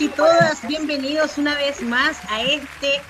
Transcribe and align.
y 0.00 0.08
todas, 0.08 0.66
bienvenidos 0.66 1.38
una 1.38 1.54
vez 1.54 1.82
más 1.82 2.16
a 2.30 2.42
este 2.42 3.00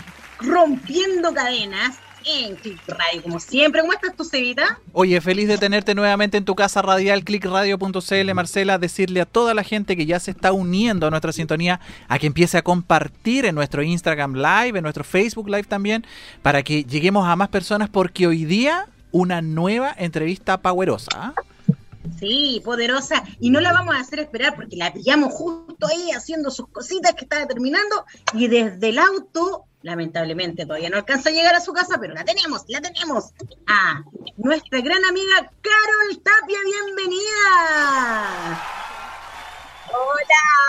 Rompiendo 0.41 1.33
Cadenas 1.33 1.97
en 2.25 2.57
Click 2.57 2.81
Radio, 2.89 3.23
como 3.23 3.39
siempre. 3.41 3.83
¿Cómo 3.83 3.93
estás 3.93 4.17
tú, 4.17 4.25
Cevita? 4.25 4.79
Oye, 4.93 5.21
feliz 5.21 5.49
de 5.49 5.59
tenerte 5.59 5.95
nuevamente 5.95 6.39
en 6.39 6.45
tu 6.45 6.55
casa 6.55 6.83
radial, 6.83 7.25
clickradio.cl, 7.25 8.35
Marcela, 8.35 8.79
decirle 8.79 9.21
a 9.21 9.27
toda 9.27 9.55
la 9.55 9.65
gente 9.65 9.97
que 9.97 10.07
ya 10.07 10.19
se 10.19 10.33
está 10.33 10.53
uniendo 10.53 11.07
a 11.07 11.11
nuestra 11.11 11.33
sintonía, 11.33 11.81
a 12.09 12.19
que 12.19 12.27
empiece 12.27 12.59
a 12.59 12.63
compartir 12.63 13.45
en 13.45 13.55
nuestro 13.55 13.83
Instagram 13.83 14.35
Live, 14.35 14.79
en 14.79 14.83
nuestro 14.83 15.05
Facebook 15.05 15.49
Live 15.49 15.65
también, 15.65 16.05
para 16.43 16.63
que 16.63 16.85
lleguemos 16.85 17.29
a 17.29 17.37
más 17.37 17.49
personas, 17.49 17.91
porque 17.91 18.27
hoy 18.27 18.45
día 18.45 18.89
una 19.11 19.43
nueva 19.43 19.95
entrevista 19.97 20.61
powerosa. 20.61 21.11
¿ah? 21.15 21.35
Sí, 22.19 22.61
poderosa. 22.65 23.23
Y 23.41 23.51
no 23.51 23.61
la 23.61 23.73
vamos 23.73 23.95
a 23.95 24.01
hacer 24.01 24.21
esperar 24.21 24.55
porque 24.55 24.77
la 24.77 24.93
pillamos 24.93 25.33
justo 25.33 25.87
ahí 25.87 26.11
haciendo 26.11 26.51
sus 26.51 26.69
cositas 26.69 27.15
que 27.15 27.25
estaba 27.25 27.47
terminando 27.47 28.05
y 28.33 28.49
desde 28.49 28.89
el 28.89 28.99
auto, 28.99 29.65
lamentablemente 29.83 30.67
todavía 30.67 30.91
no 30.91 30.97
alcanza 30.97 31.31
a 31.31 31.33
llegar 31.33 31.55
a 31.55 31.61
su 31.61 31.73
casa, 31.73 31.99
pero 32.01 32.15
la 32.15 32.25
tenemos, 32.25 32.65
la 32.69 32.81
tenemos. 32.81 33.33
A 33.67 34.03
nuestra 34.37 34.81
gran 34.81 35.05
amiga 35.05 35.51
Carol 35.61 36.23
Tapia, 36.23 36.59
bienvenida. 36.65 38.63
Hola. 39.93 40.63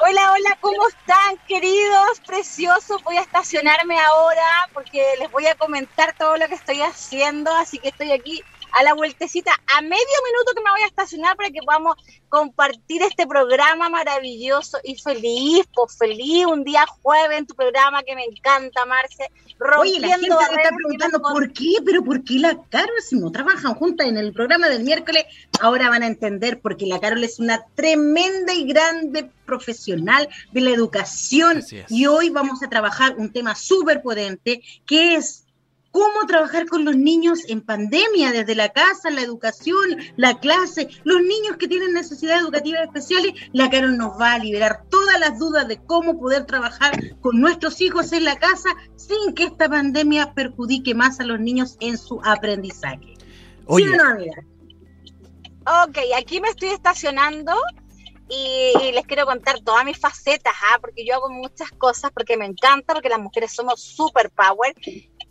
Hola, 0.00 0.32
hola, 0.32 0.58
¿cómo 0.60 0.88
están, 0.88 1.36
queridos? 1.48 2.20
Preciosos. 2.24 3.02
Voy 3.02 3.16
a 3.16 3.22
estacionarme 3.22 3.98
ahora 3.98 4.68
porque 4.72 5.04
les 5.18 5.30
voy 5.32 5.46
a 5.46 5.56
comentar 5.56 6.14
todo 6.16 6.36
lo 6.36 6.46
que 6.46 6.54
estoy 6.54 6.82
haciendo, 6.82 7.52
así 7.52 7.78
que 7.78 7.88
estoy 7.88 8.12
aquí 8.12 8.44
a 8.72 8.82
la 8.82 8.94
vueltecita, 8.94 9.52
a 9.52 9.80
medio 9.80 9.96
minuto 9.96 10.52
que 10.54 10.62
me 10.62 10.70
voy 10.70 10.82
a 10.82 10.86
estacionar 10.86 11.36
para 11.36 11.50
que 11.50 11.60
podamos 11.64 11.96
compartir 12.28 13.02
este 13.02 13.26
programa 13.26 13.88
maravilloso 13.88 14.78
y 14.84 14.96
feliz, 14.96 15.66
pues 15.74 15.96
feliz, 15.96 16.46
un 16.46 16.64
día 16.64 16.84
jueves 17.02 17.38
en 17.38 17.46
tu 17.46 17.54
programa 17.54 18.02
que 18.02 18.14
me 18.14 18.24
encanta, 18.24 18.84
Marce. 18.84 19.30
Oye, 19.78 19.98
la 19.98 20.08
gente 20.08 20.28
me 20.28 20.62
está 20.62 20.74
preguntando 20.74 21.20
por 21.20 21.52
qué, 21.52 21.76
pero 21.84 22.04
por 22.04 22.22
qué 22.22 22.34
la 22.38 22.56
Carol, 22.68 23.02
si 23.02 23.16
no 23.16 23.32
trabajan 23.32 23.74
juntas 23.74 24.06
en 24.06 24.16
el 24.16 24.32
programa 24.32 24.68
del 24.68 24.84
miércoles, 24.84 25.24
ahora 25.60 25.88
van 25.88 26.02
a 26.02 26.06
entender 26.06 26.60
porque 26.60 26.86
la 26.86 27.00
Carol 27.00 27.24
es 27.24 27.40
una 27.40 27.64
tremenda 27.74 28.54
y 28.54 28.66
grande 28.66 29.30
profesional 29.44 30.28
de 30.52 30.60
la 30.60 30.70
educación. 30.70 31.64
Y 31.88 32.06
hoy 32.06 32.30
vamos 32.30 32.62
a 32.62 32.68
trabajar 32.68 33.16
un 33.16 33.32
tema 33.32 33.54
súper 33.54 34.02
potente 34.02 34.62
que 34.86 35.16
es 35.16 35.47
cómo 35.90 36.26
trabajar 36.26 36.66
con 36.66 36.84
los 36.84 36.96
niños 36.96 37.40
en 37.48 37.60
pandemia, 37.60 38.32
desde 38.32 38.54
la 38.54 38.70
casa, 38.70 39.10
la 39.10 39.22
educación, 39.22 39.96
la 40.16 40.38
clase, 40.38 40.88
los 41.04 41.20
niños 41.20 41.56
que 41.58 41.68
tienen 41.68 41.92
necesidades 41.92 42.42
educativas 42.42 42.82
especiales, 42.82 43.34
la 43.52 43.70
Carol 43.70 43.96
nos 43.96 44.20
va 44.20 44.34
a 44.34 44.38
liberar 44.38 44.84
todas 44.90 45.18
las 45.18 45.38
dudas 45.38 45.66
de 45.68 45.78
cómo 45.78 46.18
poder 46.18 46.46
trabajar 46.46 46.92
con 47.20 47.40
nuestros 47.40 47.80
hijos 47.80 48.12
en 48.12 48.24
la 48.24 48.38
casa 48.38 48.70
sin 48.96 49.34
que 49.34 49.44
esta 49.44 49.68
pandemia 49.68 50.34
perjudique 50.34 50.94
más 50.94 51.20
a 51.20 51.24
los 51.24 51.40
niños 51.40 51.76
en 51.80 51.98
su 51.98 52.20
aprendizaje. 52.24 53.14
¿Sí 53.76 53.82
o 53.82 53.96
no, 53.96 54.04
amiga? 54.04 54.44
Ok, 55.86 55.98
aquí 56.16 56.40
me 56.40 56.48
estoy 56.48 56.70
estacionando 56.70 57.52
y, 58.28 58.92
les 58.92 59.06
quiero 59.06 59.26
contar 59.26 59.60
todas 59.60 59.84
mis 59.84 59.98
facetas, 59.98 60.54
¿ah? 60.70 60.78
porque 60.80 61.04
yo 61.04 61.14
hago 61.14 61.30
muchas 61.30 61.70
cosas, 61.72 62.10
porque 62.12 62.36
me 62.36 62.46
encanta, 62.46 62.94
porque 62.94 63.08
las 63.08 63.18
mujeres 63.18 63.52
somos 63.52 63.82
super 63.82 64.30
power 64.30 64.74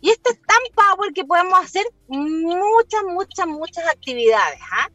y 0.00 0.10
esto 0.10 0.30
es 0.30 0.40
tan 0.42 0.58
power 0.74 1.12
que 1.12 1.24
podemos 1.24 1.58
hacer 1.58 1.84
muchas, 2.08 3.02
muchas, 3.04 3.46
muchas 3.46 3.86
actividades. 3.86 4.60
¿ah? 4.72 4.90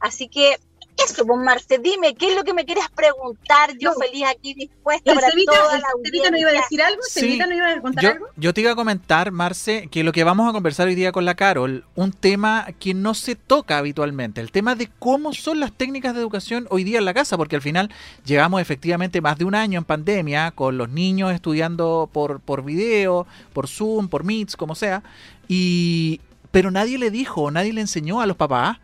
Así 0.00 0.28
que 0.28 0.58
eso, 0.96 1.26
pues 1.26 1.40
Marce, 1.40 1.78
dime, 1.78 2.14
¿qué 2.14 2.30
es 2.30 2.36
lo 2.36 2.44
que 2.44 2.54
me 2.54 2.64
quieres 2.64 2.84
preguntar? 2.94 3.76
Yo 3.78 3.92
feliz 3.94 4.24
aquí, 4.28 4.54
dispuesta 4.54 5.14
para 5.14 5.28
toda 5.28 5.78
la 5.78 5.88
audiencia. 5.94 6.30
no 6.30 6.38
iba 6.38 6.50
a 6.50 6.52
decir 6.52 6.82
algo? 6.82 7.00
Sí, 7.02 7.38
no 7.38 7.52
iba 7.52 7.70
a 7.70 7.80
contar 7.80 8.04
yo, 8.04 8.10
algo? 8.10 8.26
Yo 8.36 8.54
te 8.54 8.60
iba 8.60 8.70
a 8.70 8.76
comentar, 8.76 9.30
Marce, 9.32 9.88
que 9.90 10.04
lo 10.04 10.12
que 10.12 10.24
vamos 10.24 10.48
a 10.48 10.52
conversar 10.52 10.86
hoy 10.86 10.94
día 10.94 11.12
con 11.12 11.24
la 11.24 11.34
Carol, 11.34 11.84
un 11.94 12.12
tema 12.12 12.68
que 12.78 12.94
no 12.94 13.14
se 13.14 13.34
toca 13.34 13.78
habitualmente, 13.78 14.40
el 14.40 14.52
tema 14.52 14.74
de 14.74 14.88
cómo 14.98 15.32
son 15.34 15.60
las 15.60 15.72
técnicas 15.72 16.14
de 16.14 16.20
educación 16.20 16.66
hoy 16.70 16.84
día 16.84 16.98
en 16.98 17.04
la 17.04 17.14
casa, 17.14 17.36
porque 17.36 17.56
al 17.56 17.62
final 17.62 17.90
llevamos 18.24 18.60
efectivamente 18.60 19.20
más 19.20 19.38
de 19.38 19.44
un 19.44 19.54
año 19.54 19.78
en 19.78 19.84
pandemia 19.84 20.52
con 20.52 20.78
los 20.78 20.88
niños 20.88 21.32
estudiando 21.32 22.08
por, 22.12 22.40
por 22.40 22.64
video, 22.64 23.26
por 23.52 23.68
Zoom, 23.68 24.08
por 24.08 24.24
Meets, 24.24 24.56
como 24.56 24.74
sea, 24.74 25.02
y 25.48 26.20
pero 26.50 26.70
nadie 26.70 26.98
le 26.98 27.10
dijo, 27.10 27.50
nadie 27.50 27.72
le 27.72 27.80
enseñó 27.80 28.20
a 28.20 28.26
los 28.26 28.36
papás 28.36 28.78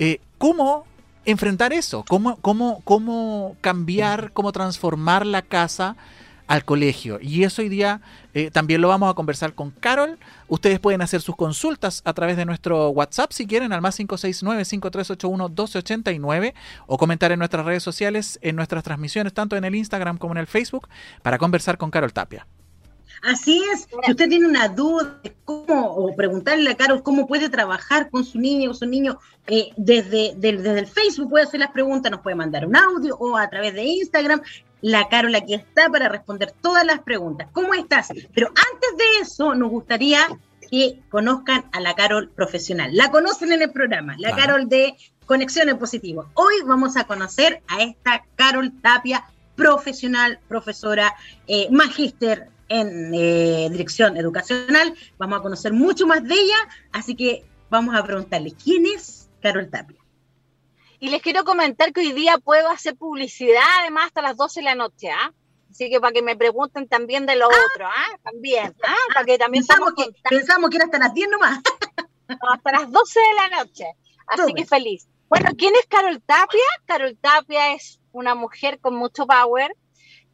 eh, 0.00 0.20
cómo 0.36 0.84
enfrentar 1.24 1.72
eso, 1.72 2.04
cómo, 2.08 2.36
cómo, 2.36 2.80
cómo 2.84 3.56
cambiar, 3.60 4.32
cómo 4.32 4.52
transformar 4.52 5.26
la 5.26 5.42
casa 5.42 5.96
al 6.46 6.64
colegio. 6.64 7.18
Y 7.20 7.42
eso 7.44 7.60
hoy 7.62 7.68
día 7.68 8.00
eh, 8.34 8.50
también 8.50 8.80
lo 8.80 8.88
vamos 8.88 9.08
a 9.10 9.14
conversar 9.14 9.54
con 9.54 9.70
Carol. 9.70 10.18
Ustedes 10.48 10.78
pueden 10.78 11.02
hacer 11.02 11.20
sus 11.20 11.34
consultas 11.36 12.02
a 12.04 12.12
través 12.12 12.36
de 12.36 12.44
nuestro 12.44 12.90
WhatsApp 12.90 13.32
si 13.32 13.46
quieren 13.46 13.72
al 13.72 13.80
más 13.80 13.98
569-5381-1289 14.00 16.54
o 16.86 16.98
comentar 16.98 17.32
en 17.32 17.38
nuestras 17.38 17.64
redes 17.64 17.82
sociales, 17.82 18.38
en 18.42 18.56
nuestras 18.56 18.84
transmisiones, 18.84 19.32
tanto 19.32 19.56
en 19.56 19.64
el 19.64 19.74
Instagram 19.74 20.18
como 20.18 20.34
en 20.34 20.38
el 20.38 20.46
Facebook, 20.46 20.88
para 21.22 21.38
conversar 21.38 21.78
con 21.78 21.90
Carol 21.90 22.12
Tapia. 22.12 22.46
Así 23.22 23.62
es, 23.72 23.82
si 23.82 24.10
usted 24.10 24.28
tiene 24.28 24.46
una 24.46 24.68
duda 24.68 25.18
de 25.22 25.34
cómo, 25.44 25.94
o 25.94 26.14
preguntarle 26.14 26.70
a 26.70 26.76
Carol 26.76 27.02
cómo 27.02 27.26
puede 27.26 27.48
trabajar 27.48 28.10
con 28.10 28.24
su 28.24 28.38
niño 28.38 28.70
o 28.70 28.74
su 28.74 28.86
niño 28.86 29.18
eh, 29.46 29.70
desde, 29.76 30.34
desde 30.36 30.78
el 30.78 30.86
Facebook, 30.86 31.30
puede 31.30 31.44
hacer 31.44 31.60
las 31.60 31.70
preguntas, 31.70 32.10
nos 32.10 32.20
puede 32.20 32.36
mandar 32.36 32.66
un 32.66 32.76
audio 32.76 33.16
o 33.16 33.36
a 33.36 33.48
través 33.48 33.74
de 33.74 33.84
Instagram. 33.84 34.42
La 34.80 35.08
Carol 35.08 35.34
aquí 35.34 35.54
está 35.54 35.88
para 35.88 36.08
responder 36.08 36.52
todas 36.60 36.84
las 36.84 37.00
preguntas. 37.00 37.48
¿Cómo 37.52 37.72
estás? 37.72 38.08
Pero 38.34 38.48
antes 38.48 38.96
de 38.98 39.22
eso, 39.22 39.54
nos 39.54 39.70
gustaría 39.70 40.26
que 40.70 41.00
conozcan 41.08 41.64
a 41.72 41.80
la 41.80 41.94
Carol 41.94 42.30
profesional. 42.30 42.94
La 42.94 43.10
conocen 43.10 43.52
en 43.52 43.62
el 43.62 43.70
programa, 43.70 44.14
la 44.18 44.34
Carol 44.36 44.68
de 44.68 44.94
Conexión 45.24 45.68
en 45.68 45.78
Positivo. 45.78 46.28
Hoy 46.34 46.54
vamos 46.66 46.96
a 46.96 47.04
conocer 47.04 47.62
a 47.68 47.82
esta 47.82 48.24
Carol 48.36 48.72
Tapia 48.82 49.24
profesional, 49.56 50.40
profesora, 50.48 51.14
eh, 51.46 51.68
magíster 51.70 52.48
en 52.68 53.14
eh, 53.14 53.68
dirección 53.70 54.16
educacional. 54.16 54.94
Vamos 55.18 55.38
a 55.38 55.42
conocer 55.42 55.72
mucho 55.72 56.06
más 56.06 56.22
de 56.24 56.34
ella, 56.34 56.56
así 56.92 57.14
que 57.14 57.44
vamos 57.70 57.94
a 57.94 58.04
preguntarle, 58.04 58.52
¿quién 58.52 58.86
es 58.86 59.28
Carol 59.40 59.68
Tapia? 59.68 59.98
Y 61.00 61.10
les 61.10 61.20
quiero 61.20 61.44
comentar 61.44 61.92
que 61.92 62.00
hoy 62.00 62.12
día 62.12 62.38
puedo 62.38 62.68
hacer 62.70 62.96
publicidad 62.96 63.62
además 63.80 64.06
hasta 64.06 64.22
las 64.22 64.36
12 64.36 64.60
de 64.60 64.64
la 64.64 64.74
noche, 64.74 65.10
¿ah? 65.10 65.32
Así 65.70 65.90
que 65.90 66.00
para 66.00 66.12
que 66.12 66.22
me 66.22 66.36
pregunten 66.36 66.86
también 66.86 67.26
de 67.26 67.36
lo 67.36 67.46
ah. 67.46 67.48
otro, 67.48 67.86
¿ah? 67.86 68.18
También, 68.22 68.74
¿ah? 68.84 68.94
Para 69.12 69.26
que 69.26 69.38
también 69.38 69.66
pensamos 69.66 69.92
que, 69.96 70.06
pensamos 70.30 70.70
que 70.70 70.76
era 70.76 70.84
hasta 70.86 70.98
las 70.98 71.12
10 71.12 71.28
nomás. 71.30 71.58
hasta 72.28 72.72
las 72.72 72.90
12 72.90 73.20
de 73.20 73.34
la 73.34 73.58
noche. 73.58 73.84
Así 74.26 74.54
que 74.54 74.64
feliz. 74.64 75.06
Bueno, 75.28 75.50
¿quién 75.58 75.74
es 75.74 75.86
Carol 75.88 76.22
Tapia? 76.24 76.62
Carol 76.86 77.18
Tapia 77.20 77.74
es 77.74 78.00
una 78.12 78.34
mujer 78.34 78.78
con 78.78 78.94
mucho 78.94 79.26
power, 79.26 79.74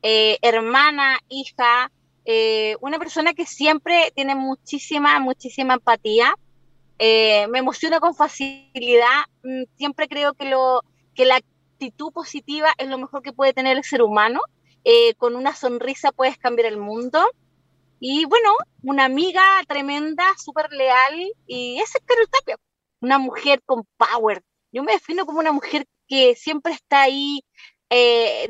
eh, 0.02 0.38
hermana, 0.42 1.18
hija, 1.28 1.90
eh, 2.32 2.76
una 2.80 3.00
persona 3.00 3.34
que 3.34 3.44
siempre 3.44 4.12
tiene 4.14 4.36
muchísima, 4.36 5.18
muchísima 5.18 5.74
empatía, 5.74 6.32
eh, 7.00 7.48
me 7.48 7.58
emociona 7.58 7.98
con 7.98 8.14
facilidad, 8.14 9.24
mm, 9.42 9.64
siempre 9.76 10.06
creo 10.06 10.34
que, 10.34 10.44
lo, 10.44 10.82
que 11.16 11.24
la 11.24 11.38
actitud 11.38 12.12
positiva 12.12 12.72
es 12.78 12.86
lo 12.86 12.98
mejor 12.98 13.22
que 13.22 13.32
puede 13.32 13.52
tener 13.52 13.76
el 13.76 13.82
ser 13.82 14.02
humano, 14.02 14.42
eh, 14.84 15.14
con 15.14 15.34
una 15.34 15.56
sonrisa 15.56 16.12
puedes 16.12 16.38
cambiar 16.38 16.68
el 16.68 16.76
mundo. 16.76 17.20
Y 17.98 18.26
bueno, 18.26 18.52
una 18.84 19.06
amiga 19.06 19.42
tremenda, 19.66 20.24
súper 20.38 20.70
leal, 20.72 21.32
y 21.48 21.80
esa 21.80 21.98
es 21.98 22.04
Carol 22.06 22.28
Tapia, 22.30 22.56
una 23.00 23.18
mujer 23.18 23.60
con 23.66 23.84
power. 23.96 24.40
Yo 24.70 24.84
me 24.84 24.92
defino 24.92 25.26
como 25.26 25.40
una 25.40 25.50
mujer 25.50 25.84
que 26.06 26.36
siempre 26.36 26.74
está 26.74 27.02
ahí 27.02 27.42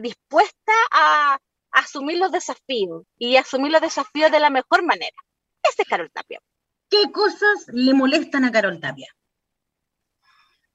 dispuesta 0.00 0.72
a, 0.92 1.38
asumir 1.72 2.18
los 2.18 2.32
desafíos 2.32 3.04
y 3.18 3.36
asumir 3.36 3.72
los 3.72 3.80
desafíos 3.80 4.30
de 4.30 4.40
la 4.40 4.50
mejor 4.50 4.84
manera. 4.84 5.16
Ese 5.62 5.82
es 5.82 5.88
Carol 5.88 6.10
Tapia. 6.10 6.40
¿Qué 6.88 7.10
cosas 7.12 7.66
le 7.72 7.94
molestan 7.94 8.44
a 8.44 8.52
Carol 8.52 8.80
Tapia? 8.80 9.08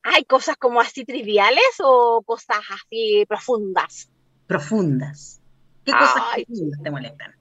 ¿Hay 0.03 0.23
cosas 0.25 0.55
como 0.57 0.79
así 0.79 1.03
triviales 1.03 1.79
o 1.79 2.21
cosas 2.23 2.59
así 2.69 3.25
profundas? 3.27 4.09
Profundas. 4.47 5.41
¿Qué 5.83 5.91
cosas 5.91 6.23
te 6.83 6.91
molestan? 6.91 7.35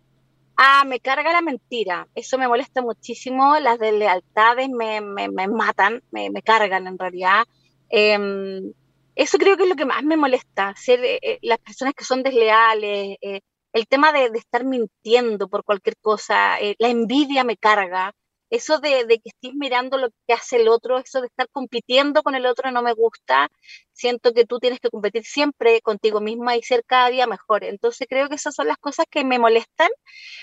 Ah, 0.56 0.84
me 0.86 1.00
carga 1.00 1.32
la 1.32 1.42
mentira. 1.42 2.08
Eso 2.14 2.38
me 2.38 2.48
molesta 2.48 2.80
muchísimo. 2.80 3.58
Las 3.58 3.78
deslealtades 3.78 4.68
me, 4.70 5.00
me, 5.00 5.28
me 5.28 5.48
matan, 5.48 6.02
me, 6.10 6.30
me, 6.30 6.42
cargan 6.42 6.86
en 6.86 6.98
realidad. 6.98 7.44
Eh, 7.90 8.72
eso 9.14 9.38
creo 9.38 9.56
que 9.56 9.64
es 9.64 9.68
lo 9.68 9.76
que 9.76 9.86
más 9.86 10.02
me 10.04 10.16
molesta, 10.16 10.74
ser 10.76 11.04
eh, 11.04 11.18
eh, 11.22 11.38
las 11.42 11.58
personas 11.58 11.94
que 11.94 12.04
son 12.04 12.22
desleales, 12.22 13.16
eh, 13.20 13.40
el 13.72 13.86
tema 13.88 14.12
de, 14.12 14.26
estar 14.34 14.64
mintiendo 14.64 15.48
por 15.48 15.64
cualquier 15.64 15.96
cosa, 16.00 16.58
la 16.78 16.88
envidia 16.88 17.44
me 17.44 17.56
carga, 17.56 18.14
eso 18.54 18.78
de, 18.78 19.06
que 19.08 19.30
estés 19.30 19.52
mirando 19.54 19.98
lo 19.98 20.10
que 20.26 20.32
hace 20.34 20.56
el 20.56 20.68
otro, 20.68 20.98
eso 20.98 21.20
de 21.20 21.26
estar 21.26 21.48
compitiendo 21.50 22.22
con 22.22 22.34
el 22.36 22.46
otro 22.46 22.70
no 22.70 22.82
me 22.82 22.92
gusta. 22.92 23.48
Siento 23.92 24.32
que 24.32 24.44
tú 24.46 24.60
tienes 24.60 24.80
que 24.80 24.90
competir 24.90 25.24
siempre 25.24 25.80
contigo 25.80 26.20
misma 26.20 26.56
y 26.56 26.62
ser 26.62 26.84
cada 26.84 27.08
día 27.10 27.26
mejor. 27.26 27.64
Entonces 27.64 28.06
creo 28.08 28.28
que 28.28 28.36
esas 28.36 28.54
son 28.54 28.68
las 28.68 28.78
cosas 28.78 29.06
que 29.10 29.24
me 29.24 29.38
molestan. 29.40 29.90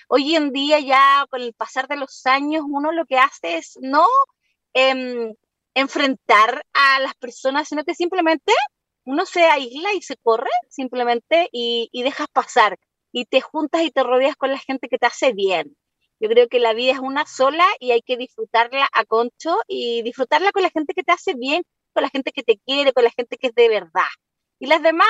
Hoy 0.09 0.35
en 0.35 0.51
día 0.51 0.79
ya 0.79 1.25
con 1.29 1.41
el 1.41 1.53
pasar 1.53 1.87
de 1.87 1.97
los 1.97 2.25
años 2.25 2.63
uno 2.67 2.91
lo 2.91 3.05
que 3.05 3.17
hace 3.17 3.57
es 3.57 3.77
no 3.81 4.05
em, 4.73 5.33
enfrentar 5.73 6.63
a 6.73 6.99
las 6.99 7.15
personas, 7.15 7.67
sino 7.67 7.83
que 7.83 7.95
simplemente 7.95 8.53
uno 9.05 9.25
se 9.25 9.43
aísla 9.45 9.93
y 9.93 10.01
se 10.01 10.17
corre 10.17 10.49
simplemente 10.69 11.49
y, 11.51 11.89
y 11.91 12.03
dejas 12.03 12.27
pasar 12.31 12.77
y 13.11 13.25
te 13.25 13.41
juntas 13.41 13.83
y 13.83 13.91
te 13.91 14.03
rodeas 14.03 14.35
con 14.35 14.51
la 14.51 14.59
gente 14.59 14.87
que 14.87 14.97
te 14.97 15.07
hace 15.07 15.33
bien 15.33 15.75
yo 16.21 16.29
creo 16.29 16.47
que 16.47 16.59
la 16.59 16.73
vida 16.73 16.91
es 16.91 16.99
una 16.99 17.25
sola 17.25 17.65
y 17.79 17.91
hay 17.91 18.03
que 18.03 18.15
disfrutarla 18.15 18.87
a 18.93 19.05
concho 19.05 19.57
y 19.67 20.03
disfrutarla 20.03 20.51
con 20.51 20.61
la 20.61 20.69
gente 20.69 20.93
que 20.93 21.01
te 21.01 21.11
hace 21.11 21.33
bien, 21.33 21.63
con 21.93 22.03
la 22.03 22.09
gente 22.09 22.31
que 22.31 22.43
te 22.43 22.59
quiere, 22.59 22.93
con 22.93 23.03
la 23.03 23.09
gente 23.09 23.37
que 23.37 23.47
es 23.47 23.55
de 23.55 23.67
verdad. 23.67 24.11
Y 24.59 24.67
las 24.67 24.83
demás, 24.83 25.07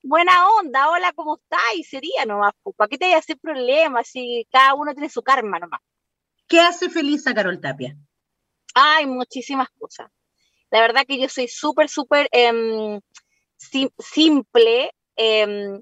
buena 0.00 0.32
onda, 0.60 0.90
hola, 0.90 1.12
¿cómo 1.16 1.38
estás? 1.42 1.60
Y 1.74 1.82
sería 1.82 2.24
nomás, 2.24 2.52
¿para 2.76 2.88
qué 2.88 2.98
te 2.98 3.06
hay 3.06 3.14
a 3.14 3.18
hacer 3.18 3.36
problemas 3.38 4.06
si 4.06 4.46
cada 4.52 4.74
uno 4.74 4.92
tiene 4.92 5.08
su 5.08 5.22
karma 5.22 5.58
nomás? 5.58 5.80
¿Qué 6.46 6.60
hace 6.60 6.88
feliz 6.88 7.26
a 7.26 7.34
Carol 7.34 7.60
Tapia? 7.60 7.96
Hay 8.74 9.06
muchísimas 9.06 9.68
cosas. 9.78 10.10
La 10.70 10.80
verdad 10.80 11.04
que 11.06 11.20
yo 11.20 11.28
soy 11.28 11.48
súper, 11.48 11.88
súper 11.88 12.28
em, 12.32 13.00
simple. 13.98 14.92
Eh, 15.16 15.80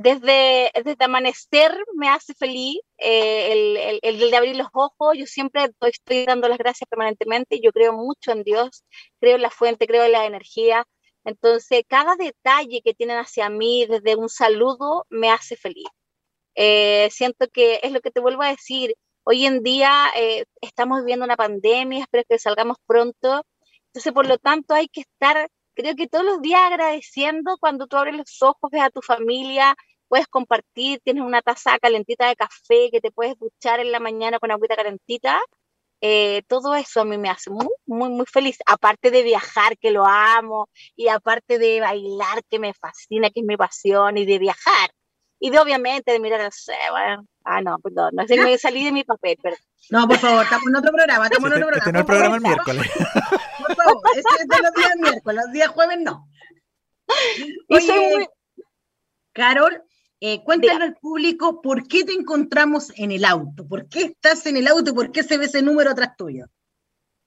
desde, 0.00 0.70
desde 0.84 1.04
amanecer 1.04 1.76
me 1.96 2.08
hace 2.08 2.32
feliz 2.32 2.78
eh, 2.98 3.50
el, 3.52 3.98
el, 4.00 4.30
de 4.30 4.36
abrir 4.36 4.54
los 4.54 4.68
ojos. 4.72 5.16
Yo 5.18 5.26
siempre 5.26 5.68
estoy, 5.80 6.24
dando 6.24 6.48
las 6.48 6.58
gracias 6.58 6.88
permanentemente. 6.88 7.60
Yo 7.60 7.72
creo 7.72 7.92
mucho 7.92 8.30
en 8.30 8.44
Dios, 8.44 8.84
creo 9.20 9.34
en 9.34 9.42
la 9.42 9.50
fuente, 9.50 9.88
creo 9.88 10.04
en 10.04 10.12
la 10.12 10.24
energía. 10.24 10.86
Entonces, 11.24 11.82
cada 11.88 12.14
detalle 12.14 12.80
que 12.84 12.94
tienen 12.94 13.18
hacia 13.18 13.50
mí, 13.50 13.86
desde 13.86 14.14
un 14.14 14.28
saludo, 14.28 15.04
me 15.10 15.30
hace 15.30 15.56
feliz. 15.56 15.88
Eh, 16.54 17.08
siento 17.10 17.48
que 17.52 17.80
es 17.82 17.90
lo 17.90 18.00
que 18.00 18.12
te 18.12 18.20
vuelvo 18.20 18.42
a 18.44 18.50
decir. 18.50 18.94
Hoy 19.30 19.44
en 19.44 19.62
día 19.62 20.06
eh, 20.16 20.44
estamos 20.62 21.00
viviendo 21.00 21.26
una 21.26 21.36
pandemia, 21.36 22.00
espero 22.00 22.24
que 22.26 22.38
salgamos 22.38 22.78
pronto. 22.86 23.44
Entonces, 23.88 24.10
por 24.14 24.26
lo 24.26 24.38
tanto, 24.38 24.72
hay 24.72 24.88
que 24.88 25.02
estar 25.02 25.50
creo 25.74 25.94
que 25.96 26.08
todos 26.08 26.24
los 26.24 26.40
días 26.40 26.62
agradeciendo 26.62 27.58
cuando 27.60 27.86
tú 27.86 27.98
abres 27.98 28.16
los 28.16 28.42
ojos, 28.42 28.70
ves 28.72 28.80
a 28.82 28.88
tu 28.88 29.02
familia, 29.02 29.76
puedes 30.08 30.26
compartir, 30.28 31.00
tienes 31.04 31.24
una 31.24 31.42
taza 31.42 31.78
calentita 31.78 32.26
de 32.26 32.36
café 32.36 32.88
que 32.90 33.02
te 33.02 33.10
puedes 33.10 33.38
duchar 33.38 33.80
en 33.80 33.92
la 33.92 34.00
mañana 34.00 34.38
con 34.38 34.50
agüita 34.50 34.76
calentita. 34.76 35.38
Eh, 36.00 36.42
todo 36.48 36.74
eso 36.74 37.02
a 37.02 37.04
mí 37.04 37.18
me 37.18 37.28
hace 37.28 37.50
muy, 37.50 37.68
muy, 37.84 38.08
muy 38.08 38.26
feliz. 38.26 38.56
Aparte 38.66 39.10
de 39.10 39.22
viajar, 39.22 39.76
que 39.76 39.90
lo 39.90 40.06
amo, 40.06 40.70
y 40.96 41.08
aparte 41.08 41.58
de 41.58 41.80
bailar, 41.80 42.42
que 42.48 42.58
me 42.58 42.72
fascina, 42.72 43.28
que 43.28 43.40
es 43.40 43.46
mi 43.46 43.58
pasión, 43.58 44.16
y 44.16 44.24
de 44.24 44.38
viajar, 44.38 44.90
y 45.40 45.50
de 45.50 45.58
obviamente 45.58 46.12
de 46.12 46.20
mirar 46.20 46.52
cielo. 46.52 47.26
ah, 47.44 47.60
no, 47.62 47.78
perdón, 47.78 48.10
no 48.14 48.26
sé, 48.26 48.36
me 48.36 48.58
salí 48.58 48.84
de 48.84 48.92
mi 48.92 49.04
papel, 49.04 49.38
pero... 49.42 49.56
No, 49.90 50.06
por 50.06 50.18
favor, 50.18 50.42
estamos 50.42 50.66
en 50.66 50.76
otro 50.76 50.92
programa, 50.92 51.24
estamos 51.24 51.50
en 51.50 51.56
otro 51.56 51.68
programa. 51.68 51.78
Este 51.78 51.92
no 51.92 51.98
el 52.00 52.06
programa 52.06 52.36
el 52.36 52.42
miércoles. 52.42 52.90
Por 53.58 53.76
favor, 53.76 54.02
este 54.16 54.42
es 54.42 54.48
de 54.48 54.62
los 54.62 54.74
días 54.74 54.96
miércoles, 54.96 55.44
los 55.44 55.52
días 55.52 55.68
jueves 55.68 55.98
no. 56.00 56.28
Oye, 57.68 58.28
Carol, 59.32 59.82
eh, 60.20 60.42
cuéntale 60.42 60.84
al 60.84 60.96
público 60.96 61.62
por 61.62 61.86
qué 61.86 62.04
te 62.04 62.12
encontramos 62.12 62.92
en 62.96 63.12
el 63.12 63.24
auto, 63.24 63.66
por 63.66 63.88
qué 63.88 64.02
estás 64.02 64.44
en 64.46 64.56
el 64.56 64.66
auto 64.66 64.90
y 64.90 64.94
por 64.94 65.12
qué 65.12 65.22
se 65.22 65.38
ve 65.38 65.46
ese 65.46 65.62
número 65.62 65.90
atrás 65.90 66.16
tuyo. 66.16 66.46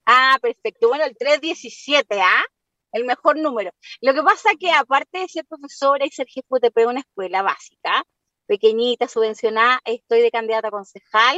Ah, 0.06 0.38
perfecto. 0.42 0.90
Bueno, 0.90 1.06
el 1.06 1.16
317, 1.16 2.20
¿ah? 2.22 2.44
El 2.92 3.06
mejor 3.06 3.38
número. 3.38 3.72
Lo 4.02 4.14
que 4.14 4.24
pasa 4.24 4.52
que 4.60 4.72
aparte 4.72 5.20
de 5.20 5.28
ser 5.28 5.46
profesora 5.46 6.06
y 6.06 6.12
ser 6.12 6.28
jefe 6.28 6.48
de 6.76 6.86
una 6.86 7.00
escuela 7.02 7.42
básica, 7.42 8.04
pequeñita, 8.48 9.08
subvencionada, 9.08 9.80
estoy 9.86 10.22
de 10.22 10.32
candidata 10.32 10.70
a 10.70 10.72
concejal, 10.72 11.38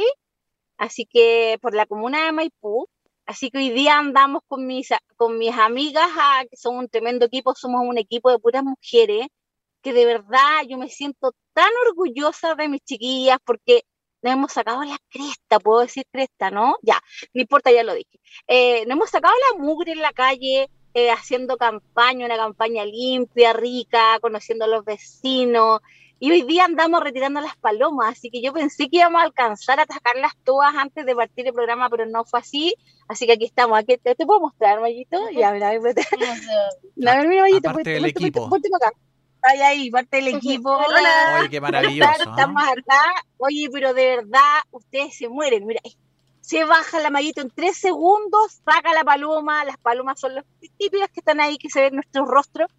así 0.78 1.06
que 1.06 1.58
por 1.62 1.74
la 1.74 1.86
comuna 1.86 2.24
de 2.24 2.32
Maipú, 2.32 2.88
Así 3.26 3.50
que 3.50 3.58
hoy 3.58 3.70
día 3.70 3.98
andamos 3.98 4.42
con 4.46 4.66
mis, 4.66 4.90
con 5.16 5.38
mis 5.38 5.56
amigas, 5.56 6.08
ah, 6.16 6.44
que 6.50 6.56
son 6.56 6.76
un 6.76 6.88
tremendo 6.88 7.24
equipo, 7.26 7.54
somos 7.54 7.80
un 7.82 7.96
equipo 7.98 8.30
de 8.30 8.38
puras 8.38 8.62
mujeres, 8.62 9.28
que 9.82 9.92
de 9.94 10.04
verdad 10.04 10.62
yo 10.68 10.76
me 10.78 10.90
siento 10.90 11.32
tan 11.54 11.70
orgullosa 11.86 12.54
de 12.54 12.68
mis 12.68 12.82
chiquillas 12.82 13.38
porque 13.44 13.84
nos 14.22 14.34
hemos 14.34 14.52
sacado 14.52 14.84
la 14.84 14.98
cresta, 15.10 15.58
puedo 15.60 15.80
decir 15.80 16.04
cresta, 16.10 16.50
¿no? 16.50 16.76
Ya, 16.82 17.00
no 17.34 17.40
importa, 17.40 17.70
ya 17.72 17.82
lo 17.82 17.94
dije. 17.94 18.20
Eh, 18.46 18.84
nos 18.86 18.96
hemos 18.96 19.10
sacado 19.10 19.34
la 19.52 19.58
mugre 19.62 19.92
en 19.92 20.02
la 20.02 20.12
calle, 20.12 20.68
eh, 20.94 21.10
haciendo 21.10 21.56
campaña, 21.56 22.26
una 22.26 22.36
campaña 22.36 22.84
limpia, 22.84 23.52
rica, 23.52 24.18
conociendo 24.20 24.64
a 24.64 24.68
los 24.68 24.84
vecinos, 24.84 25.80
y 26.20 26.30
hoy 26.30 26.42
día 26.42 26.64
andamos 26.64 27.02
retirando 27.02 27.40
las 27.40 27.56
palomas, 27.56 28.12
así 28.12 28.30
que 28.30 28.40
yo 28.40 28.52
pensé 28.52 28.88
que 28.88 28.98
íbamos 28.98 29.20
a 29.20 29.24
alcanzar 29.24 29.78
a 29.78 29.82
atacarlas 29.82 30.32
todas 30.44 30.74
antes 30.74 31.04
de 31.04 31.14
partir 31.14 31.46
el 31.46 31.52
programa, 31.52 31.90
pero 31.90 32.06
no 32.06 32.24
fue 32.24 32.40
así. 32.40 32.74
Así 33.08 33.26
que 33.26 33.32
aquí 33.32 33.44
estamos. 33.44 33.78
Aquí 33.78 33.98
te, 33.98 34.14
puedo 34.14 34.40
mostrar, 34.40 34.80
Mayito. 34.80 35.18
Ya, 35.32 35.52
mira, 35.52 35.72
mira, 35.72 35.92
mira, 36.96 37.24
mira, 37.24 37.42
Mayito. 37.42 37.72
Parte 37.72 37.90
del 37.90 38.06
equipo. 38.06 38.48
Ahí, 39.42 39.60
ahí, 39.60 39.90
parte 39.90 40.16
del 40.16 40.28
equipo. 40.28 40.70
Hola. 40.70 41.40
Oye, 41.40 41.50
qué 41.50 41.60
maravilloso. 41.60 42.12
Estamos 42.12 42.62
acá. 42.62 43.02
Oye, 43.36 43.68
pero 43.70 43.92
de 43.92 44.16
verdad, 44.16 44.62
ustedes 44.70 45.18
se 45.18 45.28
mueren. 45.28 45.66
Mira, 45.66 45.82
se 46.44 46.62
baja 46.64 47.00
la 47.00 47.08
mallita 47.08 47.40
en 47.40 47.48
tres 47.48 47.78
segundos, 47.78 48.60
saca 48.66 48.92
la 48.92 49.02
paloma. 49.02 49.64
Las 49.64 49.78
palomas 49.78 50.20
son 50.20 50.34
las 50.34 50.44
típicas 50.76 51.08
que 51.08 51.20
están 51.20 51.40
ahí, 51.40 51.56
que 51.56 51.70
se 51.70 51.80
ven 51.80 51.94
nuestros 51.94 52.28
rostros 52.28 52.70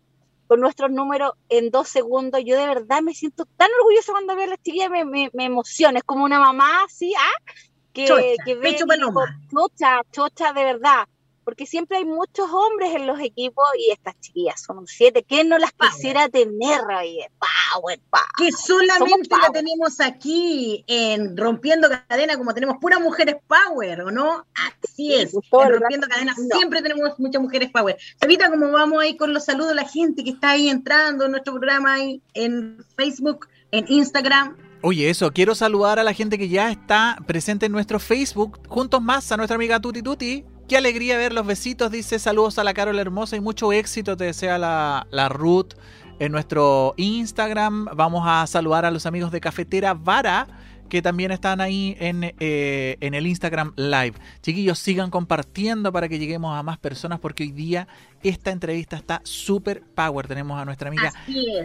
con 0.45 0.59
nuestros 0.59 0.91
números 0.91 1.31
en 1.49 1.71
dos 1.71 1.89
segundos. 1.89 2.41
Yo 2.45 2.59
de 2.59 2.67
verdad 2.67 3.01
me 3.01 3.15
siento 3.15 3.45
tan 3.57 3.69
orgullosa 3.79 4.11
cuando 4.11 4.35
veo 4.35 4.45
a 4.45 4.49
las 4.49 4.61
chiquillas, 4.61 4.91
me, 4.91 5.03
me, 5.03 5.31
me 5.33 5.45
emociona. 5.45 5.97
Es 5.97 6.03
como 6.03 6.25
una 6.25 6.39
mamá 6.39 6.83
así, 6.83 7.15
¿ah? 7.17 7.51
Que, 7.91 8.05
que 8.45 8.55
ve, 8.55 8.75
chocha, 8.75 10.01
chocha 10.11 10.53
de 10.53 10.63
verdad 10.63 11.07
porque 11.45 11.65
siempre 11.65 11.97
hay 11.97 12.05
muchos 12.05 12.49
hombres 12.51 12.95
en 12.95 13.07
los 13.07 13.19
equipos 13.19 13.63
y 13.79 13.91
estas 13.91 14.19
chiquillas 14.19 14.61
son 14.61 14.87
siete. 14.87 15.23
que 15.23 15.43
no 15.43 15.57
las 15.57 15.71
quisiera 15.71 16.27
tener 16.27 16.81
ahí? 16.89 17.19
Power, 17.39 17.99
power. 18.09 18.25
Que 18.37 18.51
solamente 18.51 19.29
la 19.41 19.51
tenemos 19.51 20.01
aquí 20.01 20.83
en 20.87 21.37
Rompiendo 21.37 21.87
Cadena, 22.07 22.37
como 22.37 22.53
tenemos 22.53 22.77
puras 22.81 22.99
mujeres 22.99 23.35
power, 23.47 24.01
¿o 24.01 24.11
no? 24.11 24.45
Así 24.55 25.13
es. 25.13 25.33
En 25.33 25.79
Rompiendo 25.79 26.07
Cadena 26.07 26.35
siempre 26.51 26.81
tenemos 26.81 27.17
muchas 27.19 27.41
mujeres 27.41 27.69
power. 27.71 27.95
Sabita, 28.19 28.49
como 28.49 28.71
vamos 28.71 29.01
ahí 29.01 29.15
con 29.15 29.33
los 29.33 29.45
saludos 29.45 29.71
a 29.71 29.75
la 29.75 29.87
gente 29.87 30.23
que 30.23 30.31
está 30.31 30.51
ahí 30.51 30.67
entrando 30.67 31.25
en 31.25 31.31
nuestro 31.31 31.53
programa 31.53 31.93
ahí 31.93 32.21
en 32.33 32.83
Facebook, 32.97 33.47
en 33.71 33.85
Instagram, 33.87 34.57
Oye, 34.87 35.09
eso, 35.09 35.31
quiero 35.31 35.55
saludar 35.55 35.97
a 35.97 36.03
la 36.03 36.13
gente 36.13 36.37
que 36.37 36.47
ya 36.47 36.69
está 36.69 37.17
presente 37.25 37.65
en 37.65 37.71
nuestro 37.71 37.99
Facebook, 37.99 38.59
juntos 38.67 39.01
más 39.01 39.31
a 39.31 39.37
nuestra 39.37 39.55
amiga 39.55 39.79
Tuti 39.79 40.03
Tuti, 40.03 40.45
Qué 40.67 40.77
alegría 40.77 41.17
ver 41.17 41.31
los 41.31 41.45
besitos, 41.45 41.91
dice 41.91 42.17
saludos 42.17 42.57
a 42.57 42.63
la 42.63 42.73
Carol 42.73 42.97
Hermosa 42.97 43.35
y 43.35 43.39
mucho 43.39 43.71
éxito 43.71 44.17
te 44.17 44.23
desea 44.23 44.57
la, 44.57 45.05
la 45.11 45.29
Ruth 45.29 45.73
en 46.17 46.31
nuestro 46.31 46.95
Instagram. 46.97 47.85
Vamos 47.93 48.23
a 48.25 48.47
saludar 48.47 48.83
a 48.83 48.89
los 48.89 49.05
amigos 49.05 49.31
de 49.31 49.41
Cafetera 49.41 49.93
Vara 49.93 50.47
que 50.89 51.01
también 51.01 51.31
están 51.31 51.61
ahí 51.61 51.95
en, 51.99 52.33
eh, 52.39 52.97
en, 52.99 53.13
el 53.13 53.27
Instagram 53.27 53.73
Live. 53.75 54.13
Chiquillos, 54.41 54.79
sigan 54.79 55.09
compartiendo 55.09 55.91
para 55.91 56.07
que 56.07 56.19
lleguemos 56.19 56.57
a 56.57 56.63
más 56.63 56.77
personas 56.77 57.19
porque 57.19 57.43
hoy 57.43 57.51
día 57.51 57.87
esta 58.23 58.51
entrevista 58.51 58.95
está 58.95 59.21
súper 59.23 59.81
power. 59.81 60.27
Tenemos 60.27 60.59
a 60.59 60.65
nuestra 60.65 60.89
amiga 60.89 61.13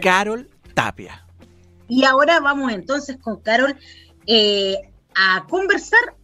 Carol 0.01 0.49
Tapia. 0.73 1.25
Y 1.87 2.03
ahora 2.03 2.39
vamos 2.39 2.71
entonces 2.71 3.17
con 3.17 3.41
Carol 3.41 3.75
eh, 4.25 4.77
a 5.15 5.45
conversar. 5.49 6.15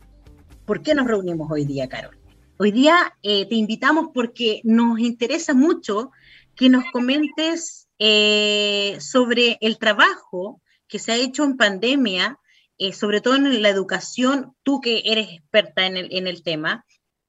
¿Por 0.65 0.81
qué 0.81 0.93
nos 0.95 1.07
reunimos 1.07 1.49
hoy 1.51 1.65
día, 1.65 1.87
Carol? 1.87 2.16
Hoy 2.59 2.71
día 2.71 3.13
eh, 3.21 3.45
te 3.45 3.53
invitamos 3.53 4.07
porque 4.15 4.61
nos 4.63 4.99
interesa 4.99 5.53
mucho 5.53 6.09
que 6.55 6.69
nos 6.69 6.85
comentes 6.91 7.87
eh, 7.99 8.97
sobre 8.99 9.59
el 9.61 9.77
trabajo 9.77 10.59
que 10.87 10.97
se 10.97 11.11
ha 11.11 11.17
hecho 11.17 11.43
en 11.43 11.55
pandemia, 11.55 12.39
eh, 12.79 12.93
sobre 12.93 13.21
todo 13.21 13.35
en 13.35 13.61
la 13.61 13.69
educación, 13.69 14.55
tú 14.63 14.81
que 14.81 15.03
eres 15.05 15.33
experta 15.33 15.85
en 15.85 15.97
el, 15.97 16.07
en 16.11 16.25
el 16.25 16.41
tema. 16.41 16.83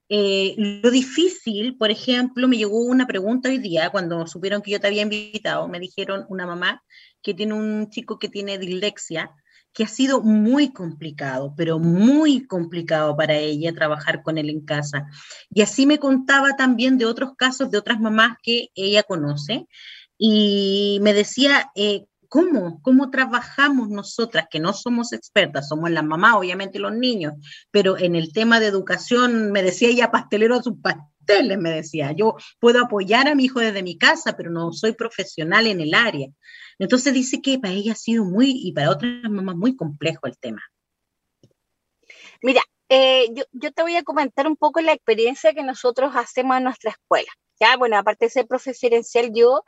lo 0.08 0.90
difícil, 0.90 1.76
por 1.76 1.90
ejemplo, 1.90 2.48
me 2.48 2.56
llegó 2.56 2.80
una 2.80 3.06
pregunta 3.06 3.50
hoy 3.50 3.58
día 3.58 3.90
cuando 3.90 4.26
supieron 4.26 4.62
que 4.62 4.70
yo 4.70 4.80
te 4.80 4.86
había 4.86 5.02
invitado, 5.02 5.68
me 5.68 5.78
dijeron 5.78 6.24
una 6.30 6.46
mamá 6.46 6.82
que 7.20 7.34
tiene 7.34 7.52
un 7.52 7.90
chico 7.90 8.18
que 8.18 8.30
tiene 8.30 8.56
dislexia 8.56 9.30
que 9.72 9.84
ha 9.84 9.88
sido 9.88 10.22
muy 10.22 10.72
complicado, 10.72 11.54
pero 11.56 11.78
muy 11.78 12.46
complicado 12.46 13.16
para 13.16 13.36
ella 13.36 13.72
trabajar 13.72 14.22
con 14.22 14.38
él 14.38 14.50
en 14.50 14.64
casa. 14.64 15.06
Y 15.50 15.62
así 15.62 15.86
me 15.86 15.98
contaba 15.98 16.56
también 16.56 16.98
de 16.98 17.06
otros 17.06 17.34
casos 17.36 17.70
de 17.70 17.78
otras 17.78 18.00
mamás 18.00 18.36
que 18.42 18.68
ella 18.74 19.02
conoce 19.02 19.66
y 20.18 20.98
me 21.02 21.14
decía, 21.14 21.70
eh, 21.76 22.06
¿cómo? 22.28 22.80
¿Cómo 22.82 23.10
trabajamos 23.10 23.88
nosotras, 23.88 24.46
que 24.50 24.60
no 24.60 24.72
somos 24.72 25.12
expertas, 25.12 25.68
somos 25.68 25.90
las 25.90 26.04
mamás, 26.04 26.34
obviamente 26.34 26.78
los 26.78 26.94
niños, 26.94 27.34
pero 27.70 27.96
en 27.98 28.16
el 28.16 28.32
tema 28.32 28.60
de 28.60 28.66
educación, 28.66 29.52
me 29.52 29.62
decía 29.62 29.88
ella 29.88 30.10
pastelero 30.10 30.56
a 30.56 30.62
sus 30.62 30.74
pasteles, 30.80 31.58
me 31.58 31.70
decía, 31.70 32.12
yo 32.12 32.36
puedo 32.58 32.84
apoyar 32.84 33.28
a 33.28 33.34
mi 33.34 33.44
hijo 33.44 33.60
desde 33.60 33.82
mi 33.82 33.96
casa, 33.96 34.36
pero 34.36 34.50
no 34.50 34.72
soy 34.72 34.92
profesional 34.92 35.66
en 35.66 35.80
el 35.80 35.94
área. 35.94 36.28
Entonces 36.78 37.12
dice 37.12 37.40
que 37.42 37.58
para 37.58 37.74
ella 37.74 37.92
ha 37.92 37.96
sido 37.96 38.24
muy, 38.24 38.52
y 38.54 38.72
para 38.72 38.90
otras 38.90 39.10
mamás, 39.30 39.56
muy 39.56 39.76
complejo 39.76 40.26
el 40.26 40.38
tema. 40.38 40.62
Mira, 42.42 42.62
eh, 42.88 43.28
yo, 43.32 43.44
yo, 43.52 43.72
te 43.72 43.82
voy 43.82 43.96
a 43.96 44.02
comentar 44.02 44.46
un 44.46 44.56
poco 44.56 44.80
la 44.80 44.92
experiencia 44.92 45.52
que 45.52 45.62
nosotros 45.62 46.12
hacemos 46.14 46.56
en 46.56 46.64
nuestra 46.64 46.92
escuela. 46.92 47.28
Ya, 47.60 47.76
bueno, 47.76 47.98
aparte 47.98 48.26
de 48.26 48.30
ser 48.30 48.46
profesional, 48.46 49.02
yo 49.34 49.62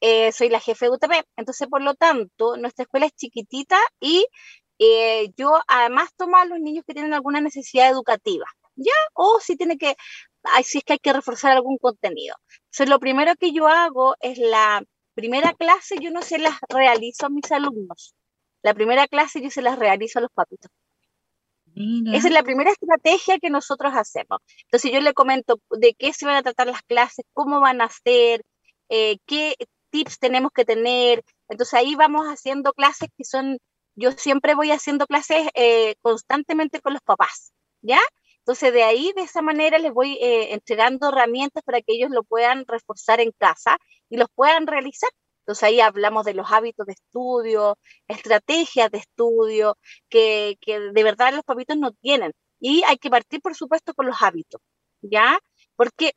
eh, 0.00 0.32
soy 0.32 0.48
la 0.48 0.60
jefe 0.60 0.86
de 0.86 0.90
UTP, 0.90 1.12
entonces 1.36 1.68
por 1.68 1.82
lo 1.82 1.94
tanto, 1.94 2.56
nuestra 2.56 2.82
escuela 2.82 3.06
es 3.06 3.12
chiquitita 3.14 3.78
y 4.00 4.26
eh, 4.78 5.30
yo 5.36 5.58
además 5.68 6.10
tomo 6.16 6.36
a 6.36 6.44
los 6.44 6.60
niños 6.60 6.84
que 6.86 6.92
tienen 6.92 7.14
alguna 7.14 7.40
necesidad 7.40 7.88
educativa, 7.88 8.46
¿ya? 8.74 8.92
O 9.14 9.40
si 9.40 9.56
tiene 9.56 9.78
que, 9.78 9.96
si 10.64 10.78
es 10.78 10.84
que 10.84 10.94
hay 10.94 10.98
que 10.98 11.12
reforzar 11.12 11.52
algún 11.52 11.78
contenido. 11.78 12.36
Entonces, 12.66 12.88
lo 12.90 12.98
primero 13.00 13.34
que 13.36 13.52
yo 13.52 13.68
hago 13.68 14.16
es 14.20 14.38
la 14.38 14.82
primera 15.16 15.52
clase, 15.54 15.96
yo 16.00 16.10
no 16.12 16.22
se 16.22 16.38
las 16.38 16.54
realizo 16.68 17.26
a 17.26 17.30
mis 17.30 17.50
alumnos. 17.50 18.14
La 18.62 18.74
primera 18.74 19.08
clase 19.08 19.42
yo 19.42 19.50
se 19.50 19.62
las 19.62 19.78
realizo 19.78 20.18
a 20.20 20.22
los 20.22 20.30
papitos. 20.30 20.70
Esa 21.74 22.28
es 22.28 22.32
la 22.32 22.42
primera 22.42 22.70
estrategia 22.70 23.38
que 23.38 23.50
nosotros 23.50 23.92
hacemos. 23.94 24.38
Entonces 24.64 24.92
yo 24.92 25.00
le 25.00 25.12
comento 25.12 25.60
de 25.70 25.94
qué 25.94 26.14
se 26.14 26.24
van 26.24 26.36
a 26.36 26.42
tratar 26.42 26.68
las 26.68 26.82
clases, 26.82 27.26
cómo 27.34 27.60
van 27.60 27.82
a 27.82 27.90
ser, 27.90 28.42
eh, 28.88 29.18
qué 29.26 29.56
tips 29.90 30.18
tenemos 30.18 30.52
que 30.52 30.64
tener. 30.64 31.22
Entonces 31.48 31.74
ahí 31.74 31.94
vamos 31.94 32.26
haciendo 32.26 32.72
clases 32.72 33.10
que 33.16 33.24
son, 33.24 33.58
yo 33.94 34.12
siempre 34.12 34.54
voy 34.54 34.70
haciendo 34.70 35.06
clases 35.06 35.48
eh, 35.54 35.96
constantemente 36.00 36.80
con 36.80 36.94
los 36.94 37.02
papás, 37.02 37.52
¿ya? 37.82 38.00
Entonces 38.38 38.72
de 38.72 38.84
ahí, 38.84 39.12
de 39.14 39.22
esa 39.22 39.42
manera, 39.42 39.76
les 39.78 39.92
voy 39.92 40.18
eh, 40.20 40.54
entregando 40.54 41.08
herramientas 41.08 41.62
para 41.62 41.82
que 41.82 41.92
ellos 41.92 42.10
lo 42.10 42.22
puedan 42.22 42.64
reforzar 42.66 43.20
en 43.20 43.32
casa 43.32 43.76
y 44.08 44.16
los 44.16 44.28
puedan 44.34 44.66
realizar. 44.66 45.10
Entonces 45.40 45.62
ahí 45.64 45.80
hablamos 45.80 46.24
de 46.24 46.34
los 46.34 46.50
hábitos 46.50 46.86
de 46.86 46.94
estudio, 46.94 47.78
estrategias 48.08 48.90
de 48.90 48.98
estudio, 48.98 49.78
que, 50.08 50.58
de 50.66 51.04
verdad 51.04 51.32
los 51.34 51.44
papitos 51.44 51.76
no 51.76 51.92
tienen. 51.92 52.32
Y 52.58 52.82
hay 52.84 52.98
que 52.98 53.10
partir, 53.10 53.40
por 53.40 53.54
supuesto, 53.54 53.94
con 53.94 54.06
los 54.06 54.16
hábitos, 54.22 54.60
¿ya? 55.02 55.38
Porque 55.76 56.14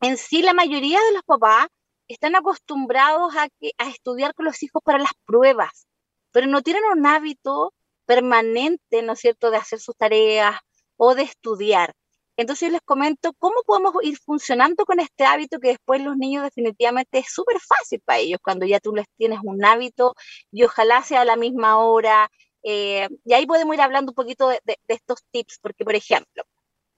en 0.00 0.16
sí 0.16 0.42
la 0.42 0.54
mayoría 0.54 1.00
de 1.00 1.12
los 1.12 1.22
papás 1.24 1.68
están 2.08 2.34
acostumbrados 2.36 3.36
a, 3.36 3.48
a 3.78 3.88
estudiar 3.88 4.34
con 4.34 4.46
los 4.46 4.62
hijos 4.62 4.82
para 4.84 4.98
las 4.98 5.12
pruebas, 5.26 5.86
pero 6.32 6.46
no 6.48 6.62
tienen 6.62 6.82
un 6.92 7.06
hábito 7.06 7.72
permanente, 8.06 9.02
¿no 9.02 9.12
es 9.12 9.20
cierto?, 9.20 9.50
de 9.50 9.58
hacer 9.58 9.78
sus 9.80 9.96
tareas 9.96 10.56
o 10.96 11.14
de 11.14 11.22
estudiar. 11.22 11.94
Entonces 12.40 12.68
yo 12.68 12.72
les 12.72 12.80
comento 12.82 13.34
cómo 13.34 13.56
podemos 13.66 13.92
ir 14.02 14.16
funcionando 14.18 14.86
con 14.86 14.98
este 14.98 15.24
hábito 15.24 15.60
que 15.60 15.68
después 15.68 16.00
los 16.00 16.16
niños 16.16 16.42
definitivamente 16.42 17.18
es 17.18 17.26
súper 17.30 17.58
fácil 17.60 18.00
para 18.02 18.20
ellos 18.20 18.40
cuando 18.42 18.64
ya 18.64 18.80
tú 18.80 18.94
les 18.94 19.04
tienes 19.18 19.40
un 19.42 19.62
hábito 19.62 20.14
y 20.50 20.64
ojalá 20.64 21.02
sea 21.02 21.20
a 21.20 21.24
la 21.26 21.36
misma 21.36 21.76
hora. 21.78 22.30
Eh, 22.62 23.08
y 23.26 23.34
ahí 23.34 23.46
podemos 23.46 23.74
ir 23.74 23.82
hablando 23.82 24.12
un 24.12 24.14
poquito 24.14 24.48
de, 24.48 24.62
estos 24.88 25.18
tips, 25.30 25.58
porque 25.60 25.84
por 25.84 25.94
ejemplo, 25.94 26.44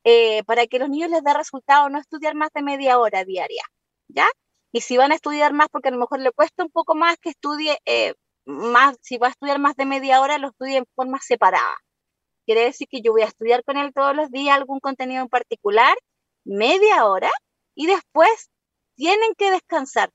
eh, 0.05 0.45
para 0.45 0.69
que 0.69 0.79
los 0.79 0.89
niños 0.89 1.11
les 1.11 1.25
dé 1.25 1.35
resultado, 1.35 1.89
no 1.89 1.99
estudiar 1.99 2.37
más 2.37 2.51
de 2.55 2.63
media 2.63 2.99
hora 3.01 3.25
diaria, 3.25 3.65
¿ya? 4.09 4.29
Y 4.73 4.83
si 4.83 4.97
van 4.97 5.11
a 5.13 5.17
estudiar 5.17 5.53
más, 5.55 5.69
porque 5.73 5.89
a 5.89 5.93
lo 5.93 5.99
mejor 5.99 6.21
le 6.21 6.31
cuesta 6.33 6.63
un 6.63 6.71
poco 6.71 6.95
más 6.95 7.17
que 7.19 7.31
estudie 7.31 7.79
eh, 7.85 8.15
más, 8.45 8.97
si 9.03 9.19
va 9.19 9.27
a 9.29 9.31
estudiar 9.31 9.59
más 9.59 9.75
de 9.77 9.87
media 9.87 10.21
hora, 10.21 10.39
lo 10.39 10.49
estudie 10.51 10.79
en 10.79 10.87
forma 10.95 11.19
separada. 11.21 11.77
Quiere 12.47 12.63
decir 12.63 12.89
que 12.89 13.01
yo 13.03 13.13
voy 13.13 13.23
a 13.23 13.27
estudiar 13.27 13.65
con 13.65 13.77
él 13.77 13.93
todos 13.95 14.15
los 14.17 14.31
días 14.31 14.57
algún 14.57 14.81
contenido 14.81 15.23
en 15.23 15.29
particular, 15.29 15.97
media 16.45 17.07
hora, 17.07 17.31
y 17.75 17.87
después 17.87 18.51
tienen 18.97 19.35
que 19.37 19.51
descansar. 19.51 20.11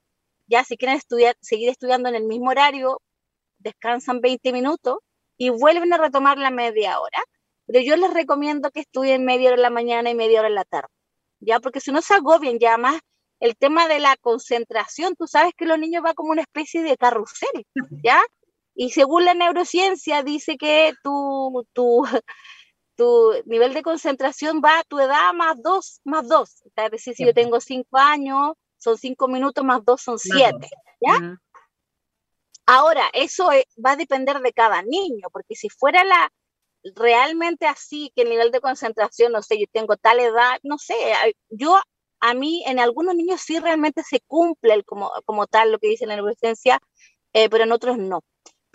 Ya 0.48 0.64
si 0.64 0.78
quieren 0.78 0.98
estudiar, 0.98 1.36
seguir 1.42 1.70
estudiando 1.70 2.10
en 2.10 2.16
el 2.16 2.24
mismo 2.24 2.50
horario, 2.50 3.02
descansan 3.60 4.22
20 4.22 4.54
minutos 4.54 5.00
y 5.38 5.50
vuelven 5.50 5.94
a 5.94 5.98
retomar 5.98 6.38
la 6.38 6.52
media 6.52 7.00
hora. 7.00 7.24
Pero 7.66 7.82
yo 7.82 7.98
les 7.98 8.14
recomiendo 8.14 8.72
que 8.72 8.82
estudien 8.82 9.26
media 9.26 9.50
hora 9.50 9.58
en 9.58 9.62
la 9.62 9.70
mañana 9.70 10.10
y 10.10 10.16
media 10.16 10.40
hora 10.40 10.48
en 10.48 10.56
la 10.56 10.64
tarde. 10.64 10.90
Ya, 11.40 11.60
porque 11.60 11.80
si 11.82 11.92
no 11.92 12.02
se 12.02 12.14
agobian, 12.14 12.60
ya 12.60 12.78
más 12.78 13.00
el 13.40 13.56
tema 13.56 13.88
de 13.88 14.00
la 14.00 14.16
concentración, 14.18 15.16
tú 15.16 15.28
sabes 15.28 15.54
que 15.56 15.66
los 15.66 15.78
niños 15.78 16.02
van 16.02 16.16
como 16.16 16.32
una 16.32 16.42
especie 16.42 16.82
de 16.82 16.98
carrusel, 16.98 17.66
¿ya? 18.04 18.20
Y 18.80 18.92
según 18.92 19.26
la 19.26 19.34
neurociencia 19.34 20.22
dice 20.22 20.56
que 20.56 20.94
tu, 21.04 21.66
tu, 21.74 22.04
tu 22.96 23.34
nivel 23.46 23.74
de 23.74 23.82
concentración 23.82 24.62
va 24.64 24.80
a 24.80 24.84
tu 24.84 25.00
edad 25.00 25.34
más 25.34 25.60
dos, 25.64 26.00
más 26.06 26.28
dos. 26.28 26.62
Es 26.76 26.92
decir, 26.92 27.16
si 27.16 27.26
yo 27.26 27.34
tengo 27.34 27.60
cinco 27.60 27.98
años, 27.98 28.54
son 28.78 28.96
cinco 28.96 29.28
minutos 29.28 29.66
más 29.66 29.84
dos, 29.84 30.04
son 30.04 30.20
siete. 30.20 30.70
¿Ya? 31.02 31.40
Ahora, 32.68 33.10
eso 33.14 33.50
va 33.84 33.92
a 33.92 33.96
depender 33.96 34.40
de 34.42 34.54
cada 34.54 34.84
niño, 34.84 35.28
porque 35.32 35.56
si 35.56 35.70
fuera 35.70 36.04
la 36.04 36.32
realmente 36.96 37.66
así, 37.66 38.12
que 38.16 38.22
el 38.22 38.30
nivel 38.30 38.52
de 38.52 38.62
concentración, 38.62 39.32
no 39.32 39.42
sé, 39.42 39.60
yo 39.60 39.66
tengo 39.72 39.98
tal 39.98 40.20
edad, 40.20 40.60
no 40.62 40.78
sé, 40.78 40.96
yo 41.50 41.80
a 42.20 42.34
mí 42.36 42.64
en 42.68 42.80
algunos 42.80 43.16
niños 43.16 43.42
sí 43.42 43.60
realmente 43.60 44.04
se 44.04 44.20
cumple 44.28 44.74
el, 44.76 44.86
como, 44.86 45.12
como 45.26 45.48
tal 45.48 45.72
lo 45.72 45.80
que 45.80 45.88
dice 45.88 46.06
la 46.06 46.16
neurociencia, 46.16 46.80
eh, 47.34 47.50
pero 47.50 47.64
en 47.64 47.72
otros 47.72 47.98
no. 47.98 48.22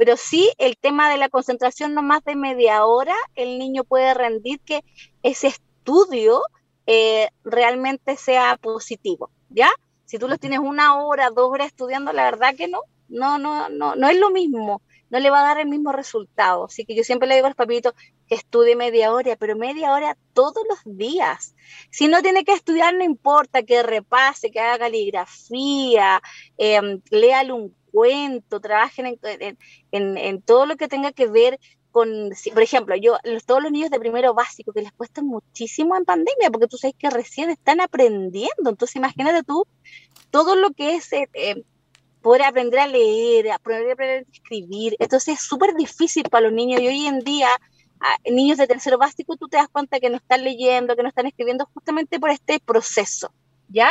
Pero 0.05 0.17
sí, 0.17 0.53
el 0.59 0.77
tema 0.79 1.09
de 1.09 1.17
la 1.17 1.29
concentración 1.29 1.95
no 1.95 2.03
más 2.03 2.25
de 2.25 2.35
media 2.35 2.85
hora, 2.87 3.15
el 3.37 3.61
niño 3.61 3.85
puede 3.85 4.15
rendir 4.15 4.59
que 4.59 4.83
ese 5.23 5.47
estudio 5.47 6.43
eh, 6.89 7.29
realmente 7.45 8.17
sea 8.17 8.59
positivo, 8.61 9.31
¿ya? 9.49 9.71
Si 10.05 10.19
tú 10.19 10.27
lo 10.27 10.39
tienes 10.39 10.59
una 10.59 11.01
hora, 11.01 11.31
dos 11.31 11.49
horas 11.53 11.69
estudiando, 11.69 12.13
la 12.13 12.25
verdad 12.25 12.57
que 12.57 12.67
no, 12.67 12.81
no, 13.09 13.39
no, 13.39 13.69
no, 13.69 13.95
no 13.95 14.09
es 14.09 14.19
lo 14.19 14.31
mismo, 14.31 14.83
no 15.09 15.21
le 15.21 15.31
va 15.31 15.39
a 15.39 15.45
dar 15.45 15.61
el 15.61 15.69
mismo 15.69 15.93
resultado. 15.93 16.65
Así 16.65 16.85
que 16.85 16.97
yo 16.97 17.05
siempre 17.05 17.29
le 17.29 17.37
digo 17.37 17.47
a 17.47 17.51
los 17.51 17.57
papitos 17.57 17.95
que 18.27 18.35
estudie 18.35 18.75
media 18.75 19.13
hora, 19.13 19.37
pero 19.37 19.55
media 19.55 19.93
hora 19.93 20.19
todos 20.33 20.65
los 20.69 20.97
días. 20.99 21.55
Si 21.93 22.09
no 22.09 22.23
tiene 22.23 22.43
que 22.43 22.55
estudiar, 22.55 22.93
no 22.93 23.05
importa, 23.05 23.63
que 23.63 23.85
repase, 23.85 24.51
que 24.51 24.59
haga 24.59 24.81
caligrafía, 24.81 26.21
eh, 26.59 26.99
léale 27.11 27.53
un 27.53 27.82
cuento, 27.93 28.61
trabajen 28.61 29.19
en, 29.93 30.43
todo 30.43 30.67
lo 30.67 30.77
que 30.77 30.89
tenga 30.89 31.13
que 31.13 31.29
ver 31.29 31.61
con, 31.91 32.31
por 32.55 32.63
ejemplo, 32.63 32.97
yo, 32.97 33.19
todos 33.47 33.63
los 33.63 33.71
niños 33.71 33.91
de 33.91 34.01
primero 34.01 34.35
básico 34.35 34.73
que 34.73 34.81
les 34.81 34.93
cuesta 34.93 35.23
muchísimo 35.23 35.95
en 35.97 36.05
pandemia, 36.05 36.51
porque 36.51 36.67
tú 36.67 36.79
sabes 36.79 36.97
que 36.99 37.11
recién 37.11 37.51
están 37.51 37.81
aprendiendo, 37.81 38.71
entonces 38.71 38.97
imagínate 38.97 39.43
tú 39.43 39.67
todo 40.31 40.57
lo 40.57 40.71
que 40.71 40.95
es 40.95 41.13
eh, 41.13 41.29
eh, 41.35 41.63
poder 42.23 42.43
aprender 42.43 42.81
a 42.81 42.87
leer, 42.87 43.53
aprender, 43.53 44.01
a 44.01 44.31
escribir, 44.33 44.97
entonces 44.99 45.39
es 45.39 45.45
súper 45.45 45.75
difícil 45.75 46.25
para 46.31 46.45
los 46.47 46.53
niños 46.53 46.81
y 46.81 46.89
hoy 46.89 47.07
en 47.07 47.21
día 47.21 47.49
niños 48.25 48.59
de 48.59 48.67
tercero 48.67 48.99
básico 48.99 49.37
tú 49.37 49.49
te 49.49 49.57
das 49.57 49.69
cuenta 49.69 50.01
que 50.01 50.11
no 50.11 50.17
están 50.17 50.43
leyendo, 50.43 50.97
que 50.97 51.03
no 51.03 51.09
están 51.09 51.27
escribiendo 51.27 51.69
justamente 51.73 52.19
por 52.19 52.31
este 52.31 52.59
proceso. 52.61 53.33
¿Ya? 53.73 53.91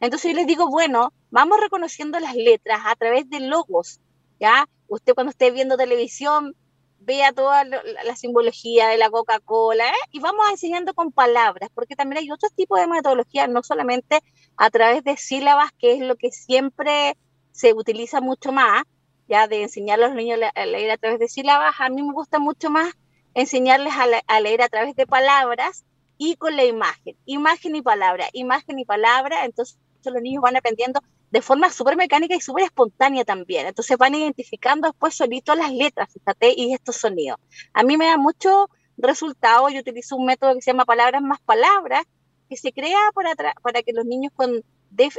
Entonces 0.00 0.32
yo 0.32 0.36
les 0.36 0.46
digo, 0.46 0.68
bueno, 0.68 1.12
vamos 1.30 1.58
reconociendo 1.60 2.18
las 2.20 2.34
letras 2.34 2.80
a 2.84 2.96
través 2.96 3.28
de 3.30 3.40
logos, 3.40 4.00
¿ya? 4.38 4.68
Usted 4.88 5.14
cuando 5.14 5.30
esté 5.30 5.50
viendo 5.50 5.76
televisión, 5.76 6.56
vea 6.98 7.32
toda 7.32 7.64
la, 7.64 8.16
simbología 8.16 8.88
de 8.88 8.98
la 8.98 9.08
Coca-Cola, 9.10 9.88
¿eh? 9.88 10.08
y 10.10 10.20
vamos 10.20 10.44
enseñando 10.50 10.92
con 10.92 11.12
palabras, 11.12 11.70
porque 11.74 11.96
también 11.96 12.18
hay 12.18 12.30
otros 12.30 12.52
tipos 12.54 12.78
de 12.78 12.86
metodología, 12.86 13.46
no 13.46 13.62
solamente 13.62 14.20
a 14.56 14.70
través 14.70 15.02
de 15.04 15.16
sílabas, 15.16 15.70
que 15.78 15.94
es 15.94 16.00
lo 16.00 16.16
que 16.16 16.30
siempre 16.30 17.16
se 17.52 17.72
utiliza 17.72 18.20
mucho 18.20 18.52
más, 18.52 18.82
ya 19.28 19.46
de 19.46 19.62
enseñar 19.62 20.02
a 20.02 20.08
los 20.08 20.16
niños 20.16 20.40
a 20.54 20.66
leer 20.66 20.90
a 20.90 20.98
través 20.98 21.20
de 21.20 21.28
sílabas, 21.28 21.74
a 21.78 21.88
mí 21.88 22.02
me 22.02 22.12
gusta 22.12 22.38
mucho 22.38 22.68
más 22.68 22.92
enseñarles 23.32 23.94
a 24.26 24.40
leer 24.40 24.60
a 24.60 24.68
través 24.68 24.96
de 24.96 25.06
palabras 25.06 25.84
y 26.22 26.36
con 26.36 26.54
la 26.54 26.66
imagen, 26.66 27.16
imagen 27.24 27.76
y 27.76 27.80
palabra, 27.80 28.28
imagen 28.34 28.78
y 28.78 28.84
palabra, 28.84 29.46
entonces 29.46 29.78
los 30.04 30.20
niños 30.20 30.42
van 30.42 30.54
aprendiendo 30.54 31.00
de 31.30 31.40
forma 31.40 31.70
súper 31.70 31.96
mecánica 31.96 32.36
y 32.36 32.42
súper 32.42 32.64
espontánea 32.64 33.24
también. 33.24 33.66
Entonces 33.66 33.96
van 33.96 34.14
identificando 34.14 34.88
después 34.88 35.14
solitos 35.14 35.56
las 35.56 35.72
letras, 35.72 36.12
fíjate, 36.12 36.52
y 36.54 36.74
estos 36.74 36.96
sonidos. 36.96 37.38
A 37.72 37.84
mí 37.84 37.96
me 37.96 38.04
da 38.04 38.18
mucho 38.18 38.68
resultado, 38.98 39.70
yo 39.70 39.80
utilizo 39.80 40.14
un 40.14 40.26
método 40.26 40.54
que 40.54 40.60
se 40.60 40.72
llama 40.72 40.84
palabras 40.84 41.22
más 41.22 41.40
palabras, 41.40 42.04
que 42.50 42.58
se 42.58 42.70
crea 42.70 43.00
para, 43.14 43.82
que 43.82 43.94
los 43.94 44.04
niños 44.04 44.30
con, 44.36 44.62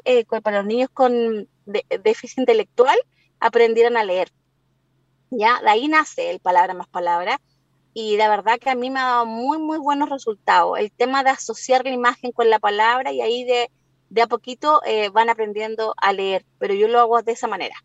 eh, 0.05 0.25
para 0.43 0.58
los 0.60 0.67
niños 0.67 0.91
con 0.93 1.50
déficit 1.65 2.38
intelectual 2.38 3.00
aprendieran 3.39 3.98
a 3.98 4.03
leer. 4.03 4.31
¿Ya? 5.31 5.60
De 5.63 5.70
ahí 5.72 5.88
nace 5.88 6.29
el 6.29 6.39
palabra 6.39 6.75
más 6.75 6.89
palabra 6.89 7.41
y 7.93 8.17
la 8.17 8.29
verdad 8.29 8.60
que 8.60 8.69
a 8.69 8.75
mí 8.75 8.89
me 8.89 9.00
ha 9.00 9.05
dado 9.05 9.25
muy, 9.25 9.57
muy 9.57 9.77
buenos 9.77 10.10
resultados. 10.10 10.79
El 10.79 10.91
tema 10.91 11.24
de 11.24 11.31
asociar 11.31 11.83
la 11.83 11.91
imagen 11.91 12.31
con 12.31 12.50
la 12.50 12.60
palabra 12.60 13.12
y 13.12 13.21
ahí 13.21 13.43
de, 13.43 13.69
de 14.10 14.21
a 14.21 14.27
poquito 14.27 14.81
eh, 14.86 15.10
van 15.10 15.29
aprendiendo 15.29 15.93
a 15.98 16.13
leer, 16.13 16.45
pero 16.57 16.74
yo 16.74 16.88
lo 16.88 17.00
hago 17.00 17.21
de 17.21 17.33
esa 17.33 17.48
manera. 17.48 17.75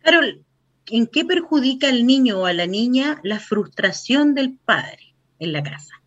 Carol, 0.00 0.44
¿en 0.86 1.06
qué 1.06 1.24
perjudica 1.24 1.88
al 1.88 2.06
niño 2.06 2.40
o 2.40 2.46
a 2.46 2.52
la 2.52 2.66
niña 2.66 3.20
la 3.22 3.38
frustración 3.38 4.34
del 4.34 4.56
padre 4.56 5.14
en 5.38 5.52
la 5.52 5.62
casa? 5.62 6.02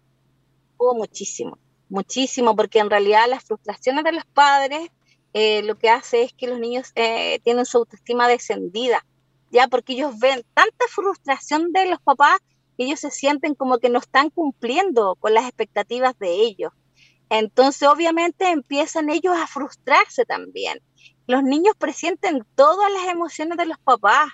Oh, 0.78 0.96
muchísimo, 0.96 1.60
muchísimo, 1.90 2.56
porque 2.56 2.80
en 2.80 2.90
realidad 2.90 3.26
las 3.30 3.44
frustraciones 3.44 4.04
de 4.04 4.12
los 4.14 4.26
padres 4.26 4.90
eh, 5.34 5.62
lo 5.64 5.78
que 5.78 5.90
hace 5.90 6.24
es 6.24 6.34
que 6.34 6.48
los 6.48 6.60
niños 6.60 6.92
eh, 6.96 7.40
tienen 7.44 7.66
su 7.66 7.78
autoestima 7.78 8.28
descendida, 8.28 9.06
ya 9.52 9.68
porque 9.68 9.94
ellos 9.94 10.18
ven 10.18 10.44
tanta 10.54 10.86
frustración 10.90 11.72
de 11.72 11.88
los 11.88 12.02
papás 12.02 12.40
ellos 12.77 13.00
se 13.00 13.12
sienten 13.12 13.55
como 13.55 13.77
que 13.79 13.89
no 13.89 14.00
están 14.00 14.29
cumpliendo 14.29 15.15
con 15.15 15.34
las 15.34 15.46
expectativas 15.46 16.17
de 16.20 16.34
ellos. 16.34 16.72
Entonces, 17.29 17.88
obviamente, 17.88 18.50
empiezan 18.50 19.10
ellos 19.10 19.36
a 19.36 19.48
frustrarse 19.48 20.25
también. 20.25 20.79
Los 21.27 21.44
niños 21.44 21.75
presienten 21.77 22.46
todas 22.55 22.91
las 22.91 23.12
emociones 23.12 23.58
de 23.58 23.65
los 23.65 23.79
papás, 23.79 24.29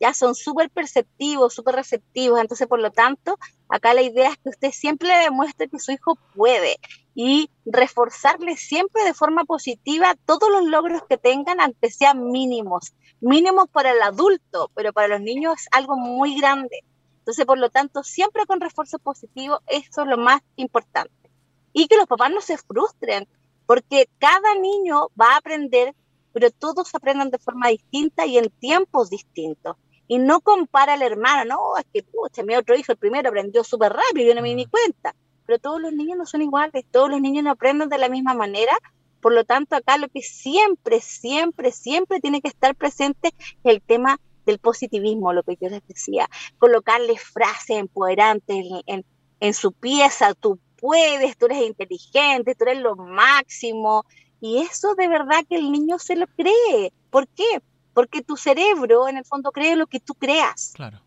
ya 0.00 0.12
son 0.12 0.34
súper 0.34 0.70
perceptivos, 0.70 1.54
súper 1.54 1.76
receptivos. 1.76 2.40
Entonces, 2.40 2.66
por 2.66 2.80
lo 2.80 2.90
tanto, 2.90 3.38
acá 3.68 3.94
la 3.94 4.02
idea 4.02 4.30
es 4.30 4.36
que 4.38 4.50
usted 4.50 4.70
siempre 4.72 5.08
le 5.08 5.16
demuestre 5.16 5.68
que 5.68 5.78
su 5.78 5.92
hijo 5.92 6.18
puede 6.34 6.76
y 7.14 7.48
reforzarle 7.64 8.56
siempre 8.56 9.04
de 9.04 9.14
forma 9.14 9.44
positiva 9.44 10.14
todos 10.26 10.50
los 10.50 10.64
logros 10.64 11.02
que 11.08 11.16
tengan, 11.16 11.60
aunque 11.60 11.90
sean 11.90 12.30
mínimos. 12.30 12.92
Mínimos 13.20 13.68
para 13.70 13.92
el 13.92 14.02
adulto, 14.02 14.70
pero 14.74 14.92
para 14.92 15.08
los 15.08 15.20
niños 15.20 15.54
es 15.56 15.68
algo 15.70 15.96
muy 15.96 16.36
grande. 16.38 16.84
Entonces, 17.24 17.46
por 17.46 17.58
lo 17.58 17.70
tanto, 17.70 18.02
siempre 18.02 18.44
con 18.44 18.60
refuerzo 18.60 18.98
positivo, 18.98 19.60
eso 19.66 20.02
es 20.02 20.08
lo 20.08 20.18
más 20.18 20.42
importante. 20.56 21.30
Y 21.72 21.88
que 21.88 21.96
los 21.96 22.06
papás 22.06 22.30
no 22.30 22.42
se 22.42 22.58
frustren, 22.58 23.26
porque 23.64 24.10
cada 24.18 24.54
niño 24.56 25.08
va 25.18 25.32
a 25.32 25.36
aprender, 25.38 25.94
pero 26.34 26.50
todos 26.50 26.94
aprenden 26.94 27.30
de 27.30 27.38
forma 27.38 27.68
distinta 27.68 28.26
y 28.26 28.36
en 28.36 28.50
tiempos 28.50 29.08
distintos. 29.08 29.76
Y 30.06 30.18
no 30.18 30.42
compara 30.42 30.92
al 30.92 31.00
hermano, 31.00 31.46
no, 31.46 31.78
es 31.78 31.86
que, 31.94 32.02
pucha, 32.02 32.42
mi 32.42 32.56
otro 32.56 32.76
hijo, 32.76 32.92
el 32.92 32.98
primero, 32.98 33.30
aprendió 33.30 33.64
súper 33.64 33.94
rápido, 33.94 34.28
yo 34.28 34.34
no 34.34 34.42
me 34.42 34.50
di 34.50 34.56
ni 34.56 34.66
cuenta. 34.66 35.14
Pero 35.46 35.58
todos 35.58 35.80
los 35.80 35.94
niños 35.94 36.18
no 36.18 36.26
son 36.26 36.42
iguales, 36.42 36.84
todos 36.90 37.08
los 37.08 37.22
niños 37.22 37.42
no 37.42 37.52
aprenden 37.52 37.88
de 37.88 37.96
la 37.96 38.10
misma 38.10 38.34
manera. 38.34 38.76
Por 39.22 39.32
lo 39.32 39.46
tanto, 39.46 39.76
acá 39.76 39.96
lo 39.96 40.08
que 40.08 40.20
siempre, 40.20 41.00
siempre, 41.00 41.72
siempre 41.72 42.20
tiene 42.20 42.42
que 42.42 42.48
estar 42.48 42.74
presente 42.74 43.28
es 43.38 43.56
el 43.62 43.80
tema 43.80 44.20
del 44.44 44.58
positivismo, 44.58 45.32
lo 45.32 45.42
que 45.42 45.56
yo 45.60 45.68
les 45.68 45.86
decía, 45.86 46.28
colocarle 46.58 47.16
frases 47.18 47.78
empoderantes 47.78 48.64
en, 48.86 49.04
en, 49.40 49.54
su 49.54 49.72
pieza, 49.72 50.34
tú 50.34 50.58
puedes, 50.76 51.36
tú 51.36 51.46
eres 51.46 51.62
inteligente, 51.62 52.54
tú 52.54 52.64
eres 52.64 52.80
lo 52.80 52.96
máximo, 52.96 54.04
y 54.40 54.58
eso 54.58 54.94
de 54.94 55.08
verdad 55.08 55.44
que 55.48 55.56
el 55.56 55.72
niño 55.72 55.98
se 55.98 56.16
lo 56.16 56.26
cree. 56.26 56.92
¿Por 57.10 57.26
qué? 57.28 57.62
Porque 57.94 58.22
tu 58.22 58.36
cerebro 58.36 59.08
en 59.08 59.16
el 59.16 59.24
fondo 59.24 59.50
cree 59.52 59.76
lo 59.76 59.86
que 59.86 60.00
tú 60.00 60.14
creas. 60.14 60.72
Claro. 60.74 61.00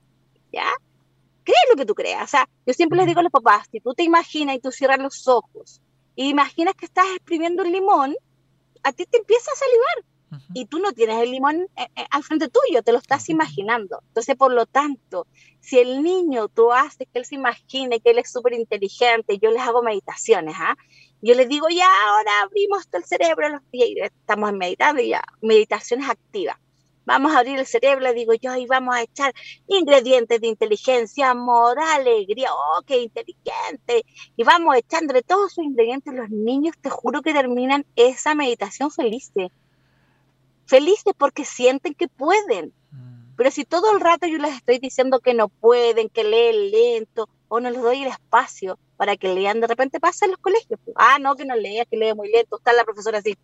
¿Ya? 0.52 0.72
Cree 1.44 1.56
lo 1.70 1.76
que 1.76 1.86
tú 1.86 1.94
creas. 1.94 2.24
O 2.24 2.28
sea, 2.28 2.50
yo 2.66 2.74
siempre 2.74 2.98
les 2.98 3.06
digo 3.06 3.20
a 3.20 3.24
los 3.24 3.32
papás, 3.32 3.68
si 3.72 3.80
tú 3.80 3.94
te 3.94 4.04
imaginas 4.04 4.56
y 4.56 4.60
tú 4.60 4.72
cierras 4.72 5.00
los 5.00 5.28
ojos 5.28 5.82
y 6.16 6.30
imaginas 6.30 6.74
que 6.74 6.86
estás 6.86 7.06
exprimiendo 7.16 7.62
un 7.62 7.72
limón, 7.72 8.16
a 8.82 8.92
ti 8.92 9.06
te 9.06 9.18
empieza 9.18 9.52
a 9.52 9.56
salivar 9.56 10.17
y 10.54 10.66
tú 10.66 10.80
no 10.80 10.92
tienes 10.92 11.18
el 11.20 11.32
limón 11.32 11.68
eh, 11.76 11.88
eh, 11.96 12.06
al 12.10 12.24
frente 12.24 12.50
tuyo, 12.50 12.82
te 12.84 12.92
lo 12.92 12.98
estás 12.98 13.30
imaginando. 13.30 14.02
Entonces, 14.08 14.36
por 14.36 14.54
lo 14.54 14.66
tanto, 14.66 15.28
si 15.60 15.80
el 15.80 16.04
niño 16.04 16.48
tú 16.50 16.72
haces 16.72 17.08
que 17.12 17.20
él 17.20 17.26
se 17.26 17.36
imagine 17.36 18.00
que 18.00 18.12
él 18.12 18.20
es 18.20 18.32
súper 18.32 18.54
inteligente, 18.54 19.38
yo 19.40 19.52
les 19.52 19.62
hago 19.62 19.84
meditaciones, 19.84 20.56
¿ah? 20.58 20.76
Yo 21.22 21.34
les 21.34 21.50
digo, 21.50 21.68
ya, 21.70 21.90
ahora 22.10 22.32
abrimos 22.44 22.88
el 22.92 23.04
cerebro, 23.04 23.50
los 23.50 23.62
pies, 23.72 23.90
estamos 24.04 24.54
meditando 24.54 25.02
y 25.02 25.10
ya, 25.10 25.24
meditaciones 25.42 26.10
activas. 26.10 26.58
Vamos 27.06 27.34
a 27.34 27.40
abrir 27.40 27.58
el 27.58 27.66
cerebro, 27.66 28.14
digo 28.14 28.34
yo, 28.34 28.56
y 28.58 28.66
vamos 28.66 28.94
a 28.94 29.02
echar 29.02 29.34
ingredientes 29.68 30.42
de 30.42 30.48
inteligencia, 30.48 31.32
amor, 31.32 31.80
alegría, 31.80 32.50
oh, 32.52 32.82
qué 32.86 33.02
inteligente. 33.02 34.06
Y 34.36 34.44
vamos 34.44 34.76
echándole 34.76 35.22
todos 35.24 35.54
esos 35.54 35.64
ingredientes, 35.64 36.14
los 36.14 36.30
niños, 36.30 36.76
te 36.82 36.90
juro 36.90 37.22
que 37.22 37.34
terminan 37.34 37.86
esa 37.96 38.36
meditación 38.36 38.92
felices 38.92 39.52
felices 40.68 41.14
porque 41.18 41.46
sienten 41.46 41.96
que 41.96 42.08
pueden. 42.08 42.74
Mm. 42.92 43.36
Pero 43.36 43.52
si 43.52 43.66
todo 43.66 43.92
el 43.94 44.02
rato 44.02 44.28
yo 44.28 44.38
les 44.38 44.56
estoy 44.56 44.80
diciendo 44.80 45.20
que 45.20 45.34
no 45.34 45.50
pueden, 45.50 46.10
que 46.10 46.24
leen 46.24 46.72
lento, 46.72 47.30
o 47.48 47.60
no 47.60 47.70
les 47.70 47.82
doy 47.82 48.04
el 48.04 48.10
espacio 48.10 48.78
para 48.98 49.16
que 49.16 49.34
lean, 49.34 49.62
de 49.62 49.68
repente 49.68 50.00
pasa 50.00 50.26
en 50.26 50.32
los 50.32 50.40
colegios. 50.40 50.80
Ah, 50.96 51.18
no, 51.20 51.36
que 51.36 51.46
no 51.46 51.56
lea, 51.56 51.86
que 51.86 51.98
lee 51.98 52.14
muy 52.14 52.30
lento, 52.30 52.58
está 52.58 52.74
la 52.74 52.84
profesora 52.84 53.20
así. 53.20 53.38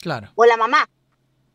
Claro. 0.00 0.30
O 0.34 0.44
la 0.44 0.56
mamá. 0.56 0.88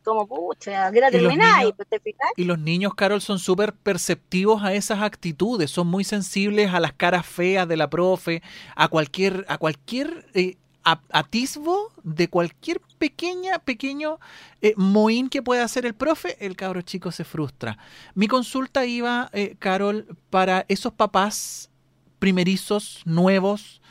Como, 0.04 0.26
pucha, 0.26 0.90
quiero 0.90 1.10
terminar. 1.10 1.64
Y, 1.64 2.42
y 2.42 2.44
los 2.44 2.58
niños, 2.58 2.94
Carol, 2.94 3.22
son 3.22 3.38
súper 3.38 3.72
perceptivos 3.72 4.62
a 4.62 4.74
esas 4.74 5.00
actitudes, 5.00 5.70
son 5.70 5.86
muy 5.86 6.04
sensibles 6.04 6.74
a 6.74 6.80
las 6.80 6.92
caras 6.92 7.24
feas 7.24 7.66
de 7.66 7.78
la 7.78 7.88
profe, 7.88 8.42
a 8.76 8.88
cualquier, 8.88 9.46
a 9.48 9.56
cualquier 9.56 10.26
eh, 10.34 10.58
atisbo 10.84 11.92
de 12.02 12.28
cualquier 12.28 12.80
pequeña, 12.98 13.58
pequeño 13.58 14.18
eh, 14.60 14.74
moín 14.76 15.28
que 15.28 15.42
pueda 15.42 15.64
hacer 15.64 15.86
el 15.86 15.94
profe, 15.94 16.36
el 16.44 16.56
cabro 16.56 16.82
chico 16.82 17.10
se 17.10 17.24
frustra. 17.24 17.78
Mi 18.14 18.28
consulta 18.28 18.84
iba, 18.86 19.30
eh, 19.32 19.56
Carol, 19.58 20.16
para 20.30 20.66
esos 20.68 20.92
papás 20.92 21.70
primerizos, 22.18 23.02
nuevos, 23.04 23.82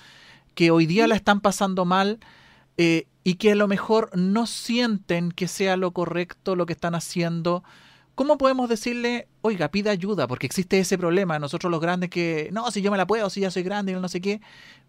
que 0.55 0.71
hoy 0.71 0.85
día 0.85 1.07
la 1.07 1.15
están 1.15 1.41
pasando 1.41 1.85
mal 1.85 2.19
eh, 2.77 3.07
y 3.23 3.35
que 3.35 3.51
a 3.51 3.55
lo 3.55 3.67
mejor 3.67 4.09
no 4.17 4.47
sienten 4.47 5.31
que 5.31 5.47
sea 5.47 5.77
lo 5.77 5.91
correcto 5.91 6.55
lo 6.55 6.65
que 6.65 6.73
están 6.73 6.95
haciendo. 6.95 7.63
¿Cómo 8.15 8.37
podemos 8.37 8.69
decirle, 8.69 9.27
oiga, 9.41 9.69
pida 9.69 9.91
ayuda? 9.91 10.27
Porque 10.27 10.45
existe 10.45 10.79
ese 10.79 10.97
problema. 10.97 11.39
Nosotros 11.39 11.71
los 11.71 11.81
grandes 11.81 12.09
que, 12.09 12.49
no, 12.51 12.69
si 12.69 12.81
yo 12.81 12.91
me 12.91 12.97
la 12.97 13.07
puedo, 13.07 13.29
si 13.29 13.41
ya 13.41 13.49
soy 13.49 13.63
grande 13.63 13.91
y 13.91 13.95
no 13.95 14.07
sé 14.07 14.21
qué. 14.21 14.41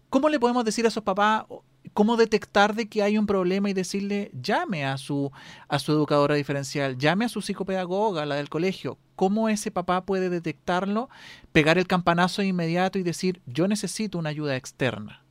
¿Cómo 0.09 0.29
le 0.29 0.39
podemos 0.39 0.63
decir 0.63 0.85
a 0.85 0.89
esos 0.89 1.03
papás, 1.03 1.45
cómo 1.95 2.17
detectar 2.17 2.75
de 2.75 2.89
que 2.89 3.01
hay 3.03 3.17
un 3.17 3.25
problema 3.25 3.69
y 3.69 3.73
decirle, 3.73 4.29
llame 4.33 4.85
a 4.85 4.97
su, 4.97 5.31
a 5.69 5.79
su 5.79 5.93
educadora 5.93 6.35
diferencial, 6.35 6.97
llame 6.97 7.23
a 7.23 7.29
su 7.29 7.41
psicopedagoga, 7.41 8.25
la 8.25 8.35
del 8.35 8.49
colegio? 8.49 8.97
¿Cómo 9.15 9.47
ese 9.47 9.71
papá 9.71 10.05
puede 10.05 10.29
detectarlo, 10.29 11.07
pegar 11.53 11.77
el 11.77 11.87
campanazo 11.87 12.43
inmediato 12.43 12.99
y 12.99 13.03
decir, 13.03 13.41
yo 13.45 13.69
necesito 13.69 14.17
una 14.17 14.29
ayuda 14.29 14.57
externa? 14.57 15.23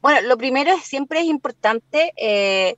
Bueno, 0.00 0.26
lo 0.26 0.38
primero 0.38 0.72
es 0.72 0.84
siempre 0.84 1.20
es 1.20 1.26
importante 1.26 2.14
eh, 2.16 2.76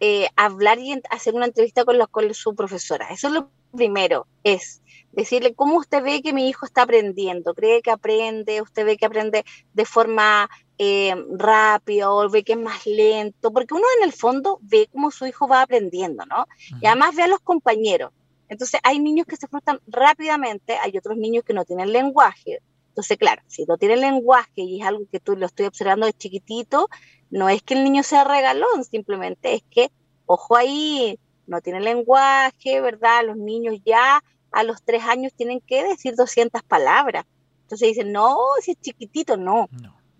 eh, 0.00 0.28
hablar 0.34 0.78
y 0.78 0.98
hacer 1.10 1.34
una 1.34 1.44
entrevista 1.44 1.84
con, 1.84 1.98
con 2.10 2.32
su 2.32 2.54
profesora. 2.54 3.08
Eso 3.10 3.28
es 3.28 3.34
lo 3.34 3.50
primero, 3.76 4.26
es 4.44 4.80
decirle 5.12 5.54
cómo 5.54 5.76
usted 5.76 6.02
ve 6.02 6.22
que 6.22 6.32
mi 6.32 6.48
hijo 6.48 6.64
está 6.64 6.82
aprendiendo, 6.82 7.54
cree 7.54 7.82
que 7.82 7.90
aprende, 7.90 8.62
usted 8.62 8.84
ve 8.86 8.96
que 8.96 9.06
aprende 9.06 9.44
de 9.74 9.84
forma 9.84 10.48
eh, 10.78 11.14
rápida 11.30 12.10
o 12.10 12.28
ve 12.28 12.44
que 12.44 12.52
es 12.52 12.58
más 12.58 12.86
lento, 12.86 13.52
porque 13.52 13.74
uno 13.74 13.84
en 13.98 14.04
el 14.04 14.12
fondo 14.12 14.58
ve 14.62 14.88
cómo 14.92 15.10
su 15.10 15.26
hijo 15.26 15.48
va 15.48 15.62
aprendiendo, 15.62 16.24
¿no? 16.26 16.46
Y 16.80 16.86
además 16.86 17.14
ve 17.14 17.22
a 17.22 17.28
los 17.28 17.40
compañeros. 17.40 18.12
Entonces 18.48 18.80
hay 18.84 18.98
niños 18.98 19.26
que 19.26 19.36
se 19.36 19.48
frustran 19.48 19.80
rápidamente, 19.86 20.76
hay 20.82 20.96
otros 20.96 21.16
niños 21.16 21.44
que 21.44 21.54
no 21.54 21.64
tienen 21.64 21.92
lenguaje. 21.92 22.60
Entonces, 22.88 23.18
claro, 23.18 23.42
si 23.46 23.64
no 23.66 23.76
tiene 23.76 23.96
lenguaje 23.96 24.62
y 24.62 24.80
es 24.80 24.86
algo 24.86 25.04
que 25.10 25.20
tú 25.20 25.36
lo 25.36 25.46
estoy 25.46 25.66
observando 25.66 26.06
de 26.06 26.14
chiquitito, 26.14 26.88
no 27.30 27.48
es 27.48 27.62
que 27.62 27.74
el 27.74 27.84
niño 27.84 28.02
sea 28.02 28.24
regalón, 28.24 28.84
simplemente 28.84 29.54
es 29.54 29.62
que, 29.70 29.90
ojo 30.26 30.56
ahí, 30.56 31.18
no 31.46 31.60
tiene 31.60 31.80
lenguaje, 31.80 32.80
¿verdad? 32.80 33.24
Los 33.26 33.36
niños 33.36 33.76
ya 33.84 34.22
a 34.50 34.62
los 34.62 34.82
tres 34.82 35.04
años 35.04 35.32
tienen 35.34 35.60
que 35.60 35.84
decir 35.84 36.14
200 36.16 36.62
palabras. 36.62 37.24
Entonces 37.62 37.88
dicen, 37.88 38.12
no, 38.12 38.38
si 38.60 38.72
es 38.72 38.80
chiquitito, 38.80 39.36
no. 39.36 39.68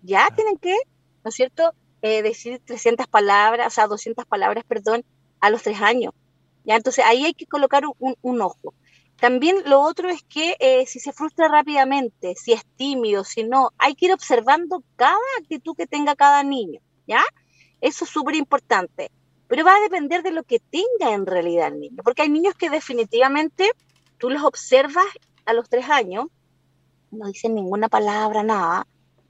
Ya 0.07 0.29
tienen 0.35 0.57
que, 0.57 0.75
¿no 1.23 1.29
es 1.29 1.35
cierto?, 1.35 1.73
eh, 2.01 2.21
decir 2.21 2.61
300 2.63 3.07
palabras, 3.07 3.67
o 3.67 3.69
sea, 3.69 3.87
200 3.87 4.25
palabras, 4.25 4.63
perdón, 4.67 5.03
a 5.39 5.49
los 5.49 5.63
tres 5.63 5.81
años. 5.81 6.13
Ya, 6.63 6.75
entonces 6.75 7.03
ahí 7.05 7.25
hay 7.25 7.33
que 7.33 7.45
colocar 7.45 7.83
un, 7.99 8.41
ojo. 8.41 8.73
También 9.19 9.63
lo 9.65 9.81
otro 9.81 10.09
es 10.09 10.23
que 10.23 10.55
eh, 10.59 10.85
si 10.85 10.99
se 10.99 11.11
frustra 11.11 11.47
rápidamente, 11.47 12.35
si 12.35 12.53
es 12.53 12.63
tímido, 12.75 13.23
si 13.23 13.43
no, 13.43 13.71
hay 13.77 13.95
que 13.95 14.05
ir 14.07 14.13
observando 14.13 14.83
cada 14.95 15.17
actitud 15.39 15.75
que 15.75 15.87
tenga 15.87 16.15
cada 16.15 16.43
niño, 16.43 16.81
¿ya? 17.07 17.23
Eso 17.81 18.05
es 18.05 18.11
súper 18.11 18.35
importante 18.35 19.11
pero 19.47 19.63
va 19.63 19.75
a 19.75 19.81
depender 19.81 20.23
de 20.23 20.31
lo 20.31 20.43
que 20.43 20.59
tenga 20.59 21.13
en 21.13 21.25
realidad 21.25 21.69
el 21.69 21.79
niño, 21.79 22.03
porque 22.03 22.21
hay 22.21 22.29
niños 22.29 22.55
que 22.55 22.69
definitivamente 22.69 23.71
tú 24.17 24.29
los 24.29 24.43
observas 24.43 25.05
a 25.45 25.53
los 25.53 25.69
tres 25.69 25.89
años, 25.89 26.25
no 27.11 27.27
dicen 27.27 27.55
ninguna 27.55 27.87
palabra, 27.87 28.43
nada, 28.43 28.85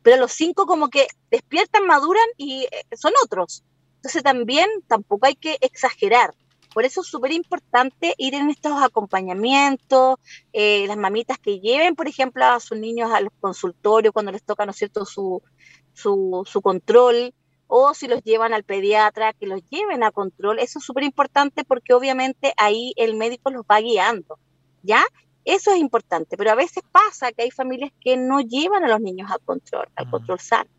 pero 0.08 0.22
los 0.22 0.32
cinco 0.32 0.66
como 0.66 0.88
que 0.88 1.06
despiertan, 1.30 1.86
maduran 1.86 2.24
y 2.38 2.62
eh, 2.64 2.96
son 2.96 3.12
otros. 3.26 3.66
Entonces 3.98 4.24
también 4.24 4.70
tampoco 4.88 5.26
hay 5.26 5.36
que 5.36 5.58
exagerar. 5.60 6.34
Por 6.74 6.86
eso 6.86 7.02
es 7.02 7.08
súper 7.08 7.34
importante 7.34 8.14
ir 8.18 8.34
en 8.34 8.50
estos 8.50 8.82
acompañamientos, 8.82 10.18
eh, 10.54 10.88
las 10.88 10.96
mamitas 10.96 11.38
que 11.40 11.60
lleven, 11.60 11.94
por 11.98 12.08
ejemplo, 12.08 12.46
a 12.46 12.62
sus 12.62 12.78
niños 12.78 13.12
a 13.12 13.20
los 13.20 13.34
consultorios 13.42 14.14
cuando 14.14 14.32
les 14.32 14.44
toca, 14.44 14.66
¿no 14.66 14.72
es 14.72 14.78
cierto?, 14.78 15.04
su, 15.06 15.44
su, 15.92 16.42
su 16.46 16.62
control, 16.62 17.34
o 17.68 17.94
si 17.94 18.08
los 18.08 18.24
llevan 18.24 18.54
al 18.54 18.64
pediatra, 18.64 19.34
que 19.34 19.46
los 19.46 19.60
lleven 19.70 20.04
a 20.04 20.12
control. 20.12 20.60
Eso 20.60 20.80
es 20.80 20.86
súper 20.86 21.04
importante 21.04 21.66
porque 21.66 21.94
obviamente 21.94 22.54
ahí 22.56 22.94
el 22.96 23.18
médico 23.18 23.50
los 23.50 23.64
va 23.64 23.82
guiando, 23.82 24.40
¿ya? 24.84 25.04
Eso 25.48 25.72
es 25.72 25.78
importante, 25.78 26.36
pero 26.36 26.52
a 26.52 26.56
veces 26.56 26.84
pasa 26.92 27.32
que 27.32 27.44
hay 27.44 27.52
familias 27.52 27.92
que 28.02 28.18
no 28.18 28.42
llevan 28.42 28.84
a 28.84 28.90
los 28.90 29.00
niños 29.00 29.32
al 29.32 29.40
control, 29.40 29.88
al 29.96 30.10
control 30.10 30.42
sano. 30.42 30.70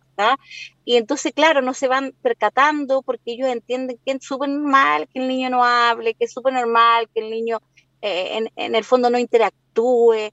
Y 0.85 0.97
entonces, 0.97 1.33
claro, 1.33 1.63
no 1.63 1.73
se 1.73 1.89
van 1.89 2.13
percatando 2.21 3.01
porque 3.01 3.33
ellos 3.33 3.49
entienden 3.49 3.99
que 4.05 4.13
es 4.13 4.23
súper 4.23 4.51
normal 4.51 5.09
que 5.09 5.21
el 5.21 5.29
niño 5.29 5.49
no 5.49 5.65
hable, 5.65 6.13
que 6.13 6.27
es 6.27 6.33
súper 6.33 6.53
normal 6.53 7.09
que 7.15 7.21
el 7.21 7.31
niño 7.31 7.61
eh, 8.03 8.47
en, 8.57 8.75
el 8.75 8.85
fondo 8.85 9.09
no 9.09 9.19
interactúe. 9.19 10.33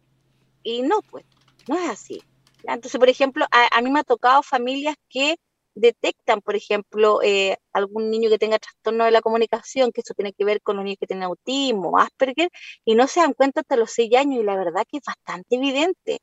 Y 0.63 0.81
no, 0.81 1.01
pues, 1.09 1.23
no 1.69 1.77
es 1.77 1.89
así. 1.89 2.21
Entonces, 2.63 2.99
por 2.99 3.07
ejemplo, 3.07 3.45
a, 3.51 3.81
mí 3.81 3.89
me 3.89 4.01
ha 4.01 4.03
tocado 4.03 4.43
familias 4.43 4.97
que 5.09 5.37
detectan, 5.75 6.41
por 6.41 6.55
ejemplo, 6.55 7.21
eh, 7.21 7.57
algún 7.73 8.09
niño 8.09 8.29
que 8.29 8.39
tenga 8.39 8.57
trastorno 8.57 9.05
de 9.05 9.11
la 9.11 9.21
comunicación, 9.21 9.91
que 9.91 10.01
eso 10.01 10.13
tiene 10.13 10.33
que 10.33 10.45
ver 10.45 10.61
con 10.61 10.77
los 10.77 10.85
niños 10.85 10.97
que 10.99 11.07
tienen 11.07 11.23
autismo, 11.23 11.99
Asperger, 11.99 12.49
y 12.85 12.95
no 12.95 13.07
se 13.07 13.19
dan 13.19 13.33
cuenta 13.33 13.61
hasta 13.61 13.75
los 13.75 13.91
seis 13.91 14.15
años, 14.15 14.41
y 14.41 14.43
la 14.43 14.55
verdad 14.55 14.83
que 14.89 14.97
es 14.97 15.03
bastante 15.05 15.55
evidente, 15.55 16.19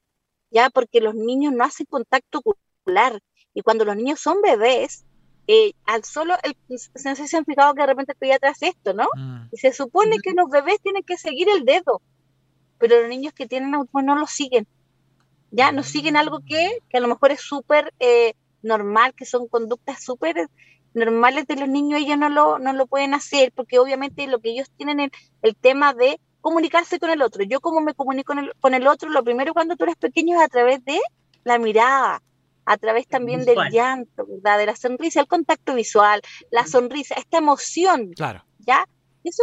ya 0.50 0.70
porque 0.70 1.00
los 1.00 1.14
niños 1.14 1.52
no 1.52 1.64
hacen 1.64 1.86
contacto 1.86 2.40
ocular, 2.42 3.20
y 3.54 3.60
cuando 3.60 3.84
los 3.84 3.94
niños 3.94 4.20
son 4.20 4.40
bebés, 4.40 5.04
eh, 5.46 5.74
al 5.84 6.04
solo, 6.04 6.34
el, 6.42 6.56
se 6.78 7.14
se 7.14 7.36
han 7.36 7.44
fijado 7.44 7.74
que 7.74 7.82
de 7.82 7.86
repente 7.86 8.12
estoy 8.12 8.30
atrás 8.32 8.58
esto, 8.62 8.94
¿no? 8.94 9.08
Mm. 9.14 9.48
Y 9.52 9.58
se 9.58 9.72
supone 9.72 10.16
que 10.22 10.32
los 10.32 10.48
bebés 10.48 10.80
tienen 10.80 11.02
que 11.02 11.18
seguir 11.18 11.48
el 11.50 11.64
dedo, 11.64 12.00
pero 12.78 13.00
los 13.00 13.08
niños 13.08 13.34
que 13.34 13.46
tienen 13.46 13.74
autismo 13.74 14.02
no 14.02 14.16
lo 14.16 14.26
siguen, 14.26 14.66
ya 15.50 15.70
no 15.70 15.82
siguen 15.82 16.16
algo 16.16 16.40
que, 16.40 16.78
que 16.88 16.96
a 16.96 17.00
lo 17.00 17.08
mejor 17.08 17.30
es 17.30 17.42
súper 17.42 17.92
eh, 18.00 18.34
normal, 18.62 19.14
que 19.14 19.24
son 19.24 19.48
conductas 19.48 20.02
súper 20.02 20.48
normales 20.94 21.46
de 21.46 21.56
los 21.56 21.68
niños, 21.68 22.00
ellos 22.00 22.18
no 22.18 22.28
lo, 22.28 22.58
no 22.58 22.72
lo 22.72 22.86
pueden 22.86 23.14
hacer, 23.14 23.52
porque 23.54 23.78
obviamente 23.78 24.26
lo 24.26 24.40
que 24.40 24.50
ellos 24.50 24.70
tienen 24.76 25.00
es 25.00 25.10
el 25.40 25.56
tema 25.56 25.94
de 25.94 26.20
comunicarse 26.40 26.98
con 26.98 27.10
el 27.10 27.22
otro. 27.22 27.44
Yo 27.44 27.60
como 27.60 27.80
me 27.80 27.94
comunico 27.94 28.34
con 28.34 28.38
el, 28.40 28.52
con 28.60 28.74
el 28.74 28.86
otro, 28.86 29.08
lo 29.10 29.24
primero 29.24 29.54
cuando 29.54 29.76
tú 29.76 29.84
eres 29.84 29.96
pequeño 29.96 30.36
es 30.38 30.44
a 30.44 30.48
través 30.48 30.84
de 30.84 31.00
la 31.44 31.58
mirada, 31.58 32.22
a 32.64 32.76
través 32.76 33.06
también 33.08 33.44
del 33.44 33.58
llanto, 33.70 34.26
¿verdad? 34.26 34.58
De 34.58 34.66
la 34.66 34.76
sonrisa, 34.76 35.20
el 35.20 35.26
contacto 35.26 35.74
visual, 35.74 36.20
la 36.50 36.66
sonrisa, 36.66 37.14
esta 37.14 37.38
emoción. 37.38 38.12
Claro. 38.12 38.44
¿Ya? 38.58 38.86
Eso 39.24 39.42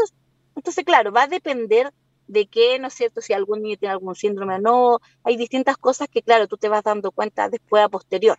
entonces, 0.60 0.84
claro, 0.84 1.14
va 1.14 1.24
a 1.24 1.28
depender 1.28 1.94
de 2.28 2.48
qué, 2.48 2.80
¿no 2.80 2.88
es 2.88 2.94
cierto? 2.94 3.22
Si 3.22 3.32
algún 3.32 3.62
niño 3.62 3.78
tiene 3.78 3.94
algún 3.94 4.14
síndrome 4.14 4.56
o 4.56 4.60
no. 4.60 5.00
Hay 5.24 5.38
distintas 5.38 5.78
cosas 5.78 6.10
que, 6.10 6.22
claro, 6.22 6.48
tú 6.48 6.58
te 6.58 6.68
vas 6.68 6.84
dando 6.84 7.12
cuenta 7.12 7.48
después 7.48 7.82
a 7.82 7.88
posterior. 7.88 8.38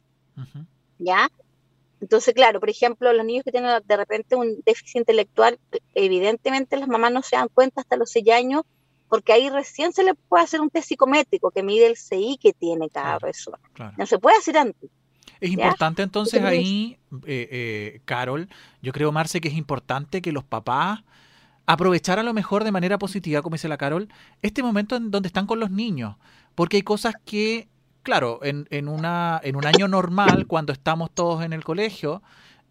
¿Ya? 0.98 1.30
Entonces, 2.00 2.34
claro, 2.34 2.60
por 2.60 2.70
ejemplo, 2.70 3.12
los 3.12 3.24
niños 3.26 3.44
que 3.44 3.52
tienen 3.52 3.70
de 3.84 3.96
repente 3.96 4.36
un 4.36 4.62
déficit 4.64 4.96
intelectual, 4.96 5.58
evidentemente 5.94 6.76
las 6.76 6.88
mamás 6.88 7.12
no 7.12 7.22
se 7.22 7.36
dan 7.36 7.48
cuenta 7.52 7.82
hasta 7.82 7.96
los 7.96 8.10
seis 8.10 8.28
años 8.30 8.62
porque 9.08 9.32
ahí 9.32 9.50
recién 9.50 9.92
se 9.92 10.04
le 10.04 10.14
puede 10.14 10.44
hacer 10.44 10.60
un 10.60 10.70
test 10.70 10.88
psicométrico 10.88 11.50
que 11.50 11.62
mide 11.62 11.86
el 11.86 11.96
CI 11.96 12.38
que 12.40 12.52
tiene 12.52 12.88
cada 12.88 13.18
persona. 13.18 13.58
No 13.98 14.06
se 14.06 14.18
puede 14.18 14.38
hacer 14.38 14.56
antes. 14.56 14.88
Es 15.40 15.50
importante 15.50 16.02
entonces 16.02 16.42
ahí, 16.42 16.98
eh, 17.26 17.48
eh, 17.50 18.00
Carol, 18.04 18.48
yo 18.82 18.92
creo, 18.92 19.10
Marce, 19.10 19.40
que 19.40 19.48
es 19.48 19.54
importante 19.54 20.22
que 20.22 20.32
los 20.32 20.44
papás 20.44 21.00
aprovechar 21.66 22.18
a 22.18 22.22
lo 22.22 22.34
mejor 22.34 22.64
de 22.64 22.72
manera 22.72 22.98
positiva, 22.98 23.42
como 23.42 23.54
dice 23.54 23.68
la 23.68 23.78
Carol, 23.78 24.08
este 24.42 24.62
momento 24.62 24.96
en 24.96 25.10
donde 25.10 25.28
están 25.28 25.46
con 25.46 25.60
los 25.60 25.70
niños, 25.70 26.16
porque 26.54 26.76
hay 26.78 26.82
cosas 26.82 27.14
que, 27.24 27.68
claro, 28.02 28.40
en, 28.42 28.66
en, 28.70 28.88
una, 28.88 29.40
en 29.42 29.56
un 29.56 29.66
año 29.66 29.88
normal, 29.88 30.46
cuando 30.46 30.72
estamos 30.72 31.10
todos 31.12 31.44
en 31.44 31.52
el 31.52 31.64
colegio, 31.64 32.22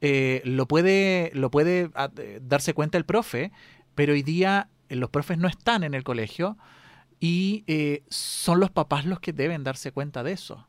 eh, 0.02 0.42
lo 0.46 0.68
puede, 0.68 1.32
lo 1.34 1.52
puede 1.52 1.90
ah, 1.96 2.10
darse 2.42 2.74
cuenta 2.74 2.98
el 2.98 3.06
profe, 3.06 3.52
pero 3.96 4.14
hoy 4.14 4.24
día 4.24 4.70
los 4.90 5.10
profes 5.10 5.38
no 5.38 5.48
están 5.48 5.84
en 5.84 5.94
el 5.94 6.04
colegio 6.04 6.58
y 7.20 7.64
eh, 7.68 8.04
son 8.10 8.60
los 8.60 8.72
papás 8.72 9.06
los 9.06 9.20
que 9.20 9.34
deben 9.34 9.64
darse 9.64 9.92
cuenta 9.92 10.24
de 10.24 10.32
eso. 10.32 10.68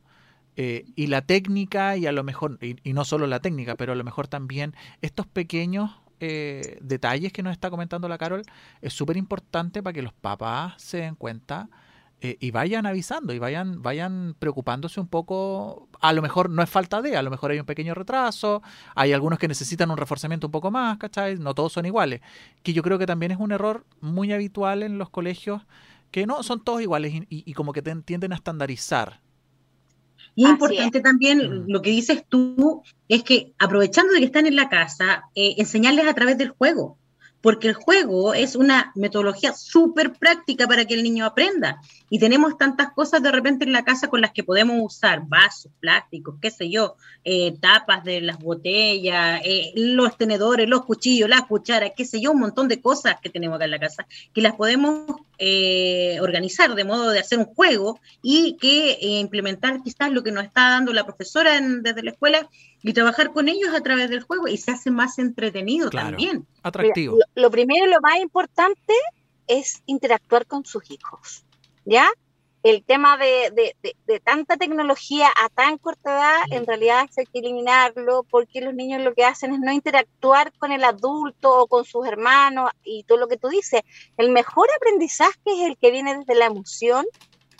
Eh, 0.56 0.84
y 0.96 1.06
la 1.06 1.22
técnica, 1.22 1.96
y 1.96 2.06
a 2.06 2.12
lo 2.12 2.24
mejor, 2.24 2.58
y, 2.60 2.92
no 2.92 3.04
solo 3.04 3.26
la 3.26 3.40
técnica, 3.40 3.76
pero 3.76 3.92
a 3.92 3.96
lo 3.96 4.04
mejor 4.04 4.28
también 4.28 4.74
estos 5.00 5.26
pequeños 5.26 5.90
eh, 6.18 6.78
detalles 6.82 7.32
que 7.32 7.42
nos 7.42 7.52
está 7.52 7.70
comentando 7.70 8.08
la 8.08 8.18
Carol, 8.18 8.42
es 8.82 8.92
súper 8.92 9.16
importante 9.16 9.82
para 9.82 9.94
que 9.94 10.02
los 10.02 10.12
papás 10.12 10.74
se 10.82 10.98
den 10.98 11.14
cuenta 11.14 11.68
eh, 12.22 12.36
y 12.38 12.50
vayan 12.50 12.84
avisando 12.84 13.32
y 13.32 13.38
vayan, 13.38 13.80
vayan 13.80 14.34
preocupándose 14.38 15.00
un 15.00 15.08
poco. 15.08 15.88
A 16.00 16.12
lo 16.12 16.20
mejor 16.20 16.50
no 16.50 16.62
es 16.62 16.68
falta 16.68 17.00
de, 17.00 17.16
a 17.16 17.22
lo 17.22 17.30
mejor 17.30 17.50
hay 17.50 17.60
un 17.60 17.66
pequeño 17.66 17.94
retraso, 17.94 18.62
hay 18.94 19.14
algunos 19.14 19.38
que 19.38 19.48
necesitan 19.48 19.90
un 19.90 19.96
reforzamiento 19.96 20.48
un 20.48 20.50
poco 20.50 20.70
más, 20.70 20.98
¿cachai? 20.98 21.38
No 21.38 21.54
todos 21.54 21.72
son 21.72 21.86
iguales. 21.86 22.20
Que 22.62 22.74
yo 22.74 22.82
creo 22.82 22.98
que 22.98 23.06
también 23.06 23.32
es 23.32 23.38
un 23.38 23.52
error 23.52 23.86
muy 24.00 24.32
habitual 24.32 24.82
en 24.82 24.98
los 24.98 25.08
colegios, 25.08 25.62
que 26.10 26.26
no 26.26 26.42
son 26.42 26.62
todos 26.62 26.82
iguales 26.82 27.14
y, 27.30 27.52
como 27.54 27.72
que 27.72 27.80
tienden 27.82 28.32
a 28.32 28.36
estandarizar. 28.36 29.20
Y 30.34 30.44
es 30.44 30.50
importante 30.50 31.00
también 31.00 31.38
mm. 31.38 31.64
lo 31.68 31.80
que 31.80 31.90
dices 31.90 32.24
tú, 32.28 32.82
es 33.08 33.22
que 33.22 33.54
aprovechando 33.58 34.12
de 34.12 34.18
que 34.18 34.26
están 34.26 34.46
en 34.46 34.56
la 34.56 34.68
casa, 34.68 35.24
eh, 35.34 35.54
enseñarles 35.56 36.06
a 36.06 36.14
través 36.14 36.36
del 36.36 36.50
juego 36.50 36.98
porque 37.40 37.68
el 37.68 37.74
juego 37.74 38.34
es 38.34 38.56
una 38.56 38.92
metodología 38.94 39.52
súper 39.52 40.12
práctica 40.12 40.66
para 40.66 40.84
que 40.84 40.94
el 40.94 41.02
niño 41.02 41.24
aprenda. 41.24 41.80
Y 42.08 42.18
tenemos 42.18 42.58
tantas 42.58 42.92
cosas 42.92 43.22
de 43.22 43.30
repente 43.30 43.64
en 43.64 43.72
la 43.72 43.84
casa 43.84 44.08
con 44.08 44.20
las 44.20 44.32
que 44.32 44.44
podemos 44.44 44.76
usar, 44.80 45.22
vasos, 45.26 45.70
plásticos, 45.80 46.36
qué 46.40 46.50
sé 46.50 46.68
yo, 46.68 46.96
eh, 47.24 47.56
tapas 47.60 48.04
de 48.04 48.20
las 48.20 48.38
botellas, 48.38 49.40
eh, 49.44 49.72
los 49.76 50.16
tenedores, 50.16 50.68
los 50.68 50.84
cuchillos, 50.84 51.28
las 51.28 51.42
cucharas, 51.42 51.92
qué 51.96 52.04
sé 52.04 52.20
yo, 52.20 52.32
un 52.32 52.40
montón 52.40 52.68
de 52.68 52.80
cosas 52.80 53.16
que 53.22 53.30
tenemos 53.30 53.56
acá 53.56 53.64
en 53.66 53.70
la 53.70 53.78
casa, 53.78 54.06
que 54.34 54.42
las 54.42 54.54
podemos 54.56 55.06
eh, 55.38 56.18
organizar 56.20 56.74
de 56.74 56.84
modo 56.84 57.10
de 57.10 57.20
hacer 57.20 57.38
un 57.38 57.46
juego 57.46 58.00
y 58.22 58.56
que 58.60 58.98
implementar 59.00 59.82
quizás 59.82 60.10
lo 60.10 60.22
que 60.22 60.32
nos 60.32 60.44
está 60.44 60.70
dando 60.70 60.92
la 60.92 61.04
profesora 61.04 61.58
desde 61.60 62.02
la 62.02 62.10
escuela 62.10 62.48
y 62.82 62.92
trabajar 62.92 63.32
con 63.32 63.48
ellos 63.48 63.74
a 63.74 63.82
través 63.82 64.10
del 64.10 64.22
juego 64.22 64.48
y 64.48 64.56
se 64.56 64.70
hace 64.70 64.90
más 64.90 65.18
entretenido 65.18 65.90
también. 65.90 66.46
Atractivo. 66.62 67.18
lo, 67.34 67.50
primero 67.50 67.86
y 67.86 67.90
lo 67.90 68.00
más 68.00 68.18
importante 68.18 68.94
es 69.46 69.82
interactuar 69.86 70.46
con 70.46 70.64
sus 70.64 70.90
hijos, 70.90 71.44
¿ya? 71.84 72.08
El 72.62 72.84
tema 72.84 73.16
de, 73.16 73.74
de, 74.06 74.20
tanta 74.20 74.58
tecnología 74.58 75.28
a 75.28 75.48
tan 75.48 75.78
corta 75.78 76.10
edad, 76.10 76.40
en 76.50 76.66
realidad 76.66 77.08
hay 77.16 77.24
que 77.24 77.38
eliminarlo 77.38 78.22
porque 78.24 78.60
los 78.60 78.74
niños 78.74 79.02
lo 79.02 79.14
que 79.14 79.24
hacen 79.24 79.54
es 79.54 79.60
no 79.60 79.72
interactuar 79.72 80.52
con 80.58 80.70
el 80.70 80.84
adulto 80.84 81.62
o 81.62 81.66
con 81.68 81.86
sus 81.86 82.06
hermanos 82.06 82.70
y 82.84 83.04
todo 83.04 83.16
lo 83.16 83.28
que 83.28 83.38
tú 83.38 83.48
dices. 83.48 83.80
El 84.18 84.30
mejor 84.30 84.68
aprendizaje 84.76 85.38
es 85.46 85.68
el 85.68 85.78
que 85.78 85.90
viene 85.90 86.18
desde 86.18 86.34
la 86.34 86.46
emoción 86.46 87.06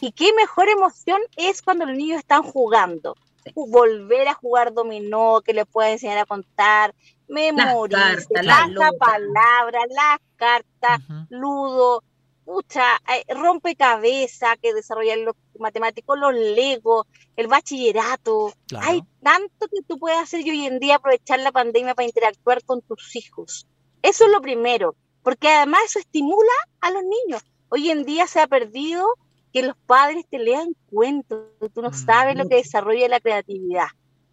y 0.03 0.13
qué 0.13 0.35
mejor 0.35 0.69
emoción 0.69 1.21
es 1.37 1.63
cuando 1.63 1.87
los 1.87 1.97
niños 1.97 2.19
están 2.19 2.43
jugando 2.43 3.17
volver 3.55 4.29
a 4.29 4.35
jugar 4.35 4.73
dominó, 4.73 5.41
que 5.41 5.55
le 5.55 5.67
pueda 5.67 5.91
enseñar 5.91 6.19
a 6.19 6.27
contar, 6.27 6.95
memoria, 7.29 8.17
las 8.43 8.67
palabras, 8.99 9.85
las 9.89 10.19
cartas, 10.37 11.01
ludo, 11.29 12.03
pucha, 12.45 12.97
eh, 13.15 13.33
rompecabezas 13.33 14.59
que 14.61 14.75
desarrollan 14.75 15.25
los 15.25 15.37
matemáticos, 15.59 16.19
los 16.19 16.35
legos, 16.35 17.07
el 17.37 17.47
bachillerato. 17.47 18.53
Hay 18.81 19.03
tanto 19.23 19.69
que 19.69 19.83
tú 19.87 19.99
puedes 19.99 20.19
hacer 20.19 20.41
y 20.41 20.51
hoy 20.51 20.67
en 20.67 20.81
día 20.81 20.97
aprovechar 20.97 21.41
la 21.41 21.53
pandemia 21.53 21.95
para 21.95 22.07
interactuar 22.07 22.65
con 22.65 22.83
tus 22.83 23.15
hijos. 23.15 23.67
Eso 24.03 24.25
es 24.25 24.31
lo 24.31 24.41
primero, 24.41 24.97
porque 25.23 25.49
además 25.49 25.83
eso 25.87 25.99
estimula 26.01 26.53
a 26.81 26.91
los 26.91 27.03
niños. 27.03 27.45
Hoy 27.69 27.91
en 27.91 28.05
día 28.05 28.27
se 28.27 28.41
ha 28.41 28.47
perdido 28.47 29.07
que 29.53 29.63
los 29.63 29.77
padres 29.87 30.25
te 30.31 30.39
lean 30.39 30.75
cuentos, 30.91 31.47
tú 31.75 31.83
no 31.83 31.93
sabes 31.93 32.37
lo 32.37 32.49
que 32.49 32.57
desarrolla 32.57 33.09
la 33.09 33.21
creatividad. 33.21 33.89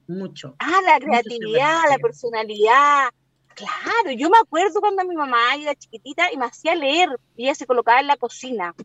Mucho. 0.07 0.55
Ah, 0.59 0.81
la 0.85 0.99
creatividad, 0.99 1.83
la 1.89 1.97
personalidad. 1.97 3.09
Claro, 3.55 4.11
yo 4.15 4.29
me 4.29 4.37
acuerdo 4.37 4.79
cuando 4.79 5.03
mi 5.03 5.15
mamá 5.15 5.55
era 5.55 5.75
chiquitita 5.75 6.31
y 6.31 6.37
me 6.37 6.45
hacía 6.45 6.75
leer 6.75 7.09
y 7.35 7.45
ella 7.45 7.55
se 7.55 7.65
colocaba 7.65 7.99
en 7.99 8.07
la 8.07 8.17
cocina. 8.17 8.75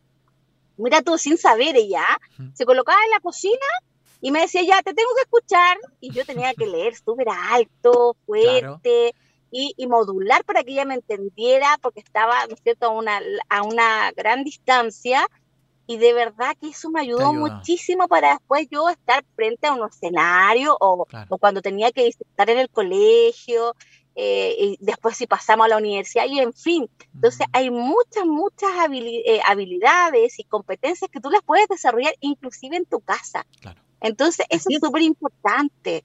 Mira 0.79 1.03
todo 1.03 1.18
sin 1.18 1.37
saber 1.37 1.77
ella. 1.77 2.05
Se 2.55 2.64
colocaba 2.64 2.99
en 3.05 3.11
la 3.11 3.21
cocina 3.21 3.66
y 4.21 4.31
me 4.31 4.40
decía, 4.40 4.62
ya, 4.62 4.83
te 4.83 4.95
tengo 4.95 5.11
que 5.14 5.23
escuchar. 5.23 5.79
Y 6.01 6.11
yo 6.11 6.25
tenía 6.25 6.55
que 6.55 6.66
leer 6.66 6.95
súper 6.97 7.29
alto, 7.29 8.16
fuerte. 8.25 9.14
Y, 9.55 9.75
y, 9.77 9.87
modular 9.87 10.45
para 10.45 10.64
que 10.64 10.73
ella 10.73 10.87
me 10.87 10.95
entendiera, 10.95 11.77
porque 11.83 12.01
estaba, 12.01 12.47
¿no 12.47 12.55
es 12.55 12.62
cierto?, 12.62 12.87
a 12.87 12.88
una, 12.88 13.21
a 13.51 13.62
una 13.62 14.11
gran 14.12 14.45
distancia 14.45 15.29
y 15.87 15.97
de 15.99 16.12
verdad 16.12 16.57
que 16.61 16.68
eso 16.68 16.90
me 16.90 17.01
ayudó 17.01 17.33
muchísimo 17.33 18.09
para 18.09 18.35
después 18.35 18.68
yo 18.71 18.88
estar 18.88 19.25
frente 19.35 19.66
a 19.66 19.75
un 19.75 19.88
escenario 19.88 20.77
o, 20.81 21.07
cuando 21.40 21.61
tenía 21.61 21.90
que 21.92 22.07
estar 22.07 22.49
en 22.51 22.59
el 22.59 22.71
colegio, 22.71 23.75
eh, 24.14 24.55
y 24.59 24.79
después 24.81 25.16
si 25.16 25.27
pasamos 25.27 25.66
a 25.66 25.68
la 25.68 25.79
universidad 25.79 26.27
y 26.27 26.38
en 26.40 26.53
fin. 26.53 26.88
Entonces 27.14 27.47
hay 27.53 27.71
muchas, 27.71 28.27
muchas 28.27 28.71
eh, 28.90 29.40
habilidades 29.47 30.38
y 30.38 30.45
competencias 30.45 31.11
que 31.11 31.21
tú 31.21 31.31
las 31.31 31.42
puedes 31.42 31.68
desarrollar 31.68 32.14
inclusive 32.21 32.77
en 32.77 32.85
tu 32.85 33.01
casa. 33.01 33.47
Entonces 34.01 34.47
eso 34.51 34.68
es 34.71 34.81
súper 34.81 35.03
importante. 35.03 36.05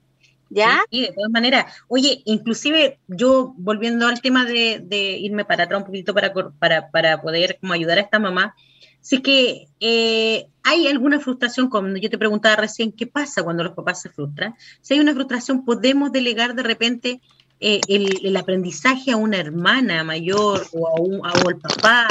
¿Ya? 0.50 0.80
Sí, 0.90 1.02
de 1.02 1.12
todas 1.12 1.30
maneras. 1.30 1.72
Oye, 1.88 2.22
inclusive 2.24 2.98
yo 3.06 3.54
volviendo 3.56 4.06
al 4.06 4.20
tema 4.20 4.44
de, 4.44 5.18
irme 5.20 5.44
para 5.44 5.64
atrás 5.64 5.80
un 5.80 5.86
poquito 5.86 6.14
para, 6.14 6.32
para, 6.58 6.90
para 6.90 7.20
poder 7.20 7.58
como 7.60 7.74
ayudar 7.74 7.98
a 7.98 8.02
esta 8.02 8.18
mamá, 8.18 8.54
si 9.00 9.22
que 9.22 9.68
eh, 9.80 10.46
hay 10.62 10.86
alguna 10.86 11.20
frustración, 11.20 11.68
como 11.68 11.96
yo 11.96 12.10
te 12.10 12.18
preguntaba 12.18 12.56
recién, 12.56 12.92
¿qué 12.92 13.06
pasa 13.06 13.42
cuando 13.42 13.64
los 13.64 13.74
papás 13.74 14.02
se 14.02 14.10
frustran? 14.10 14.54
Si 14.80 14.94
hay 14.94 15.00
una 15.00 15.14
frustración, 15.14 15.64
podemos 15.64 16.12
delegar 16.12 16.54
de 16.54 16.62
repente 16.62 17.20
eh, 17.60 17.80
el, 17.88 18.36
aprendizaje 18.36 19.12
a 19.12 19.16
una 19.16 19.38
hermana 19.38 20.04
mayor 20.04 20.66
o 20.72 20.88
a 20.88 21.00
un, 21.00 21.20
al 21.24 21.58
papá 21.58 22.06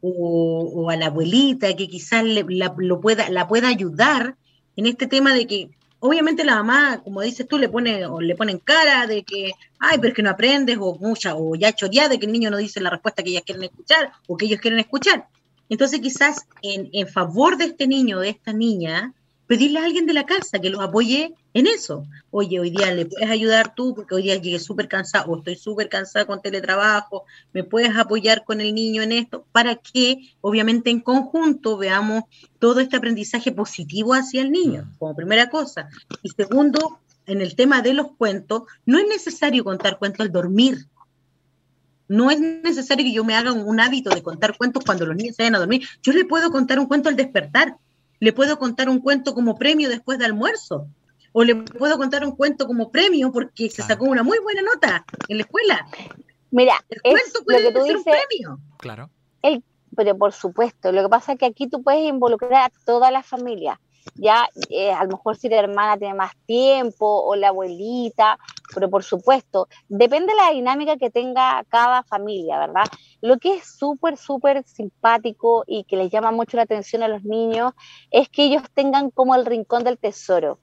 o, 0.00 0.88
a 0.90 0.96
la 0.96 1.06
abuelita 1.06 1.76
que 1.76 1.88
quizás 1.88 2.24
la, 2.24 2.74
lo 2.76 3.00
pueda, 3.00 3.28
la 3.28 3.46
pueda 3.46 3.68
ayudar 3.68 4.36
en 4.76 4.86
este 4.86 5.06
tema 5.06 5.34
de 5.34 5.46
que 5.46 5.70
obviamente 6.00 6.44
la 6.44 6.56
mamá, 6.56 7.00
como 7.02 7.20
dices 7.20 7.46
tú, 7.46 7.58
le 7.58 7.68
pone 7.68 8.06
o 8.06 8.20
le 8.20 8.34
ponen 8.34 8.58
cara 8.58 9.06
de 9.06 9.22
que, 9.22 9.52
ay, 9.78 9.98
pero 9.98 10.08
es 10.08 10.14
que 10.14 10.22
no 10.22 10.30
aprendes, 10.30 10.78
o 10.80 10.94
mucha, 10.94 11.36
o 11.36 11.54
ya 11.54 11.72
choreada 11.72 12.08
de 12.08 12.18
que 12.18 12.26
el 12.26 12.32
niño 12.32 12.50
no 12.50 12.56
dice 12.56 12.80
la 12.80 12.90
respuesta 12.90 13.22
que 13.22 13.30
ellas 13.30 13.42
quieren 13.44 13.64
escuchar 13.64 14.12
o 14.26 14.36
que 14.36 14.46
ellos 14.46 14.60
quieren 14.60 14.80
escuchar. 14.80 15.28
Entonces, 15.68 16.00
quizás 16.00 16.46
en, 16.62 16.88
en 16.92 17.06
favor 17.06 17.56
de 17.56 17.66
este 17.66 17.86
niño, 17.86 18.18
de 18.18 18.30
esta 18.30 18.52
niña, 18.52 19.14
pedirle 19.50 19.80
a 19.80 19.84
alguien 19.84 20.06
de 20.06 20.12
la 20.12 20.26
casa 20.26 20.60
que 20.60 20.70
los 20.70 20.80
apoye 20.80 21.34
en 21.54 21.66
eso. 21.66 22.06
Oye, 22.30 22.60
hoy 22.60 22.70
día 22.70 22.94
le 22.94 23.06
puedes 23.06 23.28
ayudar 23.28 23.74
tú 23.74 23.96
porque 23.96 24.14
hoy 24.14 24.22
día 24.22 24.36
llegué 24.36 24.60
súper 24.60 24.86
cansado 24.86 25.28
o 25.28 25.38
estoy 25.38 25.56
súper 25.56 25.88
cansada 25.88 26.24
con 26.24 26.40
teletrabajo, 26.40 27.24
me 27.52 27.64
puedes 27.64 27.96
apoyar 27.96 28.44
con 28.44 28.60
el 28.60 28.72
niño 28.72 29.02
en 29.02 29.10
esto 29.10 29.44
para 29.50 29.74
que 29.74 30.18
obviamente 30.40 30.90
en 30.90 31.00
conjunto 31.00 31.76
veamos 31.76 32.22
todo 32.60 32.78
este 32.78 32.96
aprendizaje 32.96 33.50
positivo 33.50 34.14
hacia 34.14 34.40
el 34.40 34.52
niño, 34.52 34.84
mm. 34.84 34.98
como 34.98 35.16
primera 35.16 35.50
cosa. 35.50 35.88
Y 36.22 36.28
segundo, 36.28 37.00
en 37.26 37.40
el 37.40 37.56
tema 37.56 37.82
de 37.82 37.94
los 37.94 38.12
cuentos, 38.12 38.62
no 38.86 39.00
es 39.00 39.08
necesario 39.08 39.64
contar 39.64 39.98
cuentos 39.98 40.20
al 40.20 40.30
dormir. 40.30 40.86
No 42.06 42.30
es 42.30 42.38
necesario 42.38 43.04
que 43.04 43.12
yo 43.12 43.24
me 43.24 43.34
haga 43.34 43.52
un 43.52 43.80
hábito 43.80 44.10
de 44.10 44.22
contar 44.22 44.56
cuentos 44.56 44.84
cuando 44.84 45.06
los 45.06 45.16
niños 45.16 45.34
se 45.34 45.42
vayan 45.42 45.56
a 45.56 45.58
dormir. 45.58 45.88
Yo 46.04 46.12
le 46.12 46.24
puedo 46.24 46.52
contar 46.52 46.78
un 46.78 46.86
cuento 46.86 47.08
al 47.08 47.16
despertar 47.16 47.76
le 48.20 48.32
puedo 48.32 48.58
contar 48.58 48.88
un 48.88 49.00
cuento 49.00 49.34
como 49.34 49.56
premio 49.56 49.88
después 49.88 50.18
de 50.18 50.26
almuerzo, 50.26 50.86
o 51.32 51.42
le 51.42 51.56
puedo 51.56 51.96
contar 51.96 52.24
un 52.24 52.36
cuento 52.36 52.66
como 52.66 52.90
premio 52.90 53.32
porque 53.32 53.70
se 53.70 53.82
sacó 53.82 54.04
una 54.04 54.22
muy 54.22 54.38
buena 54.38 54.62
nota 54.62 55.04
en 55.28 55.38
la 55.38 55.42
escuela. 55.42 55.86
Mira, 56.50 56.74
el 56.88 57.00
cuento 57.00 57.44
puede 57.44 57.62
lo 57.62 57.68
que 57.68 57.74
tú 57.74 57.86
ser 57.86 57.96
un 57.96 58.04
premio. 58.04 58.58
Claro. 58.78 59.10
El, 59.42 59.62
pero 59.96 60.16
por 60.16 60.32
supuesto, 60.32 60.92
lo 60.92 61.02
que 61.02 61.08
pasa 61.08 61.32
es 61.32 61.38
que 61.38 61.46
aquí 61.46 61.68
tú 61.68 61.82
puedes 61.82 62.02
involucrar 62.02 62.70
a 62.70 62.72
toda 62.84 63.10
la 63.10 63.22
familia 63.22 63.80
ya 64.14 64.48
eh, 64.68 64.92
a 64.92 65.04
lo 65.04 65.10
mejor 65.10 65.36
si 65.36 65.48
la 65.48 65.58
hermana 65.58 65.96
tiene 65.98 66.14
más 66.14 66.32
tiempo 66.46 67.06
o 67.06 67.34
la 67.36 67.48
abuelita, 67.48 68.38
pero 68.74 68.88
por 68.90 69.02
supuesto, 69.02 69.68
depende 69.88 70.32
de 70.32 70.36
la 70.36 70.50
dinámica 70.50 70.96
que 70.96 71.10
tenga 71.10 71.64
cada 71.68 72.02
familia, 72.04 72.58
¿verdad? 72.58 72.84
Lo 73.20 73.38
que 73.38 73.54
es 73.54 73.76
súper, 73.76 74.16
súper 74.16 74.64
simpático 74.64 75.64
y 75.66 75.84
que 75.84 75.96
les 75.96 76.10
llama 76.10 76.30
mucho 76.30 76.56
la 76.56 76.64
atención 76.64 77.02
a 77.02 77.08
los 77.08 77.24
niños 77.24 77.72
es 78.10 78.28
que 78.28 78.44
ellos 78.44 78.62
tengan 78.74 79.10
como 79.10 79.34
el 79.34 79.46
rincón 79.46 79.84
del 79.84 79.98
tesoro 79.98 80.58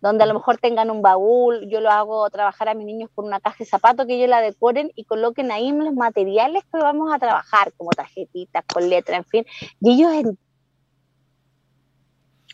donde 0.00 0.24
a 0.24 0.26
lo 0.26 0.34
mejor 0.34 0.58
tengan 0.58 0.90
un 0.90 1.02
baúl, 1.02 1.68
yo 1.68 1.80
lo 1.80 1.90
hago 1.90 2.28
trabajar 2.30 2.68
a 2.68 2.74
mis 2.74 2.86
niños 2.86 3.10
con 3.14 3.24
una 3.24 3.40
caja 3.40 3.56
de 3.58 3.64
zapatos 3.64 4.06
que 4.06 4.14
ellos 4.14 4.28
la 4.28 4.40
decoren 4.40 4.92
y 4.94 5.04
coloquen 5.04 5.50
ahí 5.50 5.72
los 5.72 5.94
materiales 5.94 6.62
que 6.72 6.78
vamos 6.78 7.12
a 7.12 7.18
trabajar, 7.18 7.72
como 7.76 7.90
tarjetitas, 7.90 8.64
con 8.72 8.88
letras, 8.88 9.18
en 9.18 9.24
fin, 9.24 9.46
y 9.80 9.92
ellos 9.92 10.34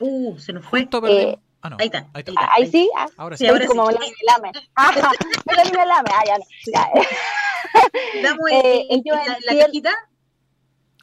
Uh, 0.01 0.39
se 0.39 0.53
nos 0.53 0.65
fue. 0.65 0.81
Eh, 0.81 1.39
ah, 1.63 1.71
no. 1.71 1.77
Ahí 1.79 1.87
está. 1.87 2.07
Ahí, 2.13 2.25
está. 2.27 2.33
ahí 2.55 2.71
sí. 2.71 2.91
Ah, 2.97 3.07
ahora 3.17 3.37
sí. 3.37 3.47
Ahora 3.47 3.67
como 3.67 3.91
sí. 3.91 3.97
lame. 4.27 4.53
Ah, 4.75 4.93
lame. 5.87 6.11
Ah, 6.13 6.23
ya 6.27 6.39
no. 6.39 6.45
Ya. 6.67 6.91
Estamos 8.15 8.51
eh, 8.51 8.87
en, 8.91 9.03
la, 9.05 9.39
la, 9.53 9.67
cajita. 9.67 9.95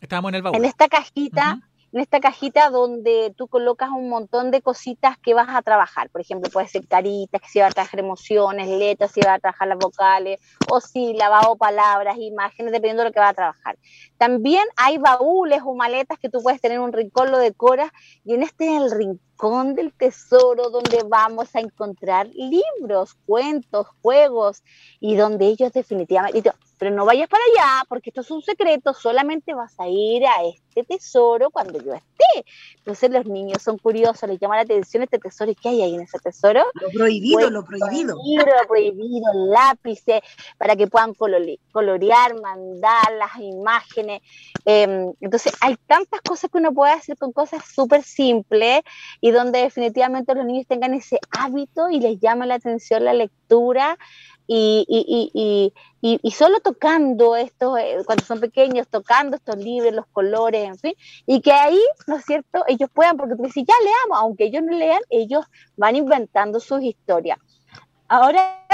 Estábamos 0.01 0.29
en 0.29 0.35
el 0.35 0.41
baúl. 0.41 0.57
En 0.57 0.65
esta 0.65 0.87
cajita. 0.87 1.55
Uh 1.55 1.65
-huh 1.65 1.70
en 1.93 1.99
esta 1.99 2.19
cajita 2.19 2.69
donde 2.69 3.33
tú 3.35 3.47
colocas 3.47 3.89
un 3.89 4.09
montón 4.09 4.51
de 4.51 4.61
cositas 4.61 5.17
que 5.17 5.33
vas 5.33 5.49
a 5.49 5.61
trabajar. 5.61 6.09
Por 6.09 6.21
ejemplo, 6.21 6.49
puede 6.51 6.67
ser 6.67 6.87
caritas, 6.87 7.41
que 7.41 7.49
se 7.49 7.61
va 7.61 7.67
a 7.67 7.71
trabajar 7.71 7.99
emociones, 7.99 8.67
letras, 8.67 9.11
si 9.11 9.21
va 9.21 9.33
a 9.33 9.39
trabajar 9.39 9.67
las 9.67 9.77
vocales, 9.77 10.39
o 10.71 10.79
si 10.79 11.13
lavado 11.13 11.55
palabras, 11.57 12.17
imágenes, 12.17 12.71
dependiendo 12.71 13.03
de 13.03 13.09
lo 13.09 13.13
que 13.13 13.19
va 13.19 13.29
a 13.29 13.33
trabajar. 13.33 13.77
También 14.17 14.63
hay 14.77 14.97
baúles 14.97 15.61
o 15.65 15.75
maletas 15.75 16.17
que 16.19 16.29
tú 16.29 16.41
puedes 16.41 16.61
tener 16.61 16.77
en 16.77 16.83
un 16.83 16.93
rincón, 16.93 17.31
lo 17.31 17.37
decoras, 17.37 17.91
y 18.23 18.35
en 18.35 18.43
este 18.43 18.73
es 18.75 18.81
el 18.81 18.91
rincón 18.91 19.75
del 19.75 19.91
tesoro 19.93 20.69
donde 20.69 21.03
vamos 21.07 21.55
a 21.55 21.59
encontrar 21.59 22.27
libros, 22.27 23.15
cuentos, 23.25 23.87
juegos, 24.01 24.63
y 24.99 25.15
donde 25.15 25.47
ellos 25.47 25.73
definitivamente 25.73 26.51
pero 26.81 26.95
no 26.95 27.05
vayas 27.05 27.29
para 27.29 27.43
allá 27.43 27.85
porque 27.87 28.09
esto 28.09 28.21
es 28.21 28.31
un 28.31 28.41
secreto, 28.41 28.95
solamente 28.95 29.53
vas 29.53 29.79
a 29.79 29.87
ir 29.87 30.25
a 30.25 30.43
este 30.45 30.83
tesoro 30.83 31.51
cuando 31.51 31.79
yo 31.79 31.93
esté. 31.93 32.43
Entonces 32.77 33.11
los 33.11 33.27
niños 33.27 33.61
son 33.61 33.77
curiosos, 33.77 34.27
les 34.27 34.39
llama 34.39 34.55
la 34.55 34.63
atención 34.63 35.03
este 35.03 35.19
tesoro 35.19 35.51
y 35.51 35.53
qué 35.53 35.69
hay 35.69 35.83
ahí 35.83 35.93
en 35.93 36.01
ese 36.01 36.17
tesoro. 36.17 36.63
Lo 36.73 36.89
prohibido, 36.89 37.51
lo 37.51 37.63
prohibido. 37.63 38.17
Lo 38.35 38.67
prohibido, 38.67 39.31
lápices, 39.51 40.21
para 40.57 40.75
que 40.75 40.87
puedan 40.87 41.13
colorear, 41.13 42.41
mandar 42.41 43.13
las 43.15 43.37
imágenes. 43.37 44.23
Em, 44.65 45.13
entonces 45.21 45.53
hay 45.61 45.77
tantas 45.85 46.19
cosas 46.21 46.49
que 46.49 46.57
uno 46.57 46.73
puede 46.73 46.93
hacer 46.93 47.15
con 47.15 47.31
cosas 47.31 47.63
súper 47.63 48.01
simples 48.01 48.81
y 49.19 49.29
donde 49.29 49.59
definitivamente 49.59 50.33
los 50.33 50.45
niños 50.45 50.65
tengan 50.65 50.95
ese 50.95 51.19
hábito 51.29 51.91
y 51.91 51.99
les 51.99 52.19
llama 52.19 52.47
la 52.47 52.55
atención 52.55 53.05
la 53.05 53.13
lectura 53.13 53.99
y, 54.53 55.31
y, 55.33 55.71
y, 56.01 56.19
y, 56.21 56.31
solo 56.31 56.59
tocando 56.59 57.37
estos, 57.37 57.79
eh, 57.79 57.99
cuando 58.05 58.25
son 58.25 58.41
pequeños, 58.41 58.85
tocando 58.89 59.37
estos 59.37 59.55
libros, 59.55 59.93
los 59.93 60.07
colores, 60.07 60.67
en 60.67 60.77
fin, 60.77 60.93
y 61.25 61.39
que 61.39 61.53
ahí, 61.53 61.79
¿no 62.05 62.17
es 62.17 62.25
cierto?, 62.25 62.65
ellos 62.67 62.89
puedan, 62.93 63.15
porque 63.15 63.35
tú 63.37 63.43
dices, 63.43 63.63
ya 63.65 63.75
leamos, 63.81 64.19
aunque 64.19 64.43
ellos 64.45 64.61
no 64.63 64.77
lean, 64.77 64.99
ellos 65.09 65.45
van 65.77 65.95
inventando 65.95 66.59
sus 66.59 66.81
historias. 66.81 67.39
Ahora, 68.09 68.67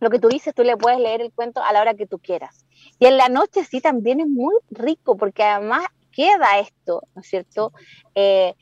lo 0.00 0.08
que 0.08 0.18
tú 0.18 0.28
dices, 0.28 0.54
tú 0.54 0.62
le 0.62 0.78
puedes 0.78 0.98
leer 0.98 1.20
el 1.20 1.30
cuento 1.30 1.62
a 1.62 1.74
la 1.74 1.82
hora 1.82 1.92
que 1.92 2.06
tú 2.06 2.18
quieras. 2.18 2.64
Y 2.98 3.04
en 3.04 3.18
la 3.18 3.28
noche 3.28 3.64
sí 3.64 3.82
también 3.82 4.20
es 4.20 4.28
muy 4.28 4.54
rico, 4.70 5.18
porque 5.18 5.42
además 5.42 5.84
queda 6.16 6.58
esto, 6.58 7.02
¿no 7.14 7.20
es 7.20 7.28
cierto? 7.28 7.72
Eh, 8.14 8.54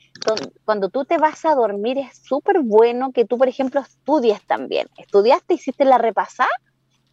cuando 0.65 0.89
tú 0.89 1.05
te 1.05 1.17
vas 1.17 1.45
a 1.45 1.55
dormir 1.55 1.97
es 1.97 2.17
súper 2.17 2.59
bueno 2.59 3.13
que 3.13 3.23
tú, 3.23 3.37
por 3.37 3.47
ejemplo, 3.47 3.79
estudies 3.79 4.45
también. 4.45 4.87
Estudiaste, 4.97 5.53
hiciste 5.53 5.85
la 5.85 5.97
repasada, 5.97 6.49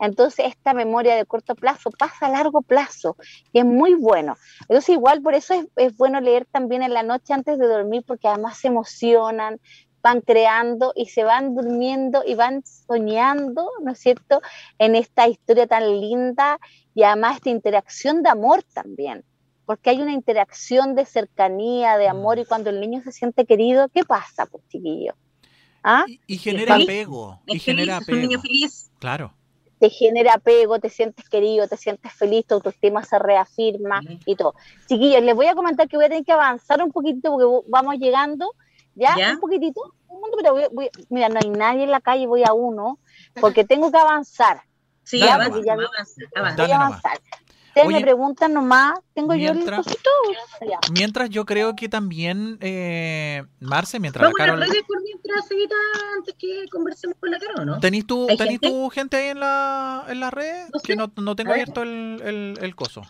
entonces 0.01 0.47
esta 0.47 0.75
memoria 0.75 1.15
de 1.15 1.27
corto 1.27 1.55
plazo 1.55 1.93
pasa 1.97 2.27
a 2.27 2.31
largo 2.31 2.61
plazo 2.61 3.17
y 3.53 3.61
es 3.61 3.65
muy 3.65 3.95
bueno. 3.95 4.37
Entonces 4.63 4.89
igual 4.89 5.23
por 5.23 5.35
eso 5.35 5.55
es, 5.55 5.67
es 5.77 5.97
bueno 5.97 6.21
leer 6.21 6.45
también 6.47 6.83
en 6.83 6.93
la 6.93 7.05
noche 7.05 7.33
antes 7.33 7.57
de 7.57 7.69
dormir 7.69 8.03
porque 8.05 8.27
además 8.27 8.59
se 8.59 8.67
emocionan, 8.67 9.61
van 10.03 10.23
creando 10.23 10.93
y 10.97 11.07
se 11.07 11.23
van 11.23 11.55
durmiendo 11.55 12.25
y 12.27 12.35
van 12.35 12.65
soñando, 12.67 13.71
¿no 13.81 13.93
es 13.93 14.01
cierto?, 14.01 14.43
en 14.79 14.97
esta 14.97 15.29
historia 15.29 15.69
tan 15.69 16.01
linda 16.01 16.59
y 16.97 17.05
además 17.05 17.37
esta 17.37 17.51
interacción 17.51 18.25
de 18.25 18.31
amor 18.31 18.65
también 18.65 19.25
porque 19.73 19.89
hay 19.89 20.03
una 20.03 20.13
interacción 20.13 20.95
de 20.95 21.07
cercanía, 21.07 21.97
de 21.97 22.07
amor, 22.07 22.39
y 22.39 22.45
cuando 22.45 22.69
el 22.69 22.79
niño 22.79 23.01
se 23.03 23.11
siente 23.11 23.47
querido, 23.47 23.89
¿qué 23.89 24.05
pasa, 24.05 24.45
pues, 24.45 24.63
chiquillo? 24.69 25.15
¿Ah? 25.83 26.05
Y, 26.27 26.37
genera 26.37 26.75
apego. 26.75 27.41
Y 27.47 27.59
genera 27.59 27.97
apego. 27.97 28.19
Un 28.19 28.29
niño 28.29 28.41
feliz. 28.43 28.91
Claro. 28.99 29.33
Te 29.79 29.89
genera 29.89 30.35
apego, 30.35 30.79
te 30.79 30.91
sientes 30.91 31.27
querido, 31.27 31.67
te 31.69 31.79
sientes 31.79 32.13
feliz, 32.13 32.47
tu 32.47 32.57
autoestima 32.57 33.03
se 33.03 33.19
reafirma 33.19 34.03
y 34.27 34.37
todo. 34.37 34.55
Chiquillos, 34.87 35.23
les 35.23 35.35
voy 35.35 35.47
a 35.47 35.55
comentar 35.55 35.89
que 35.89 35.97
voy 35.97 36.05
a 36.05 36.09
tener 36.11 36.25
que 36.25 36.33
avanzar 36.33 36.83
un 36.83 36.93
poquito 36.93 37.31
porque 37.31 37.67
vamos 37.69 37.97
llegando, 37.97 38.53
¿ya? 38.95 39.15
Un 39.33 39.41
poquitito, 39.41 39.95
pero 40.37 40.55
mira, 41.09 41.31
no 41.31 41.41
hay 41.43 41.49
nadie 41.49 41.85
en 41.85 41.91
la 41.91 42.03
calle, 42.03 42.27
voy 42.27 42.43
a 42.47 42.53
uno, 42.53 42.99
porque 43.41 43.65
tengo 43.65 43.91
que 43.91 43.97
avanzar. 43.97 44.65
Sí, 45.03 45.19
ya, 45.19 45.37
avanza, 45.37 45.57
Voy 45.57 46.71
a 46.71 46.77
avanzar. 46.77 47.19
Ustedes 47.75 47.89
me 47.89 48.01
preguntan 48.03 48.53
nomás, 48.53 48.99
tengo 49.15 49.35
yo 49.35 49.53
el 49.53 49.65
cosito. 49.65 50.11
Mientras 50.93 51.31
yo 51.31 51.47
creo 51.47 51.75
que 51.75 51.89
también, 51.89 52.59
eh, 52.61 53.45
Marce, 53.61 53.99
mientras 53.99 54.23
Vamos 54.23 54.39
la 54.39 54.45
Carol... 54.45 54.61
por 54.87 55.03
mientras, 55.03 55.49
seguida, 55.49 55.75
antes 56.17 56.35
que 56.39 56.67
conversemos 56.71 57.17
con 57.19 57.31
la 57.31 57.39
Carol, 57.39 57.65
¿no? 57.65 57.81
¿Tenís 57.81 58.07
tu, 58.07 58.27
¿tenís 58.27 58.61
gente? 58.61 58.69
tu 58.69 58.91
gente 58.91 59.17
ahí 59.17 59.29
en 59.29 59.41
la, 59.41 60.05
en 60.07 60.21
la 60.21 60.31
red? 60.31 60.69
No 60.71 60.81
sé. 60.81 60.87
Que 60.87 60.97
no, 60.97 61.11
no 61.17 61.35
tengo 61.35 61.53
abierto 61.53 61.83
el, 61.83 62.21
el, 62.23 62.59
el 62.61 62.77
coso. 62.77 63.03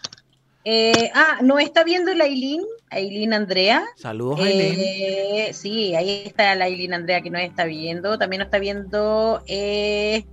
Eh, 0.64 1.10
ah, 1.12 1.38
no 1.42 1.58
está 1.58 1.82
viendo 1.82 2.14
la 2.14 2.22
Aileen, 2.22 2.62
Aileen 2.90 3.32
Andrea. 3.32 3.84
Saludos, 3.96 4.38
Aileen. 4.38 4.76
Eh, 4.78 5.50
sí, 5.54 5.96
ahí 5.96 6.22
está 6.24 6.54
la 6.54 6.66
Aileen 6.66 6.94
Andrea 6.94 7.20
que 7.20 7.30
nos 7.30 7.42
está 7.42 7.64
viendo. 7.64 8.16
También 8.16 8.38
nos 8.38 8.46
está 8.46 8.60
viendo 8.60 9.42
eh, 9.48 10.24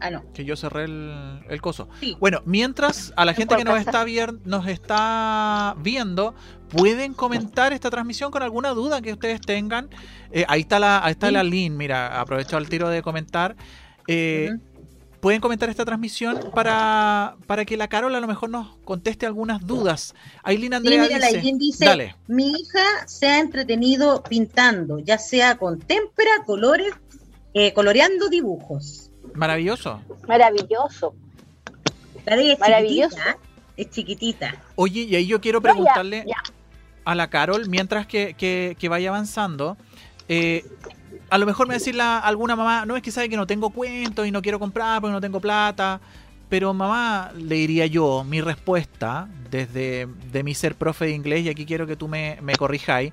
Ah, 0.00 0.10
no. 0.10 0.24
Que 0.32 0.44
yo 0.44 0.56
cerré 0.56 0.84
el, 0.84 1.40
el 1.48 1.60
coso. 1.60 1.88
Bueno, 2.20 2.42
mientras 2.44 3.12
a 3.16 3.24
la 3.24 3.34
gente 3.34 3.56
que 3.56 3.64
nos 3.64 3.78
está, 3.78 4.04
nos 4.44 4.66
está 4.66 5.74
viendo, 5.78 6.34
pueden 6.68 7.14
comentar 7.14 7.72
esta 7.72 7.90
transmisión 7.90 8.30
con 8.30 8.42
alguna 8.42 8.70
duda 8.70 9.00
que 9.00 9.12
ustedes 9.12 9.40
tengan. 9.40 9.88
Eh, 10.30 10.44
ahí 10.48 10.60
está 10.60 10.78
la, 10.78 11.04
ahí 11.04 11.12
está 11.12 11.30
la 11.30 11.42
link, 11.42 11.72
mira, 11.72 12.20
aprovecho 12.20 12.58
el 12.58 12.68
tiro 12.68 12.88
de 12.88 13.02
comentar. 13.02 13.56
Eh, 14.06 14.50
pueden 15.20 15.40
comentar 15.40 15.68
esta 15.68 15.84
transmisión 15.84 16.50
para, 16.54 17.36
para 17.46 17.64
que 17.64 17.76
la 17.76 17.88
Carol 17.88 18.14
a 18.14 18.20
lo 18.20 18.26
mejor 18.26 18.50
nos 18.50 18.76
conteste 18.84 19.26
algunas 19.26 19.66
dudas. 19.66 20.14
Aileen 20.42 20.74
Andrea 20.74 21.08
dice, 21.08 22.14
mi 22.26 22.52
hija 22.52 23.06
se 23.06 23.26
ha 23.26 23.40
entretenido 23.40 24.22
pintando, 24.22 24.98
ya 24.98 25.18
sea 25.18 25.58
con 25.58 25.80
témpera, 25.80 26.30
colores, 26.46 26.94
eh, 27.54 27.72
coloreando 27.72 28.28
dibujos. 28.28 29.07
Maravilloso. 29.38 30.02
Maravilloso. 30.26 31.14
es 32.26 32.58
Maravilloso. 32.58 33.16
Chiquitita, 33.16 33.38
es 33.76 33.90
chiquitita. 33.90 34.54
Oye, 34.74 35.02
y 35.02 35.14
ahí 35.14 35.26
yo 35.26 35.40
quiero 35.40 35.62
preguntarle 35.62 36.26
a 37.04 37.14
la 37.14 37.30
Carol, 37.30 37.68
mientras 37.68 38.06
que, 38.06 38.34
que, 38.36 38.88
vaya 38.88 39.10
avanzando, 39.10 39.76
eh, 40.28 40.64
a 41.30 41.38
lo 41.38 41.46
mejor 41.46 41.68
me 41.68 41.74
decir 41.74 41.98
alguna 42.00 42.56
mamá, 42.56 42.84
no 42.84 42.96
es 42.96 43.02
que 43.02 43.12
sabe 43.12 43.28
que 43.28 43.36
no 43.36 43.46
tengo 43.46 43.70
cuentos 43.70 44.26
y 44.26 44.32
no 44.32 44.42
quiero 44.42 44.58
comprar 44.58 45.00
porque 45.00 45.12
no 45.12 45.20
tengo 45.20 45.40
plata. 45.40 46.00
Pero 46.48 46.74
mamá, 46.74 47.30
le 47.36 47.56
diría 47.56 47.86
yo, 47.86 48.24
mi 48.24 48.40
respuesta 48.40 49.28
desde 49.50 50.08
de 50.32 50.42
mi 50.42 50.54
ser 50.54 50.74
profe 50.74 51.04
de 51.04 51.12
inglés, 51.12 51.44
y 51.44 51.48
aquí 51.50 51.64
quiero 51.64 51.86
que 51.86 51.94
tú 51.94 52.08
me, 52.08 52.38
me 52.42 52.54
corrijáis, 52.56 53.12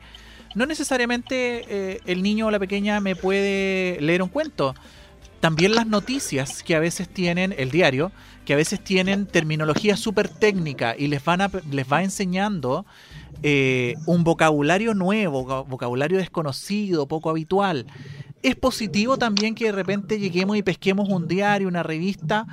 no 0.55 0.65
necesariamente 0.65 1.65
eh, 1.67 2.01
el 2.05 2.23
niño 2.23 2.47
o 2.47 2.51
la 2.51 2.59
pequeña 2.59 2.99
me 3.01 3.15
puede 3.15 3.99
leer 4.01 4.23
un 4.23 4.29
cuento. 4.29 4.73
También 5.39 5.75
las 5.75 5.85
noticias 5.85 6.63
que 6.63 6.75
a 6.75 6.79
veces 6.79 7.07
tienen, 7.07 7.53
el 7.57 7.69
diario, 7.69 8.11
que 8.45 8.53
a 8.53 8.57
veces 8.57 8.83
tienen 8.83 9.25
terminología 9.25 9.97
súper 9.97 10.29
técnica 10.29 10.95
y 10.97 11.07
les, 11.07 11.23
van 11.23 11.41
les 11.71 11.91
va 11.91 12.03
enseñando 12.03 12.85
eh, 13.43 13.95
un 14.05 14.23
vocabulario 14.23 14.93
nuevo, 14.93 15.65
vocabulario 15.65 16.17
desconocido, 16.17 17.07
poco 17.07 17.29
habitual. 17.29 17.85
Es 18.45 18.55
positivo 18.55 19.17
también 19.17 19.55
que 19.55 19.65
de 19.65 19.71
repente 19.71 20.19
lleguemos 20.19 20.55
y 20.55 20.61
pesquemos 20.61 21.09
un 21.09 21.27
diario, 21.27 21.67
una 21.67 21.81
revista 21.81 22.45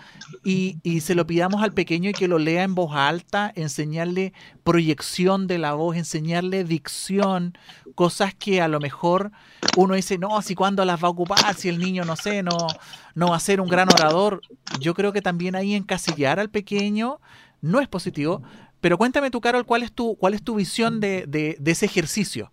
y, 0.42 0.78
se 1.00 1.14
lo 1.14 1.26
pidamos 1.26 1.62
al 1.62 1.74
pequeño 1.74 2.08
y 2.08 2.14
que 2.14 2.28
lo 2.28 2.38
lea 2.38 2.62
en 2.62 2.74
voz 2.74 2.92
alta, 2.94 3.52
enseñarle 3.54 4.32
proyección 4.64 5.46
de 5.46 5.58
la 5.58 5.74
voz, 5.74 5.96
enseñarle 5.96 6.64
dicción, 6.64 7.58
cosas 7.94 8.34
que 8.34 8.60
a 8.60 8.68
lo 8.68 8.80
mejor 8.80 9.32
uno 9.76 9.94
dice, 9.94 10.18
no, 10.18 10.40
si 10.42 10.54
cuándo 10.54 10.84
las 10.84 11.02
va 11.02 11.08
a 11.08 11.10
ocupar, 11.12 11.54
si 11.54 11.68
el 11.68 11.78
niño, 11.78 12.04
no 12.04 12.16
sé, 12.16 12.42
no, 12.42 12.56
no 13.14 13.28
va 13.30 13.36
a 13.36 13.40
ser 13.40 13.60
un 13.60 13.68
gran 13.68 13.88
orador. 13.88 14.40
Yo 14.80 14.94
creo 14.94 15.12
que 15.12 15.22
también 15.22 15.54
ahí 15.54 15.74
encasillar 15.74 16.40
al 16.40 16.50
pequeño 16.50 17.20
no 17.60 17.80
es 17.80 17.88
positivo, 17.88 18.42
pero 18.82 18.98
cuéntame 18.98 19.30
tú, 19.30 19.40
Carol, 19.40 19.64
¿cuál 19.64 19.84
es 19.84 19.92
tu, 19.92 20.16
cuál 20.16 20.34
es 20.34 20.42
tu 20.42 20.56
visión 20.56 20.98
de, 20.98 21.24
de, 21.28 21.70
ese 21.70 21.86
ejercicio? 21.86 22.50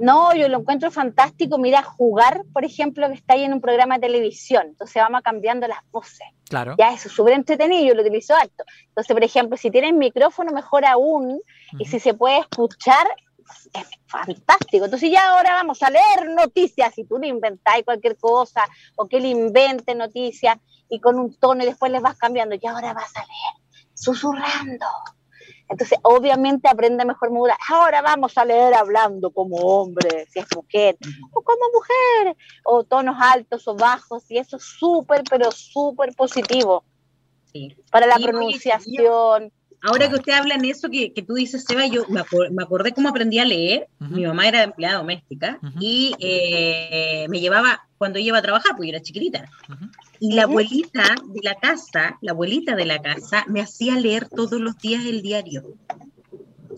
No, 0.00 0.34
yo 0.34 0.48
lo 0.48 0.58
encuentro 0.58 0.90
fantástico. 0.90 1.58
Mira, 1.58 1.84
jugar, 1.84 2.42
por 2.52 2.64
ejemplo, 2.64 3.06
que 3.06 3.14
está 3.14 3.34
ahí 3.34 3.44
en 3.44 3.52
un 3.52 3.60
programa 3.60 3.94
de 3.94 4.08
televisión. 4.08 4.64
Entonces 4.70 5.00
vamos 5.00 5.22
cambiando 5.22 5.68
las 5.68 5.78
voces. 5.92 6.26
Claro. 6.48 6.74
Ya 6.76 6.92
eso 6.92 7.06
es 7.06 7.14
súper 7.14 7.34
entretenido, 7.34 7.86
yo 7.86 7.94
lo 7.94 8.02
utilizo 8.02 8.34
alto. 8.34 8.64
Entonces, 8.88 9.14
por 9.14 9.22
ejemplo, 9.22 9.56
si 9.56 9.70
tienen 9.70 9.96
micrófono, 9.96 10.50
mejor 10.50 10.84
aún. 10.84 11.40
Y 11.78 11.84
si 11.84 12.00
se 12.00 12.14
puede 12.14 12.40
escuchar, 12.40 13.06
es 13.72 13.86
fantástico. 14.06 14.84
Entonces 14.84 15.10
ya 15.10 15.30
ahora 15.30 15.54
vamos 15.54 15.82
a 15.82 15.90
leer 15.90 16.30
noticias. 16.30 16.94
Si 16.94 17.04
tú 17.04 17.18
le 17.18 17.28
inventáis 17.28 17.84
cualquier 17.84 18.16
cosa 18.16 18.62
o 18.96 19.08
que 19.08 19.20
le 19.20 19.28
invente 19.28 19.94
noticias 19.94 20.58
y 20.88 21.00
con 21.00 21.18
un 21.18 21.34
tono 21.38 21.62
y 21.62 21.66
después 21.66 21.90
les 21.90 22.02
vas 22.02 22.18
cambiando, 22.18 22.54
y 22.54 22.66
ahora 22.66 22.92
vas 22.92 23.16
a 23.16 23.20
leer 23.20 23.88
susurrando. 23.94 24.86
Entonces, 25.68 25.98
obviamente 26.02 26.68
aprende 26.68 27.04
mejor 27.04 27.30
modular. 27.30 27.56
Ahora 27.70 28.02
vamos 28.02 28.36
a 28.36 28.44
leer 28.44 28.74
hablando 28.74 29.30
como 29.30 29.56
hombre, 29.56 30.26
si 30.30 30.40
es 30.40 30.46
mujer, 30.54 30.98
o 31.32 31.40
como 31.40 31.64
mujer, 31.72 32.36
o 32.64 32.84
tonos 32.84 33.16
altos 33.18 33.66
o 33.68 33.74
bajos, 33.74 34.30
y 34.30 34.36
eso 34.36 34.56
es 34.56 34.64
súper, 34.64 35.22
pero 35.30 35.50
súper 35.50 36.14
positivo. 36.14 36.84
Para 37.90 38.06
la 38.06 38.16
pronunciación. 38.16 39.52
Ahora 39.82 40.08
que 40.08 40.14
usted 40.14 40.32
habla 40.32 40.54
en 40.54 40.64
eso 40.64 40.88
que, 40.88 41.12
que 41.12 41.22
tú 41.22 41.34
dices, 41.34 41.64
Seba, 41.64 41.86
yo 41.86 42.06
me, 42.08 42.20
acordé 42.20 42.92
cómo 42.92 43.08
aprendí 43.08 43.40
a 43.40 43.44
leer. 43.44 43.88
Mi 43.98 44.24
mamá 44.24 44.46
era 44.46 44.62
empleada 44.62 44.98
doméstica 44.98 45.58
y 45.80 46.14
eh, 46.20 47.26
me 47.28 47.40
llevaba 47.40 47.88
cuando 47.98 48.20
iba 48.20 48.38
a 48.38 48.42
trabajar, 48.42 48.72
porque 48.76 48.88
yo 48.88 48.96
era 48.96 49.02
chiquitita. 49.02 49.44
Y 50.20 50.34
la 50.34 50.44
abuelita 50.44 51.16
de 51.26 51.40
la 51.42 51.56
casa, 51.56 52.16
la 52.20 52.30
abuelita 52.30 52.76
de 52.76 52.86
la 52.86 53.02
casa, 53.02 53.44
me 53.48 53.60
hacía 53.60 53.98
leer 53.98 54.28
todos 54.28 54.60
los 54.60 54.78
días 54.78 55.04
el 55.04 55.20
diario. 55.20 55.74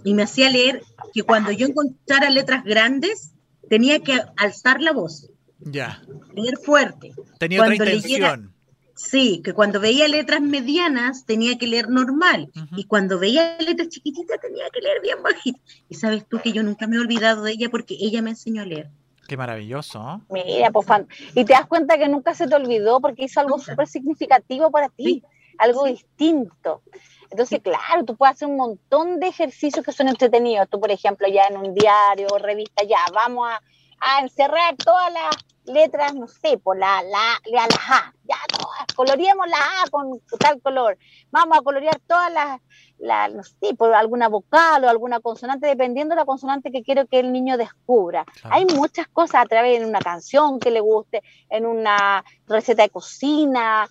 Y 0.02 0.14
me 0.14 0.22
hacía 0.22 0.48
leer 0.48 0.82
que 1.12 1.22
cuando 1.22 1.52
yo 1.52 1.66
encontrara 1.66 2.30
letras 2.30 2.64
grandes, 2.64 3.34
tenía 3.68 4.00
que 4.00 4.18
alzar 4.36 4.80
la 4.80 4.92
voz. 4.92 5.30
Ya. 5.58 6.02
Leer 6.34 6.56
fuerte. 6.56 7.12
Tenía 7.38 7.62
otra 7.62 7.74
intención. 7.74 8.53
Sí, 8.94 9.42
que 9.42 9.52
cuando 9.52 9.80
veía 9.80 10.06
letras 10.06 10.40
medianas 10.40 11.24
tenía 11.26 11.58
que 11.58 11.66
leer 11.66 11.88
normal 11.88 12.50
y 12.76 12.84
cuando 12.84 13.18
veía 13.18 13.56
letras 13.58 13.88
chiquititas 13.88 14.40
tenía 14.40 14.64
que 14.72 14.80
leer 14.80 15.00
bien 15.02 15.22
bajito. 15.22 15.58
Y 15.88 15.96
sabes 15.96 16.26
tú 16.28 16.38
que 16.40 16.52
yo 16.52 16.62
nunca 16.62 16.86
me 16.86 16.96
he 16.96 17.00
olvidado 17.00 17.42
de 17.42 17.52
ella 17.52 17.68
porque 17.70 17.96
ella 17.98 18.22
me 18.22 18.30
enseñó 18.30 18.62
a 18.62 18.66
leer. 18.66 18.90
Qué 19.26 19.36
maravilloso. 19.36 20.20
Mira, 20.30 20.70
pues 20.70 20.86
fan. 20.86 21.08
Y 21.34 21.44
te 21.44 21.54
das 21.54 21.66
cuenta 21.66 21.98
que 21.98 22.08
nunca 22.08 22.34
se 22.34 22.46
te 22.46 22.54
olvidó 22.54 23.00
porque 23.00 23.24
hizo 23.24 23.40
algo 23.40 23.58
súper 23.58 23.88
significativo 23.88 24.70
para 24.70 24.88
ti, 24.90 25.24
algo 25.58 25.86
distinto. 25.86 26.82
Entonces, 27.30 27.60
claro, 27.62 28.04
tú 28.04 28.16
puedes 28.16 28.36
hacer 28.36 28.48
un 28.48 28.56
montón 28.56 29.18
de 29.18 29.28
ejercicios 29.28 29.84
que 29.84 29.92
son 29.92 30.08
entretenidos. 30.08 30.68
Tú, 30.68 30.78
por 30.78 30.90
ejemplo, 30.90 31.26
ya 31.26 31.46
en 31.50 31.56
un 31.56 31.74
diario 31.74 32.28
o 32.32 32.38
revista, 32.38 32.84
ya 32.84 32.98
vamos 33.12 33.48
a, 33.50 33.60
a 34.04 34.20
encerrar 34.20 34.76
todas 34.76 35.12
las 35.12 35.36
letras, 35.64 36.14
no 36.14 36.28
sé, 36.28 36.58
por 36.58 36.76
la, 36.78 37.02
la, 37.02 37.40
la, 37.46 37.66
la 37.66 37.96
A, 37.96 38.12
ya 38.24 38.36
todas, 38.48 38.86
coloreemos 38.94 39.48
la 39.48 39.56
A 39.56 39.90
con 39.90 40.20
tal 40.38 40.60
color, 40.60 40.98
vamos 41.30 41.56
a 41.58 41.62
colorear 41.62 41.98
todas 42.06 42.30
las, 42.30 42.60
la, 42.98 43.28
no 43.28 43.42
sé, 43.42 43.74
por 43.74 43.94
alguna 43.94 44.28
vocal 44.28 44.84
o 44.84 44.88
alguna 44.90 45.20
consonante, 45.20 45.66
dependiendo 45.66 46.14
de 46.14 46.20
la 46.20 46.26
consonante 46.26 46.70
que 46.70 46.82
quiero 46.82 47.06
que 47.06 47.18
el 47.18 47.32
niño 47.32 47.56
descubra. 47.56 48.26
Hay 48.44 48.66
muchas 48.66 49.08
cosas 49.08 49.42
a 49.42 49.46
través 49.46 49.80
de 49.80 49.86
una 49.86 50.00
canción 50.00 50.60
que 50.60 50.70
le 50.70 50.80
guste, 50.80 51.22
en 51.48 51.64
una 51.64 52.24
receta 52.46 52.82
de 52.82 52.90
cocina, 52.90 53.88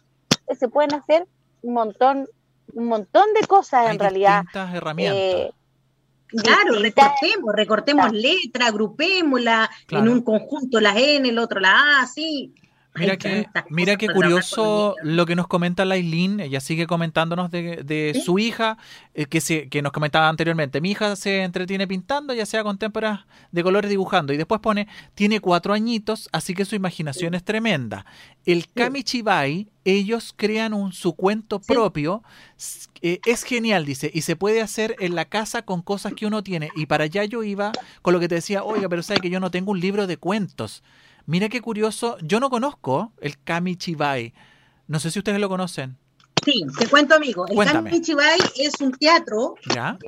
se 0.57 0.67
pueden 0.67 0.93
hacer 0.93 1.27
un 1.63 1.73
montón, 1.73 2.27
un 2.73 2.85
montón 2.85 3.33
de 3.33 3.47
cosas 3.47 3.89
en 3.89 3.99
realidad. 3.99 4.43
herramientas. 4.53 5.17
Eh, 5.17 5.51
Claro, 6.41 6.79
recortemos, 6.79 7.53
recortemos 7.53 8.11
letra, 8.11 8.67
agrupémosla 8.67 9.69
en 9.89 10.09
un 10.09 10.21
conjunto, 10.21 10.79
la 10.79 10.97
N, 10.97 11.29
el 11.29 11.37
otro 11.37 11.59
la 11.59 12.01
A, 12.01 12.07
sí. 12.07 12.53
Mira 12.95 13.17
que, 13.17 13.47
mira 13.69 13.97
qué 13.97 14.07
curioso 14.07 14.95
lo 15.01 15.25
que 15.25 15.35
nos 15.35 15.47
comenta 15.47 15.83
Lailin, 15.83 16.39
ella 16.39 16.59
sigue 16.59 16.85
comentándonos 16.85 17.49
de, 17.49 18.21
su 18.23 18.37
hija, 18.37 18.77
eh, 19.15 19.25
que, 19.25 19.41
se, 19.41 19.67
que 19.69 19.81
nos 19.81 19.91
comentaba 19.91 20.29
anteriormente, 20.29 20.79
mi 20.79 20.91
hija 20.91 21.15
se 21.15 21.41
entretiene 21.41 21.87
pintando, 21.87 22.33
ya 22.35 22.45
sea 22.45 22.63
con 22.63 22.77
témperas 22.77 23.21
de 23.51 23.63
colores 23.63 23.89
dibujando, 23.89 24.31
y 24.31 24.37
después 24.37 24.61
pone, 24.61 24.87
tiene 25.15 25.39
cuatro 25.39 25.73
añitos, 25.73 26.29
así 26.31 26.53
que 26.53 26.65
su 26.65 26.75
imaginación 26.75 27.33
es 27.33 27.43
tremenda. 27.43 28.05
El 28.45 28.67
Kamichibai, 28.71 29.69
ellos 29.85 30.33
crean 30.35 30.73
un, 30.73 30.93
su 30.93 31.15
cuento 31.15 31.59
propio, 31.59 32.21
eh, 33.01 33.19
es 33.25 33.43
genial, 33.43 33.85
dice, 33.85 34.11
y 34.13 34.21
se 34.21 34.35
puede 34.35 34.61
hacer 34.61 34.95
en 34.99 35.15
la 35.15 35.25
casa 35.25 35.63
con 35.63 35.81
cosas 35.81 36.13
que 36.13 36.27
uno 36.27 36.43
tiene, 36.43 36.69
y 36.75 36.85
para 36.85 37.05
allá 37.05 37.25
yo 37.25 37.43
iba 37.43 37.71
con 38.03 38.13
lo 38.13 38.19
que 38.19 38.27
te 38.27 38.35
decía, 38.35 38.63
oiga, 38.63 38.87
pero 38.87 39.01
sabe 39.01 39.19
que 39.19 39.31
yo 39.31 39.39
no 39.39 39.49
tengo 39.49 39.71
un 39.71 39.79
libro 39.79 40.05
de 40.05 40.17
cuentos. 40.17 40.83
Mira 41.25 41.49
qué 41.49 41.61
curioso, 41.61 42.17
yo 42.21 42.39
no 42.39 42.49
conozco 42.49 43.13
el 43.21 43.41
Kamichibai. 43.41 44.33
No 44.87 44.99
sé 44.99 45.09
si 45.09 45.19
ustedes 45.19 45.39
lo 45.39 45.49
conocen. 45.49 45.97
Sí, 46.43 46.65
te 46.77 46.87
cuento, 46.87 47.15
amigo. 47.15 47.45
El 47.47 47.57
Kamichibai 47.57 48.39
es 48.57 48.81
un 48.81 48.91
teatro, 48.91 49.55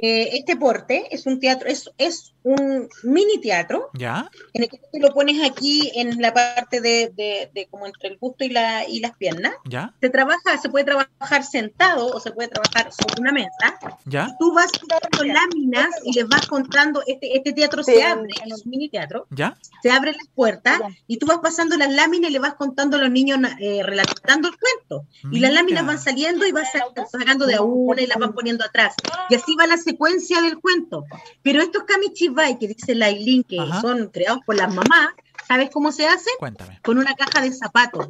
eh, 0.02 0.30
este 0.34 0.58
porte 0.58 1.08
es 1.12 1.26
un 1.26 1.40
teatro, 1.40 1.70
es, 1.70 1.90
es 1.98 2.35
un 2.46 2.88
mini 3.04 3.40
teatro, 3.42 3.90
¿Ya? 3.94 4.30
en 4.54 4.64
el 4.64 4.70
que 4.70 4.78
tú 4.78 5.00
lo 5.00 5.10
pones 5.10 5.44
aquí 5.44 5.92
en 5.96 6.22
la 6.22 6.32
parte 6.32 6.80
de, 6.80 7.12
de, 7.16 7.68
como 7.72 7.88
entre 7.88 8.10
el 8.10 8.18
busto 8.18 8.44
y, 8.44 8.50
la, 8.50 8.88
y 8.88 9.00
las 9.00 9.18
piernas. 9.18 9.54
¿Ya? 9.66 9.94
Se 10.00 10.12
trabaja, 10.12 10.58
se 10.62 10.70
puede 10.70 10.86
trabajar 10.86 11.44
sentado 11.44 12.08
o 12.08 12.20
se 12.20 12.32
puede 12.32 12.50
trabajar 12.50 12.94
sobre 12.94 13.20
una 13.20 13.32
mesa. 13.32 13.80
¿Ya? 14.06 14.36
tú 14.40 14.54
vas 14.54 14.72
con 15.18 15.28
láminas 15.28 15.90
y 16.04 16.14
les 16.14 16.28
vas 16.28 16.46
contando, 16.46 17.02
este, 17.08 17.36
este 17.36 17.52
teatro 17.54 17.84
se 17.84 18.04
abre, 18.04 18.30
es 18.46 18.64
un 18.64 18.70
mini 18.70 18.90
teatro, 18.90 19.26
¿Ya? 19.32 19.58
se 19.82 19.90
abren 19.90 20.16
las 20.16 20.28
puertas 20.28 20.80
y 21.08 21.18
tú 21.18 21.26
vas 21.26 21.40
pasando 21.40 21.76
las 21.78 21.92
láminas 21.92 22.30
y 22.30 22.34
le 22.34 22.40
vas 22.40 22.54
contando 22.54 22.98
a 22.98 23.00
los 23.00 23.10
niños, 23.10 23.40
eh, 23.60 23.82
relatando 23.82 24.50
el 24.50 24.56
cuento. 24.58 25.08
Y 25.32 25.40
las 25.40 25.52
láminas 25.52 25.86
van 25.86 26.00
saliendo 26.00 26.46
y 26.46 26.52
vas 26.52 26.70
sacando 27.12 27.48
de 27.48 27.56
a 27.56 27.62
una 27.62 28.04
y 28.04 28.08
las 28.08 28.20
van 28.20 28.34
poniendo 28.34 28.64
atrás. 28.64 28.94
Y 29.30 29.36
así 29.36 29.56
va 29.56 29.66
la 29.66 29.78
secuencia 29.78 30.42
del 30.42 30.60
cuento. 30.60 31.06
Pero 31.42 31.62
estos 31.62 31.84
kamichi 31.84 32.35
que 32.60 32.68
dice 32.68 32.96
Lailin, 32.96 33.44
que 33.44 33.58
son 33.82 34.08
creados 34.08 34.40
por 34.46 34.56
las 34.56 34.74
mamás, 34.74 35.10
¿sabes 35.48 35.70
cómo 35.72 35.92
se 35.92 36.08
hace? 36.08 36.30
Cuéntame. 36.40 36.80
Con 36.84 36.98
una 36.98 37.16
caja 37.16 37.42
de 37.42 37.52
zapatos. 37.52 38.10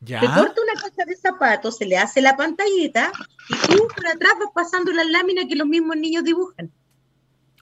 ¿Ya? 0.00 0.20
Te 0.20 0.26
corta 0.26 0.60
una 0.62 0.80
caja 0.80 1.04
de 1.06 1.16
zapatos, 1.16 1.76
se 1.76 1.84
le 1.84 1.98
hace 1.98 2.20
la 2.20 2.36
pantallita 2.36 3.10
y 3.48 3.54
tú 3.66 3.88
por 3.94 4.06
atrás 4.06 4.32
vas 4.38 4.50
pasando 4.54 4.92
las 4.92 5.06
láminas 5.06 5.46
que 5.48 5.56
los 5.56 5.66
mismos 5.66 5.96
niños 5.96 6.24
dibujan. 6.24 6.70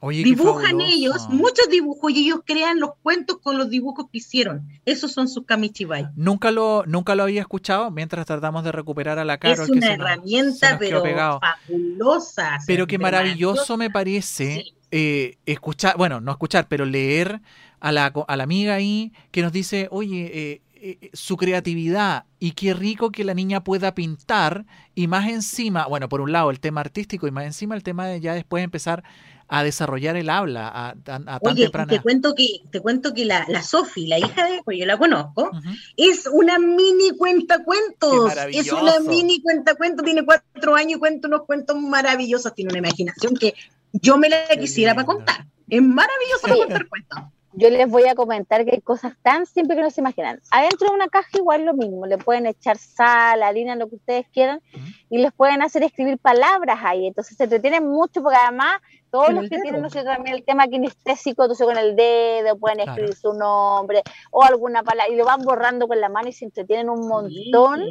Dibujan 0.02 0.80
ellos 0.82 1.26
muchos 1.30 1.68
dibujos 1.70 2.12
y 2.12 2.26
ellos 2.26 2.40
crean 2.44 2.78
los 2.78 2.90
cuentos 3.02 3.38
con 3.42 3.56
los 3.56 3.70
dibujos 3.70 4.06
que 4.12 4.18
hicieron. 4.18 4.68
Esos 4.84 5.12
son 5.12 5.26
sus 5.26 5.46
kamichibai. 5.46 6.08
Nunca 6.14 6.50
lo, 6.50 6.84
nunca 6.86 7.14
lo 7.14 7.22
había 7.22 7.40
escuchado 7.40 7.90
mientras 7.90 8.26
tratamos 8.26 8.62
de 8.62 8.72
recuperar 8.72 9.18
a 9.18 9.24
la 9.24 9.38
cara. 9.38 9.54
Es 9.54 9.70
una 9.70 9.94
herramienta, 9.94 10.76
pero 10.78 11.02
fabulosa. 11.40 12.58
Pero 12.66 12.86
qué 12.86 12.98
maravilloso 12.98 13.76
me 13.76 13.90
parece 13.90 14.64
eh, 14.98 15.36
escuchar, 15.44 15.94
bueno, 15.98 16.22
no 16.22 16.32
escuchar, 16.32 16.68
pero 16.68 16.86
leer 16.86 17.42
a 17.80 17.92
la, 17.92 18.06
a 18.06 18.36
la 18.36 18.44
amiga 18.44 18.72
ahí 18.72 19.12
que 19.30 19.42
nos 19.42 19.52
dice, 19.52 19.88
oye, 19.90 20.30
eh, 20.32 20.62
eh, 20.80 21.10
su 21.12 21.36
creatividad 21.36 22.24
y 22.38 22.52
qué 22.52 22.72
rico 22.72 23.10
que 23.10 23.22
la 23.22 23.34
niña 23.34 23.62
pueda 23.62 23.94
pintar 23.94 24.64
y 24.94 25.06
más 25.06 25.28
encima, 25.28 25.86
bueno, 25.86 26.08
por 26.08 26.22
un 26.22 26.32
lado 26.32 26.50
el 26.50 26.60
tema 26.60 26.80
artístico 26.80 27.26
y 27.26 27.30
más 27.30 27.44
encima 27.44 27.74
el 27.74 27.82
tema 27.82 28.06
de 28.06 28.20
ya 28.20 28.32
después 28.32 28.64
empezar 28.64 29.04
a 29.48 29.62
desarrollar 29.62 30.16
el 30.16 30.30
habla 30.30 30.66
a, 30.66 30.88
a, 30.90 31.40
tan 31.40 31.54
temprana. 31.54 31.92
Te 31.92 32.00
cuento 32.00 32.34
que, 32.34 32.62
te 32.70 32.80
cuento 32.80 33.12
que 33.12 33.26
la, 33.26 33.44
la 33.48 33.62
Sofi, 33.62 34.06
la 34.06 34.18
hija 34.18 34.46
de, 34.46 34.62
pues 34.64 34.78
yo 34.78 34.86
la 34.86 34.96
conozco, 34.96 35.50
es 35.96 36.26
una 36.32 36.58
mini 36.58 37.10
cuentacuentos. 37.18 38.32
Es 38.50 38.72
una 38.72 38.98
mini 39.00 39.42
cuentacuentos, 39.42 40.04
tiene 40.04 40.24
cuatro 40.24 40.74
años 40.74 40.96
y 40.96 40.98
cuenta 40.98 41.28
unos 41.28 41.42
cuentos 41.42 41.76
maravillosos, 41.76 42.54
tiene 42.54 42.70
una 42.70 42.78
imaginación 42.78 43.36
que 43.36 43.54
yo 43.92 44.16
me 44.18 44.28
la 44.28 44.46
quisiera 44.58 44.94
para 44.94 45.06
contar. 45.06 45.46
Es 45.68 45.82
maravilloso 45.82 46.42
para 46.42 46.56
contar 46.56 46.88
cuentos 46.88 47.18
yo 47.56 47.70
les 47.70 47.88
voy 47.88 48.04
a 48.04 48.14
comentar 48.14 48.64
que 48.66 48.72
hay 48.72 48.80
cosas 48.82 49.14
tan 49.22 49.46
simples 49.46 49.76
que 49.76 49.82
no 49.82 49.90
se 49.90 50.02
imaginan. 50.02 50.40
Adentro 50.50 50.88
de 50.88 50.94
una 50.94 51.08
caja 51.08 51.30
igual 51.38 51.64
lo 51.64 51.72
mismo, 51.72 52.06
le 52.06 52.18
pueden 52.18 52.44
echar 52.44 52.76
sal, 52.76 53.42
harina, 53.42 53.74
lo 53.76 53.88
que 53.88 53.96
ustedes 53.96 54.26
quieran, 54.30 54.60
y 55.08 55.18
les 55.18 55.32
pueden 55.32 55.62
hacer 55.62 55.82
escribir 55.82 56.18
palabras 56.18 56.78
ahí. 56.82 57.06
Entonces 57.06 57.36
se 57.36 57.44
entretienen 57.44 57.86
mucho 57.86 58.22
porque 58.22 58.36
además 58.36 58.76
todos 59.10 59.30
los 59.32 59.48
que 59.48 59.58
tienen 59.58 59.80
no 59.80 59.88
sé, 59.88 60.04
también 60.04 60.36
el 60.36 60.44
tema 60.44 60.68
kinestésico, 60.68 61.44
entonces 61.44 61.66
con 61.66 61.78
el 61.78 61.96
dedo 61.96 62.58
pueden 62.58 62.80
escribir 62.80 63.14
su 63.14 63.32
nombre 63.32 64.02
o 64.30 64.44
alguna 64.44 64.82
palabra 64.82 65.10
y 65.10 65.16
lo 65.16 65.24
van 65.24 65.40
borrando 65.40 65.88
con 65.88 65.98
la 65.98 66.10
mano 66.10 66.28
y 66.28 66.32
se 66.32 66.44
entretienen 66.44 66.90
un 66.90 67.08
montón. 67.08 67.82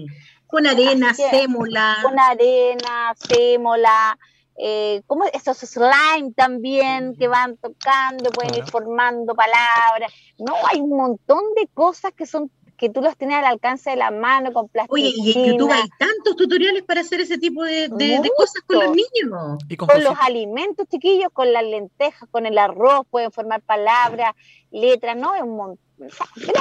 Con 0.45 0.67
arena, 0.67 1.15
sémola. 1.15 1.97
Con 2.03 2.19
arena, 2.19 3.15
sémola 3.15 4.15
eh, 4.57 5.01
como 5.05 5.25
esos 5.25 5.57
slime 5.57 6.31
también 6.35 7.15
que 7.17 7.27
van 7.27 7.57
tocando, 7.57 8.29
pueden 8.31 8.55
ir 8.55 8.65
formando 8.65 9.35
palabras. 9.35 10.13
No, 10.37 10.53
hay 10.71 10.79
un 10.79 10.95
montón 10.95 11.43
de 11.55 11.67
cosas 11.73 12.13
que 12.13 12.25
son 12.25 12.49
que 12.77 12.89
tú 12.89 13.01
los 13.01 13.15
tienes 13.15 13.37
al 13.37 13.45
alcance 13.45 13.89
de 13.89 13.95
la 13.95 14.11
mano 14.11 14.51
con 14.51 14.67
plástico. 14.67 14.95
Oye, 14.95 15.13
y 15.15 15.31
en 15.31 15.45
YouTube 15.53 15.71
hay 15.71 15.87
tantos 15.97 16.35
tutoriales 16.35 16.83
para 16.83 17.01
hacer 17.01 17.21
ese 17.21 17.37
tipo 17.37 17.63
de, 17.63 17.89
cosas 18.37 18.61
con 18.65 18.79
los 18.79 18.89
niños. 18.89 19.57
con, 19.77 20.03
los 20.03 20.17
alimentos 20.19 20.87
chiquillos, 20.89 21.29
con 21.31 21.53
las 21.53 21.63
lentejas, 21.63 22.27
con 22.29 22.45
el 22.45 22.57
arroz, 22.57 23.05
pueden 23.09 23.31
formar 23.31 23.61
palabras, 23.61 24.33
letras, 24.71 25.15
¿no? 25.15 25.35
Es 25.35 25.43
un 25.43 25.55
montón. 25.55 25.79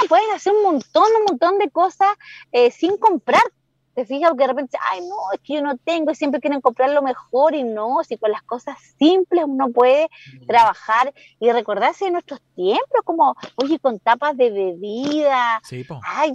pueden 0.07 0.31
hacer 0.33 0.53
un 0.53 0.63
montón, 0.63 1.07
un 1.19 1.25
montón 1.25 1.57
de 1.57 1.69
cosas 1.69 2.15
eh, 2.51 2.71
sin 2.71 2.97
comprar 2.97 3.43
te 3.95 4.05
fijas 4.05 4.31
que 4.31 4.43
de 4.43 4.47
repente, 4.47 4.77
ay, 4.91 5.01
no, 5.07 5.15
es 5.33 5.39
que 5.39 5.53
yo 5.53 5.61
no 5.61 5.77
tengo, 5.77 6.11
y 6.11 6.15
siempre 6.15 6.41
quieren 6.41 6.59
comprar 6.59 6.89
lo 6.89 7.01
mejor 7.01 7.55
y 7.55 7.63
no, 7.63 8.03
si 8.03 8.17
con 8.17 8.29
las 8.29 8.43
cosas 8.43 8.77
simples 8.99 9.45
uno 9.47 9.69
puede 9.69 10.09
trabajar 10.45 11.13
y 11.39 11.49
recordarse 11.51 12.05
de 12.05 12.11
nuestros 12.11 12.41
tiempos, 12.55 13.01
como, 13.05 13.35
oye, 13.55 13.79
con 13.79 13.99
tapas 13.99 14.35
de 14.35 14.51
bebida, 14.51 15.61
sí, 15.63 15.85
ay, 16.03 16.33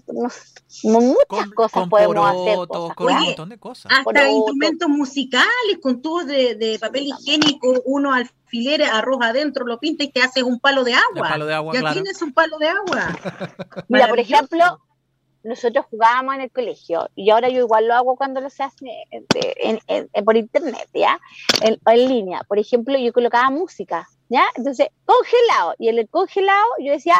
muchas 0.84 1.50
cosas 1.54 1.86
podemos 1.88 2.26
hacer. 2.26 2.56
con 2.96 3.12
un 3.12 3.24
montón 3.24 3.48
de 3.50 3.58
cosas. 3.58 3.92
Hasta 3.92 4.30
instrumentos 4.30 4.88
musicales, 4.88 5.78
con 5.82 6.00
tubos 6.00 6.26
de, 6.26 6.78
papel 6.80 7.08
higiénico, 7.08 7.82
uno 7.84 8.14
alfileres, 8.14 8.88
arroz 8.90 9.18
adentro, 9.20 9.66
lo 9.66 9.78
pinta 9.78 10.02
y 10.02 10.08
te 10.08 10.22
haces 10.22 10.42
un 10.42 10.60
palo 10.60 10.82
de 10.82 10.94
agua. 10.94 11.28
Palo 11.28 11.44
de 11.44 11.54
agua 11.54 11.74
ya 11.74 11.92
tienes 11.92 12.22
un 12.22 12.32
palo 12.32 12.56
de 12.58 12.68
agua. 12.68 13.18
Mira, 13.88 14.08
por 14.08 14.18
ejemplo, 14.18 14.80
nosotros 15.42 15.86
jugábamos 15.90 16.34
en 16.34 16.42
el 16.42 16.50
colegio 16.50 17.08
y 17.14 17.30
ahora 17.30 17.48
yo 17.48 17.60
igual 17.60 17.88
lo 17.88 17.94
hago 17.94 18.16
cuando 18.16 18.40
lo 18.40 18.50
se 18.50 18.62
hace 18.62 19.04
por 20.24 20.36
internet, 20.36 20.88
¿ya? 20.92 21.18
En, 21.62 21.78
línea. 22.08 22.42
Por 22.46 22.58
ejemplo, 22.58 22.98
yo 22.98 23.12
colocaba 23.12 23.50
música, 23.50 24.08
¿ya? 24.28 24.44
Entonces, 24.56 24.88
congelado. 25.04 25.74
Y 25.78 25.88
en 25.88 25.98
el 25.98 26.08
congelado 26.08 26.68
yo 26.78 26.92
decía, 26.92 27.14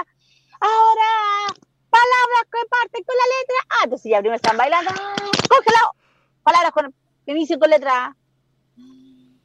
ahora, 0.61 1.55
palabras 1.89 2.45
que 2.53 2.69
parten 2.69 3.05
con 3.05 3.17
la 3.17 3.25
letra 3.41 3.57
Ah, 3.71 3.85
entonces 3.85 4.11
ya 4.11 4.19
primero 4.19 4.37
están 4.37 4.57
bailando, 4.57 4.91
congelado, 5.49 5.95
palabras 6.43 6.73
con, 6.73 6.95
que 7.25 7.33
inician 7.33 7.59
con 7.59 7.71
letra 7.71 8.17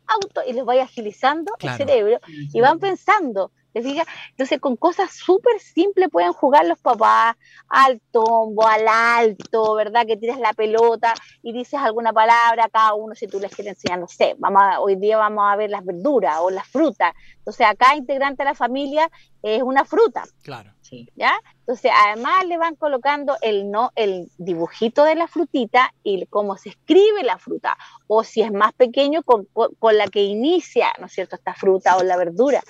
auto, 0.08 0.42
y 0.46 0.54
les 0.54 0.64
voy 0.64 0.80
agilizando 0.80 1.54
el 1.60 1.78
cerebro 1.78 2.20
y 2.28 2.62
van 2.62 2.80
pensando. 2.80 3.52
Entonces, 3.76 4.62
con 4.62 4.78
cosas 4.78 5.12
súper 5.12 5.60
simples 5.60 6.08
pueden 6.10 6.32
jugar 6.32 6.66
los 6.66 6.80
papás 6.80 7.36
al 7.68 8.00
tombo, 8.12 8.66
al 8.66 8.88
alto, 8.88 9.76
¿verdad? 9.76 10.06
Que 10.08 10.16
tienes 10.16 10.40
la 10.40 10.54
pelota 10.54 11.14
y 11.44 11.52
dices 11.52 11.80
alguna 11.82 12.14
palabra, 12.14 12.70
cada 12.72 12.94
uno, 12.94 13.16
si 13.16 13.28
tú 13.28 13.38
les 13.38 13.54
quieres 13.54 13.74
enseñar, 13.74 14.00
no 14.00 14.08
sé, 14.08 14.36
vamos 14.40 14.62
hoy 14.80 14.96
día 14.96 15.18
vamos 15.18 15.44
a 15.46 15.58
ver 15.58 15.70
las 15.70 15.84
verduras 15.84 16.38
o 16.40 16.50
las 16.50 16.66
frutas. 16.68 17.14
Entonces, 17.38 17.68
acá 17.68 17.96
integrante 17.96 18.44
de 18.44 18.50
la 18.50 18.56
familia 18.56 19.12
es 19.42 19.62
una 19.62 19.84
fruta. 19.84 20.24
Claro. 20.42 20.72
Sí. 20.82 21.10
¿Ya? 21.16 21.34
Entonces, 21.60 21.92
además 22.06 22.46
le 22.46 22.58
van 22.58 22.76
colocando 22.76 23.36
el 23.42 23.70
no, 23.72 23.92
el 23.96 24.30
dibujito 24.38 25.04
de 25.04 25.16
la 25.16 25.28
frutita 25.28 25.94
y 26.04 26.26
cómo 26.28 26.58
se 26.58 26.70
escribe 26.70 27.24
la 27.24 27.40
fruta, 27.40 27.76
o 28.08 28.24
si 28.24 28.42
es 28.42 28.54
más 28.54 28.72
pequeño, 28.74 29.22
con, 29.24 29.46
con 29.54 29.98
la 29.98 30.08
que 30.08 30.24
inicia, 30.24 30.94
¿no 31.00 31.08
es 31.08 31.12
cierto?, 31.12 31.36
esta 31.36 31.56
fruta 31.56 31.98
o 31.98 32.04
la 32.04 32.16
verdura. 32.16 32.62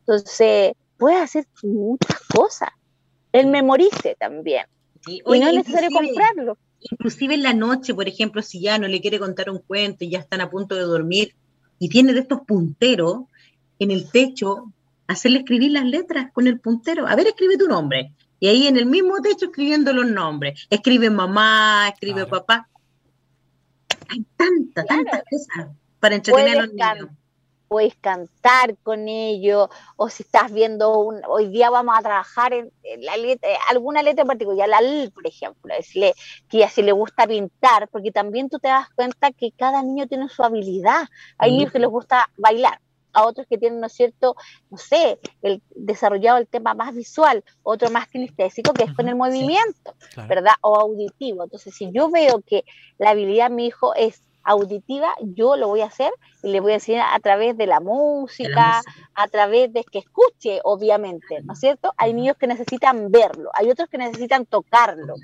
Entonces, 0.00 0.72
puede 0.96 1.16
hacer 1.16 1.46
muchas 1.62 2.20
cosas. 2.34 2.70
El 3.32 3.46
memorice 3.46 4.16
también. 4.18 4.66
y 5.06 5.22
no 5.24 5.34
es 5.34 5.54
necesario 5.54 5.90
comprarlo. 5.90 6.58
Inclusive 6.80 7.34
en 7.34 7.42
la 7.42 7.54
noche, 7.54 7.94
por 7.94 8.08
ejemplo, 8.08 8.42
si 8.42 8.60
ya 8.60 8.78
no 8.78 8.88
le 8.88 9.00
quiere 9.00 9.18
contar 9.18 9.50
un 9.50 9.58
cuento 9.58 10.04
y 10.04 10.10
ya 10.10 10.18
están 10.18 10.40
a 10.40 10.50
punto 10.50 10.74
de 10.74 10.82
dormir 10.82 11.34
y 11.78 11.88
tiene 11.88 12.12
de 12.12 12.20
estos 12.20 12.40
punteros 12.46 13.24
en 13.78 13.90
el 13.90 14.10
techo, 14.10 14.72
hacerle 15.06 15.38
escribir 15.40 15.72
las 15.72 15.84
letras 15.84 16.30
con 16.32 16.46
el 16.46 16.58
puntero. 16.60 17.06
A 17.06 17.16
ver, 17.16 17.26
escribe 17.26 17.56
tu 17.56 17.66
nombre. 17.66 18.12
Y 18.38 18.48
ahí 18.48 18.66
en 18.66 18.76
el 18.76 18.86
mismo 18.86 19.20
techo 19.20 19.46
escribiendo 19.46 19.92
los 19.92 20.06
nombres. 20.06 20.66
Escribe 20.70 21.10
mamá, 21.10 21.88
escribe 21.88 22.26
papá. 22.26 22.68
Hay 24.08 24.24
tantas, 24.36 24.86
tantas 24.86 25.22
cosas 25.30 25.68
para 25.98 26.14
entretener 26.16 26.58
a 26.58 26.62
los 26.62 26.72
niños 26.72 27.10
puedes 27.70 27.94
cantar 28.00 28.76
con 28.82 29.06
ellos, 29.06 29.68
o 29.94 30.08
si 30.08 30.24
estás 30.24 30.52
viendo, 30.52 30.98
un, 30.98 31.22
hoy 31.28 31.46
día 31.46 31.70
vamos 31.70 31.96
a 31.96 32.02
trabajar 32.02 32.52
en, 32.52 32.72
la 32.98 33.16
letra, 33.16 33.48
eh, 33.48 33.56
alguna 33.68 34.02
letra 34.02 34.22
en 34.22 34.26
particular, 34.26 34.68
la 34.68 34.80
L, 34.80 35.08
por 35.10 35.24
ejemplo, 35.24 35.72
decirle 35.72 36.14
que 36.48 36.68
si 36.68 36.82
le 36.82 36.90
gusta 36.90 37.28
pintar, 37.28 37.86
porque 37.86 38.10
también 38.10 38.48
tú 38.48 38.58
te 38.58 38.66
das 38.66 38.90
cuenta 38.90 39.30
que 39.30 39.52
cada 39.52 39.84
niño 39.84 40.08
tiene 40.08 40.28
su 40.28 40.42
habilidad. 40.42 41.04
Hay 41.38 41.52
niños 41.52 41.70
que 41.70 41.78
les 41.78 41.88
gusta 41.88 42.28
bailar, 42.36 42.80
a 43.12 43.24
otros 43.24 43.46
que 43.48 43.56
tienen, 43.56 43.78
¿no 43.78 43.86
es 43.86 43.92
cierto?, 43.92 44.34
no 44.68 44.76
sé, 44.76 45.20
el 45.42 45.62
desarrollado 45.76 46.38
el 46.38 46.48
tema 46.48 46.74
más 46.74 46.92
visual, 46.92 47.44
otro 47.62 47.88
más 47.90 48.08
kinestésico, 48.08 48.72
que 48.72 48.82
es 48.82 48.94
con 48.94 49.08
el 49.08 49.14
movimiento, 49.14 49.94
¿verdad? 50.28 50.54
O 50.62 50.74
auditivo. 50.76 51.44
Entonces, 51.44 51.72
si 51.72 51.92
yo 51.92 52.10
veo 52.10 52.40
que 52.40 52.64
la 52.98 53.10
habilidad 53.10 53.48
de 53.48 53.54
mi 53.54 53.66
hijo 53.66 53.94
es 53.94 54.22
auditiva, 54.42 55.14
yo 55.20 55.56
lo 55.56 55.68
voy 55.68 55.80
a 55.80 55.86
hacer 55.86 56.12
y 56.42 56.50
le 56.50 56.60
voy 56.60 56.72
a 56.72 56.74
enseñar 56.76 57.08
a 57.12 57.20
través 57.20 57.56
de 57.56 57.66
la 57.66 57.80
música, 57.80 58.80
a 59.14 59.28
través 59.28 59.72
de 59.72 59.84
que 59.84 59.98
escuche, 59.98 60.60
obviamente, 60.64 61.42
¿no 61.42 61.52
es 61.52 61.60
cierto? 61.60 61.92
Hay 61.96 62.12
niños 62.14 62.36
que 62.36 62.46
necesitan 62.46 63.10
verlo, 63.10 63.50
hay 63.54 63.70
otros 63.70 63.88
que 63.88 63.98
necesitan 63.98 64.46
tocarlo. 64.46 65.14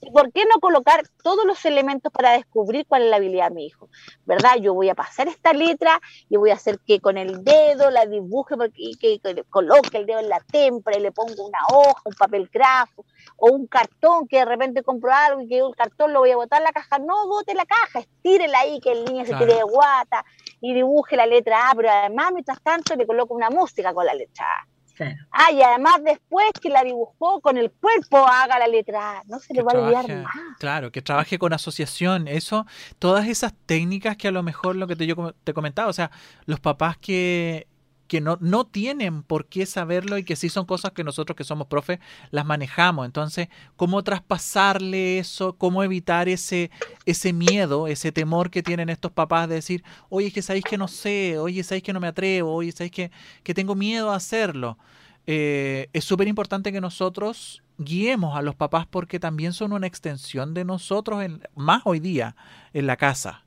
¿Y 0.00 0.10
por 0.10 0.32
qué 0.32 0.44
no 0.44 0.60
colocar 0.60 1.02
todos 1.22 1.44
los 1.44 1.64
elementos 1.64 2.12
para 2.12 2.32
descubrir 2.32 2.86
cuál 2.86 3.02
es 3.02 3.10
la 3.10 3.16
habilidad 3.16 3.48
de 3.48 3.54
mi 3.54 3.66
hijo? 3.66 3.88
¿Verdad? 4.26 4.56
Yo 4.60 4.72
voy 4.72 4.88
a 4.88 4.94
pasar 4.94 5.28
esta 5.28 5.52
letra 5.52 6.00
y 6.28 6.36
voy 6.36 6.50
a 6.50 6.54
hacer 6.54 6.78
que 6.86 7.00
con 7.00 7.18
el 7.18 7.42
dedo 7.42 7.90
la 7.90 8.06
dibuje 8.06 8.54
y 8.76 8.96
que, 8.96 9.20
coloque 9.50 9.98
el 9.98 10.06
dedo 10.06 10.20
en 10.20 10.28
la 10.28 10.40
témpora 10.40 10.96
y 10.96 11.00
le 11.00 11.10
pongo 11.10 11.46
una 11.46 11.58
hoja, 11.72 12.00
un 12.04 12.14
papel 12.14 12.48
craft 12.48 12.98
o 13.36 13.50
un 13.50 13.66
cartón 13.66 14.28
que 14.28 14.38
de 14.38 14.44
repente 14.44 14.82
compro 14.82 15.12
algo 15.12 15.40
y 15.40 15.48
que 15.48 15.58
el 15.58 15.74
cartón 15.76 16.12
lo 16.12 16.20
voy 16.20 16.30
a 16.30 16.36
botar 16.36 16.60
en 16.60 16.64
la 16.64 16.72
caja. 16.72 16.98
No 16.98 17.26
bote 17.26 17.54
la 17.54 17.66
caja, 17.66 18.00
estírela 18.00 18.60
ahí, 18.60 18.80
que 18.80 18.92
el 18.92 19.04
niño 19.04 19.24
se 19.24 19.34
tire 19.34 19.54
de 19.54 19.62
guata 19.62 20.24
y 20.60 20.74
dibuje 20.74 21.16
la 21.16 21.26
letra 21.26 21.70
A, 21.70 21.74
pero 21.74 21.90
además, 21.90 22.32
mientras 22.32 22.62
tanto, 22.62 22.94
le 22.94 23.06
coloco 23.06 23.34
una 23.34 23.50
música 23.50 23.92
con 23.92 24.06
la 24.06 24.14
letra 24.14 24.44
A. 24.44 24.77
Ah, 25.30 25.52
y 25.52 25.62
además 25.62 26.00
después 26.04 26.50
que 26.60 26.68
la 26.68 26.82
dibujó 26.82 27.40
con 27.40 27.56
el 27.56 27.70
cuerpo 27.70 28.18
haga 28.26 28.58
la 28.58 28.66
letra 28.66 29.18
A, 29.18 29.22
no 29.26 29.38
se 29.38 29.54
le 29.54 29.62
va 29.62 29.72
a 29.72 29.78
olvidar 29.78 30.22
más. 30.22 30.34
Claro, 30.58 30.90
que 30.92 31.02
trabaje 31.02 31.38
con 31.38 31.52
asociación, 31.52 32.28
eso, 32.28 32.66
todas 32.98 33.26
esas 33.28 33.54
técnicas 33.66 34.16
que 34.16 34.28
a 34.28 34.32
lo 34.32 34.42
mejor 34.42 34.76
lo 34.76 34.86
que 34.86 34.96
te, 34.96 35.06
yo 35.06 35.34
te 35.44 35.54
comentaba, 35.54 35.88
o 35.88 35.92
sea, 35.92 36.10
los 36.46 36.60
papás 36.60 36.96
que 36.98 37.66
que 38.08 38.20
no, 38.20 38.38
no 38.40 38.66
tienen 38.66 39.22
por 39.22 39.46
qué 39.46 39.66
saberlo 39.66 40.18
y 40.18 40.24
que 40.24 40.34
sí 40.34 40.48
son 40.48 40.66
cosas 40.66 40.92
que 40.92 41.04
nosotros 41.04 41.36
que 41.36 41.44
somos 41.44 41.68
profes 41.68 42.00
las 42.30 42.44
manejamos. 42.44 43.06
Entonces, 43.06 43.48
¿cómo 43.76 44.02
traspasarle 44.02 45.18
eso? 45.18 45.56
¿Cómo 45.56 45.84
evitar 45.84 46.28
ese, 46.28 46.70
ese 47.04 47.32
miedo, 47.32 47.86
ese 47.86 48.10
temor 48.10 48.50
que 48.50 48.62
tienen 48.62 48.88
estos 48.88 49.12
papás 49.12 49.48
de 49.48 49.56
decir, 49.56 49.84
oye, 50.08 50.28
es 50.28 50.32
que 50.32 50.42
sabéis 50.42 50.64
que 50.64 50.78
no 50.78 50.88
sé, 50.88 51.38
oye, 51.38 51.62
sabéis 51.62 51.84
que 51.84 51.92
no 51.92 52.00
me 52.00 52.08
atrevo, 52.08 52.54
oye, 52.54 52.72
sabéis 52.72 52.92
que, 52.92 53.10
que 53.44 53.54
tengo 53.54 53.74
miedo 53.74 54.10
a 54.10 54.16
hacerlo? 54.16 54.78
Eh, 55.26 55.90
es 55.92 56.04
súper 56.04 56.26
importante 56.26 56.72
que 56.72 56.80
nosotros 56.80 57.62
guiemos 57.76 58.36
a 58.36 58.42
los 58.42 58.54
papás 58.54 58.86
porque 58.86 59.20
también 59.20 59.52
son 59.52 59.74
una 59.74 59.86
extensión 59.86 60.54
de 60.54 60.64
nosotros, 60.64 61.22
en, 61.22 61.42
más 61.54 61.82
hoy 61.84 62.00
día, 62.00 62.34
en 62.72 62.86
la 62.86 62.96
casa. 62.96 63.44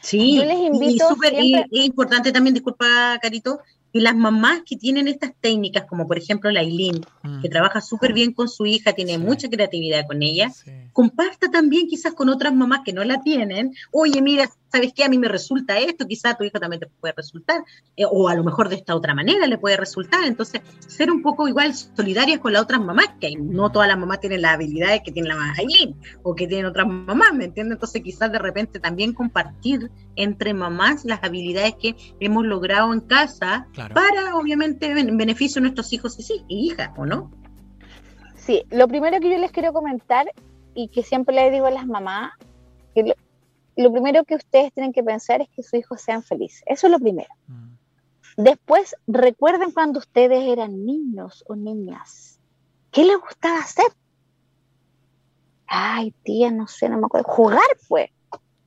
Sí, 0.00 0.36
Yo 0.36 0.44
les 0.44 0.58
invito 0.58 1.04
y, 1.40 1.54
es 1.54 1.84
importante 1.86 2.32
también, 2.32 2.54
disculpa 2.54 3.18
Carito, 3.20 3.60
y 3.92 4.00
las 4.00 4.14
mamás 4.14 4.62
que 4.64 4.76
tienen 4.76 5.08
estas 5.08 5.32
técnicas, 5.40 5.84
como 5.84 6.06
por 6.06 6.16
ejemplo 6.16 6.50
la 6.50 6.60
Eileen, 6.60 7.00
que 7.42 7.48
mm. 7.48 7.50
trabaja 7.50 7.80
súper 7.80 8.12
bien 8.12 8.32
con 8.32 8.48
su 8.48 8.66
hija, 8.66 8.92
tiene 8.92 9.18
mucha 9.18 9.48
creatividad 9.48 10.06
con 10.06 10.22
ella, 10.22 10.52
comparta 10.92 11.50
también 11.50 11.88
quizás 11.88 12.14
con 12.14 12.28
otras 12.28 12.54
mamás 12.54 12.80
que 12.84 12.92
no 12.92 13.04
la 13.04 13.22
tienen. 13.22 13.74
Oye, 13.90 14.22
mira, 14.22 14.48
¿sabes 14.70 14.92
qué? 14.94 15.04
A 15.04 15.08
mí 15.08 15.18
me 15.18 15.28
resulta 15.28 15.78
esto, 15.78 16.06
quizás 16.06 16.34
a 16.34 16.36
tu 16.36 16.44
hijo 16.44 16.58
también 16.58 16.80
te 16.80 16.86
puede 16.86 17.14
resultar, 17.16 17.64
eh, 17.96 18.04
o 18.10 18.28
a 18.28 18.34
lo 18.34 18.44
mejor 18.44 18.68
de 18.68 18.76
esta 18.76 18.94
otra 18.94 19.14
manera 19.14 19.46
le 19.46 19.58
puede 19.58 19.76
resultar. 19.76 20.24
Entonces, 20.24 20.62
ser 20.86 21.10
un 21.10 21.22
poco 21.22 21.48
igual 21.48 21.74
solidarias 21.74 22.40
con 22.40 22.52
las 22.52 22.62
otras 22.62 22.80
mamás, 22.80 23.08
que 23.20 23.34
no 23.36 23.70
todas 23.70 23.88
las 23.88 23.98
mamás 23.98 24.20
tienen 24.20 24.42
las 24.42 24.54
habilidades 24.54 25.02
que 25.04 25.12
tiene 25.12 25.28
la 25.28 25.36
mamá 25.36 25.54
Aileen, 25.58 25.96
o 26.22 26.34
que 26.34 26.46
tienen 26.46 26.66
otras 26.66 26.86
mamás, 26.86 27.32
¿me 27.34 27.44
entiendes? 27.46 27.76
Entonces, 27.76 28.02
quizás 28.02 28.30
de 28.32 28.38
repente 28.38 28.80
también 28.80 29.12
compartir 29.12 29.90
entre 30.16 30.54
mamás 30.54 31.04
las 31.04 31.22
habilidades 31.22 31.74
que 31.80 31.96
hemos 32.20 32.44
logrado 32.44 32.92
en 32.92 33.00
casa, 33.00 33.66
para 33.94 34.36
obviamente 34.36 34.86
en 34.86 35.16
beneficio 35.16 35.60
de 35.60 35.62
nuestros 35.62 35.92
hijos 35.92 36.18
y, 36.18 36.22
sí, 36.22 36.44
y 36.48 36.70
hijas, 36.70 36.90
¿o 36.96 37.06
no? 37.06 37.30
Sí, 38.36 38.64
lo 38.70 38.88
primero 38.88 39.20
que 39.20 39.30
yo 39.30 39.38
les 39.38 39.52
quiero 39.52 39.72
comentar 39.72 40.26
y 40.74 40.88
que 40.88 41.02
siempre 41.02 41.34
le 41.34 41.50
digo 41.50 41.66
a 41.66 41.70
las 41.70 41.86
mamás, 41.86 42.32
que 42.94 43.02
lo 43.02 43.14
primero 43.74 44.24
que 44.24 44.34
ustedes 44.34 44.72
tienen 44.72 44.92
que 44.92 45.02
pensar 45.02 45.40
es 45.40 45.48
que 45.50 45.62
sus 45.62 45.74
hijos 45.74 46.00
sean 46.00 46.22
felices. 46.22 46.62
Eso 46.66 46.86
es 46.86 46.90
lo 46.92 46.98
primero. 46.98 47.32
Mm. 47.46 47.70
Después, 48.36 48.94
recuerden 49.06 49.70
cuando 49.72 49.98
ustedes 49.98 50.46
eran 50.48 50.84
niños 50.84 51.44
o 51.46 51.56
niñas. 51.56 52.38
¿Qué 52.90 53.04
les 53.04 53.18
gustaba 53.18 53.58
hacer? 53.58 53.86
Ay, 55.66 56.12
tía, 56.24 56.50
no 56.50 56.66
sé, 56.66 56.88
no 56.88 56.98
me 56.98 57.06
acuerdo. 57.06 57.28
Jugar, 57.28 57.60
pues. 57.88 58.10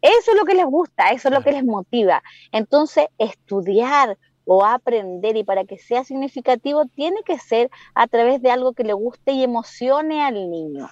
Eso 0.02 0.32
es 0.32 0.38
lo 0.38 0.46
que 0.46 0.54
les 0.54 0.66
gusta, 0.66 1.12
eso 1.12 1.30
es 1.30 1.34
lo 1.34 1.42
que 1.44 1.54
les 1.54 1.64
motiva. 1.64 2.22
Entonces, 2.52 3.08
estudiar 3.18 4.18
o 4.46 4.66
aprender 4.66 5.38
y 5.38 5.46
para 5.46 5.64
que 5.64 5.78
sea 5.78 6.04
significativo 6.04 6.86
tiene 6.86 7.24
que 7.24 7.40
ser 7.40 7.72
a 7.96 8.08
través 8.08 8.42
de 8.42 8.52
algo 8.52 8.74
que 8.74 8.84
le 8.84 8.94
guste 8.94 9.32
y 9.32 9.44
emocione 9.44 10.22
al 10.22 10.52
niño. 10.52 10.90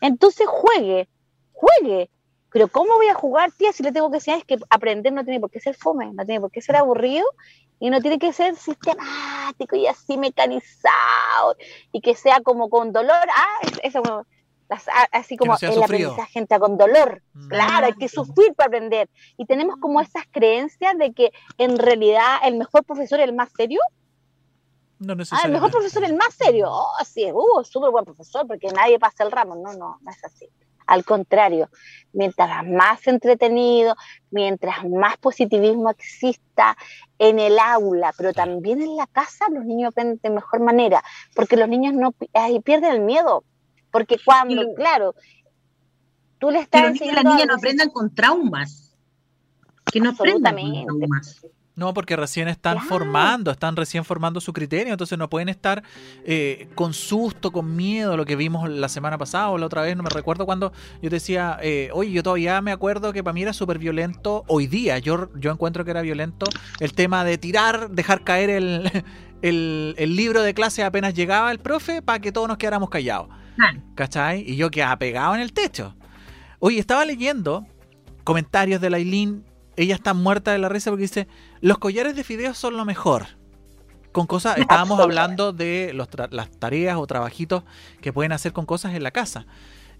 Entonces, 0.00 0.46
juegue, 0.46 1.08
juegue, 1.52 2.08
pero 2.52 2.68
¿cómo 2.68 2.94
voy 2.94 3.08
a 3.08 3.14
jugar, 3.14 3.52
tía, 3.52 3.72
si 3.72 3.82
le 3.82 3.92
tengo 3.92 4.10
que 4.10 4.16
decir 4.16 4.34
es 4.34 4.44
que 4.44 4.58
aprender 4.70 5.12
no 5.12 5.24
tiene 5.24 5.40
por 5.40 5.50
qué 5.50 5.60
ser 5.60 5.74
fome, 5.74 6.12
no 6.12 6.24
tiene 6.24 6.40
por 6.40 6.50
qué 6.50 6.60
ser 6.60 6.76
aburrido 6.76 7.26
y 7.78 7.90
no 7.90 8.00
tiene 8.00 8.18
que 8.18 8.32
ser 8.32 8.56
sistemático 8.56 9.76
y 9.76 9.86
así 9.86 10.18
mecanizado 10.18 11.56
y 11.92 12.00
que 12.00 12.14
sea 12.14 12.40
como 12.40 12.68
con 12.68 12.92
dolor? 12.92 13.26
Ah, 13.34 13.60
eso, 13.82 14.02
así 15.12 15.36
como 15.36 15.56
el 15.60 15.82
aprendizaje 15.82 16.38
entra 16.38 16.58
con 16.58 16.76
dolor. 16.76 17.22
Mm. 17.34 17.48
Claro, 17.48 17.86
hay 17.86 17.94
que 17.94 18.08
sufrir 18.08 18.54
para 18.54 18.68
aprender. 18.68 19.08
Y 19.36 19.46
tenemos 19.46 19.76
como 19.76 20.00
esas 20.00 20.24
creencias 20.30 20.96
de 20.98 21.12
que 21.12 21.32
en 21.58 21.78
realidad 21.78 22.38
el 22.44 22.56
mejor 22.56 22.84
profesor 22.84 23.20
es 23.20 23.28
el 23.28 23.34
más 23.34 23.50
serio. 23.56 23.80
No 24.98 25.14
ah, 25.30 25.42
el 25.46 25.52
mejor 25.52 25.70
profesor 25.70 26.04
es 26.04 26.10
el 26.10 26.16
más 26.16 26.34
serio. 26.34 26.68
Oh, 26.70 27.04
sí, 27.06 27.30
uh, 27.32 27.64
súper 27.64 27.90
buen 27.90 28.04
profesor 28.04 28.46
porque 28.46 28.68
nadie 28.68 28.98
pasa 28.98 29.24
el 29.24 29.32
ramo. 29.32 29.54
No, 29.54 29.72
no, 29.72 29.98
no 30.00 30.10
es 30.10 30.22
así. 30.24 30.46
Al 30.90 31.04
contrario, 31.04 31.70
mientras 32.12 32.66
más 32.66 33.06
entretenido, 33.06 33.94
mientras 34.32 34.84
más 34.84 35.16
positivismo 35.18 35.88
exista 35.88 36.76
en 37.16 37.38
el 37.38 37.60
aula, 37.60 38.12
pero 38.18 38.32
también 38.32 38.82
en 38.82 38.96
la 38.96 39.06
casa, 39.06 39.44
los 39.52 39.64
niños 39.64 39.90
aprenden 39.92 40.18
de 40.20 40.30
mejor 40.30 40.58
manera, 40.58 41.00
porque 41.36 41.56
los 41.56 41.68
niños 41.68 41.94
no 41.94 42.10
pierden 42.64 42.92
el 42.92 43.00
miedo. 43.02 43.44
Porque 43.92 44.18
cuando, 44.24 44.74
claro, 44.74 45.14
tú 46.40 46.50
le 46.50 46.58
estás. 46.58 46.98
Que 46.98 47.12
las 47.12 47.24
niñas 47.24 47.46
no 47.46 47.54
aprendan 47.54 47.90
con 47.90 48.12
traumas. 48.12 48.96
Que 49.92 50.00
no 50.00 50.10
aprendan 50.10 50.56
con 50.56 50.98
traumas. 50.98 51.40
No, 51.76 51.94
porque 51.94 52.16
recién 52.16 52.48
están 52.48 52.80
formando, 52.80 53.50
están 53.50 53.76
recién 53.76 54.04
formando 54.04 54.40
su 54.40 54.52
criterio, 54.52 54.92
entonces 54.92 55.16
no 55.16 55.30
pueden 55.30 55.48
estar 55.48 55.82
eh, 56.24 56.68
con 56.74 56.92
susto, 56.92 57.52
con 57.52 57.76
miedo, 57.76 58.16
lo 58.16 58.26
que 58.26 58.36
vimos 58.36 58.68
la 58.68 58.88
semana 58.88 59.16
pasada 59.16 59.48
o 59.50 59.56
la 59.56 59.66
otra 59.66 59.82
vez, 59.82 59.96
no 59.96 60.02
me 60.02 60.10
recuerdo 60.10 60.44
cuando 60.46 60.72
yo 61.00 61.08
decía, 61.08 61.58
eh, 61.62 61.90
oye, 61.94 62.10
yo 62.10 62.22
todavía 62.22 62.60
me 62.60 62.72
acuerdo 62.72 63.12
que 63.12 63.22
para 63.22 63.32
mí 63.32 63.42
era 63.42 63.52
súper 63.52 63.78
violento, 63.78 64.44
hoy 64.48 64.66
día 64.66 64.98
yo, 64.98 65.30
yo 65.38 65.52
encuentro 65.52 65.84
que 65.84 65.92
era 65.92 66.02
violento 66.02 66.44
el 66.80 66.92
tema 66.92 67.24
de 67.24 67.38
tirar, 67.38 67.90
dejar 67.90 68.24
caer 68.24 68.50
el, 68.50 69.04
el, 69.42 70.16
libro 70.16 70.42
de 70.42 70.54
clase 70.54 70.82
apenas 70.82 71.14
llegaba 71.14 71.50
el 71.50 71.60
profe 71.60 72.02
para 72.02 72.18
que 72.18 72.32
todos 72.32 72.48
nos 72.48 72.58
quedáramos 72.58 72.90
callados. 72.90 73.28
¿Cachai? 73.94 74.42
Y 74.46 74.56
yo 74.56 74.70
quedaba 74.70 74.96
pegado 74.96 75.34
en 75.34 75.42
el 75.42 75.52
techo. 75.52 75.94
Oye, 76.60 76.78
estaba 76.78 77.04
leyendo 77.04 77.66
comentarios 78.24 78.80
de 78.80 78.90
la 78.90 78.98
Eileen 78.98 79.44
ella 79.76 79.94
está 79.94 80.14
muerta 80.14 80.52
de 80.52 80.58
la 80.58 80.68
risa 80.68 80.90
porque 80.90 81.02
dice, 81.02 81.28
los 81.60 81.78
collares 81.78 82.16
de 82.16 82.24
fideos 82.24 82.58
son 82.58 82.76
lo 82.76 82.84
mejor. 82.84 83.26
Con 84.12 84.26
cosas, 84.26 84.58
estábamos 84.58 84.98
hablando 84.98 85.52
de 85.52 85.94
las 85.94 86.50
tareas 86.58 86.96
o 86.96 87.06
trabajitos 87.06 87.62
que 88.00 88.12
pueden 88.12 88.32
hacer 88.32 88.52
con 88.52 88.66
cosas 88.66 88.94
en 88.94 89.04
la 89.04 89.12
casa. 89.12 89.46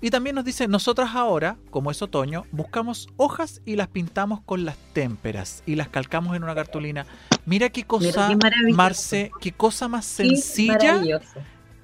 Y 0.03 0.11
también 0.11 0.35
nos 0.35 0.45
dice, 0.45 0.66
nosotras 0.66 1.11
ahora, 1.14 1.59
como 1.71 1.91
es 1.91 2.01
otoño, 2.01 2.47
buscamos 2.51 3.09
hojas 3.16 3.61
y 3.66 3.77
las 3.77 3.89
pintamos 3.89 4.41
con 4.41 4.64
las 4.64 4.77
témperas 4.95 5.62
y 5.66 5.75
las 5.75 5.89
calcamos 5.89 6.35
en 6.35 6.43
una 6.43 6.55
cartulina. 6.55 7.07
Mira 7.45 7.68
qué 7.68 7.85
cosa, 7.85 8.31
Marce, 8.73 9.31
qué 9.41 9.53
cosa 9.53 9.89
más 9.89 10.07
sencilla 10.07 11.03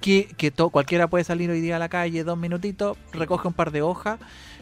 que, 0.01 0.27
que 0.35 0.51
cualquiera 0.51 1.07
puede 1.07 1.23
salir 1.23 1.49
hoy 1.49 1.61
día 1.61 1.75
a 1.75 1.79
la 1.79 1.89
calle, 1.89 2.23
dos 2.23 2.37
minutitos, 2.37 2.97
recoge 3.11 3.47
un 3.47 3.53
par 3.53 3.71
de 3.71 3.83
hojas 3.83 4.19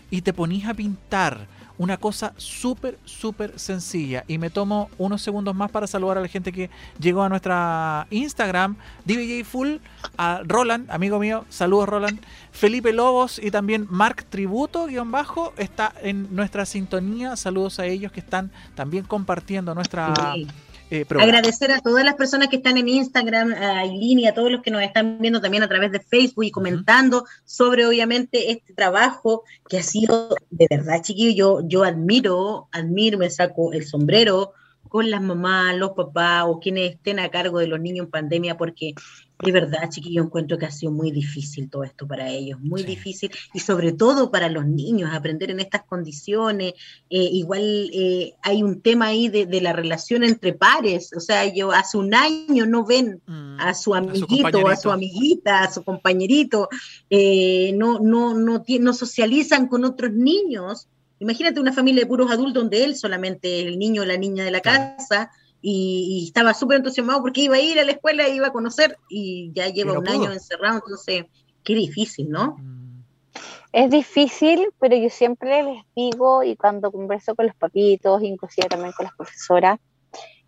y 0.09 0.21
te 0.21 0.33
ponís 0.33 0.65
a 0.65 0.73
pintar 0.73 1.47
una 1.77 1.97
cosa 1.97 2.33
súper, 2.37 2.97
súper 3.05 3.57
sencilla. 3.59 4.23
Y 4.27 4.37
me 4.37 4.49
tomo 4.49 4.89
unos 4.97 5.21
segundos 5.21 5.55
más 5.55 5.71
para 5.71 5.87
saludar 5.87 6.17
a 6.17 6.21
la 6.21 6.27
gente 6.27 6.51
que 6.51 6.69
llegó 6.99 7.23
a 7.23 7.29
nuestra 7.29 8.07
Instagram, 8.09 8.77
DJ 9.05 9.43
Full, 9.43 9.77
a 10.17 10.41
Roland, 10.45 10.89
amigo 10.91 11.19
mío, 11.19 11.45
saludos 11.49 11.89
Roland, 11.89 12.19
Felipe 12.51 12.93
Lobos 12.93 13.39
y 13.39 13.51
también 13.51 13.87
Mark 13.89 14.25
Tributo, 14.29 14.87
guion 14.87 15.11
bajo, 15.11 15.53
está 15.57 15.93
en 16.01 16.33
nuestra 16.35 16.65
sintonía. 16.65 17.35
Saludos 17.35 17.79
a 17.79 17.85
ellos 17.85 18.11
que 18.11 18.19
están 18.19 18.51
también 18.75 19.05
compartiendo 19.05 19.75
nuestra... 19.75 20.13
Eh, 20.91 21.05
Agradecer 21.19 21.71
a 21.71 21.81
todas 21.81 22.05
las 22.05 22.15
personas 22.15 22.47
que 22.47 22.57
están 22.57 22.77
en 22.77 22.87
Instagram, 22.87 23.53
a 23.53 23.85
y 23.85 24.27
a 24.27 24.33
todos 24.33 24.51
los 24.51 24.61
que 24.61 24.71
nos 24.71 24.83
están 24.83 25.17
viendo 25.19 25.41
también 25.41 25.63
a 25.63 25.67
través 25.67 25.91
de 25.91 25.99
Facebook 25.99 26.43
y 26.43 26.51
comentando 26.51 27.25
sobre 27.43 27.85
obviamente 27.85 28.51
este 28.51 28.73
trabajo 28.73 29.43
que 29.67 29.79
ha 29.79 29.83
sido 29.83 30.35
de 30.51 30.67
verdad, 30.69 31.01
chiquillo. 31.01 31.61
Yo, 31.61 31.67
yo 31.67 31.83
admiro, 31.83 32.67
admiro, 32.71 33.17
me 33.17 33.29
saco 33.29 33.73
el 33.73 33.85
sombrero 33.85 34.53
con 34.89 35.09
las 35.09 35.21
mamás, 35.21 35.75
los 35.75 35.91
papás 35.91 36.45
o 36.47 36.59
quienes 36.59 36.93
estén 36.93 37.19
a 37.19 37.29
cargo 37.29 37.59
de 37.59 37.67
los 37.67 37.79
niños 37.79 38.05
en 38.05 38.11
pandemia, 38.11 38.57
porque 38.57 38.93
de 39.43 39.51
verdad, 39.51 39.89
chiquillo, 39.89 40.23
encuentro 40.23 40.57
que 40.57 40.65
ha 40.65 40.71
sido 40.71 40.91
muy 40.91 41.11
difícil 41.11 41.69
todo 41.69 41.83
esto 41.83 42.07
para 42.07 42.29
ellos, 42.29 42.59
muy 42.61 42.83
difícil, 42.83 43.31
y 43.53 43.59
sobre 43.59 43.91
todo 43.91 44.31
para 44.31 44.49
los 44.49 44.65
niños, 44.65 45.11
aprender 45.13 45.51
en 45.51 45.59
estas 45.59 45.83
condiciones. 45.83 46.73
Eh, 47.09 47.29
igual 47.33 47.89
eh, 47.93 48.33
hay 48.41 48.63
un 48.63 48.81
tema 48.81 49.07
ahí 49.07 49.27
de, 49.27 49.45
la 49.61 49.73
relación 49.73 50.23
entre 50.23 50.53
pares, 50.53 51.11
o 51.15 51.19
sea, 51.19 51.53
yo 51.53 51.71
hace 51.71 51.97
un 51.97 52.13
año 52.13 52.65
no 52.65 52.85
ven 52.85 53.21
mm, 53.25 53.59
a 53.59 53.73
su 53.73 53.95
amiguito, 53.95 54.67
a 54.67 54.75
su, 54.75 54.91
amiguita, 54.91 55.63
a 55.63 55.71
su 55.71 55.83
compañerito, 55.83 56.69
eh, 57.09 57.73
no, 57.75 57.99
no, 57.99 58.33
no, 58.33 58.63
no 58.67 58.93
socializan 58.93 59.67
con 59.67 59.83
otros 59.85 60.13
niños. 60.13 60.87
Imagínate 61.19 61.59
una 61.59 61.73
familia 61.73 62.03
de 62.03 62.07
puros 62.07 62.31
adultos 62.31 62.63
donde 62.63 62.83
él 62.83 62.95
solamente 62.95 63.61
el 63.61 63.79
niño 63.79 64.01
o 64.01 64.05
la 64.05 64.17
niña 64.17 64.43
de 64.43 64.51
la 64.51 64.61
casa 64.61 65.31
y, 65.61 66.25
estaba 66.27 66.53
súper 66.53 66.77
entusiasmado 66.77 67.21
porque 67.21 67.41
iba 67.41 67.55
a 67.55 67.59
ir 67.59 67.79
a 67.79 67.83
la 67.83 67.93
escuela 67.93 68.27
iba 68.27 68.47
a 68.47 68.51
conocer 68.51 68.97
y 69.09 69.51
ya 69.53 69.67
lleva 69.67 69.97
un 69.97 70.07
año 70.07 70.31
encerrado, 70.31 70.75
entonces 70.75 71.25
qué 71.63 71.73
difícil, 71.73 72.29
¿no? 72.29 72.57
Mm. 72.57 72.85
Es 73.75 73.89
difícil, 73.89 74.69
pero 74.79 74.95
yo 74.95 75.09
siempre 75.09 75.61
les 75.61 75.83
digo 75.97 76.43
y 76.43 76.55
cuando 76.55 76.93
converso 76.93 77.35
con 77.35 77.47
los 77.47 77.55
papitos, 77.57 78.23
inclusive 78.23 78.69
también 78.69 78.93
con 78.93 79.03
las 79.03 79.13
profesoras, 79.15 79.79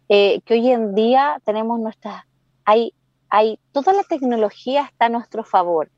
eh, 0.07 0.39
que 0.45 0.53
hoy 0.53 0.71
en 0.71 0.95
día 0.95 1.41
tenemos 1.43 1.77
nuestras, 1.77 2.23
hay, 2.63 2.93
hay, 3.29 3.59
toda 3.73 3.91
la 3.91 4.03
tecnología 4.03 4.83
está 4.83 5.07
a 5.07 5.09
nuestro 5.09 5.43
favor. 5.43 5.91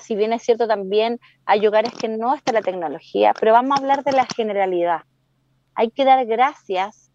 Si 0.00 0.16
bien 0.16 0.32
es 0.32 0.42
cierto 0.42 0.66
también 0.66 1.20
hay 1.44 1.60
lugares 1.60 1.92
que 1.92 2.08
no 2.08 2.34
está 2.34 2.52
la 2.52 2.62
tecnología, 2.62 3.32
pero 3.38 3.52
vamos 3.52 3.76
a 3.76 3.80
hablar 3.80 4.04
de 4.04 4.12
la 4.12 4.26
generalidad. 4.26 5.02
Hay 5.74 5.90
que 5.90 6.04
dar 6.04 6.24
gracias 6.26 7.10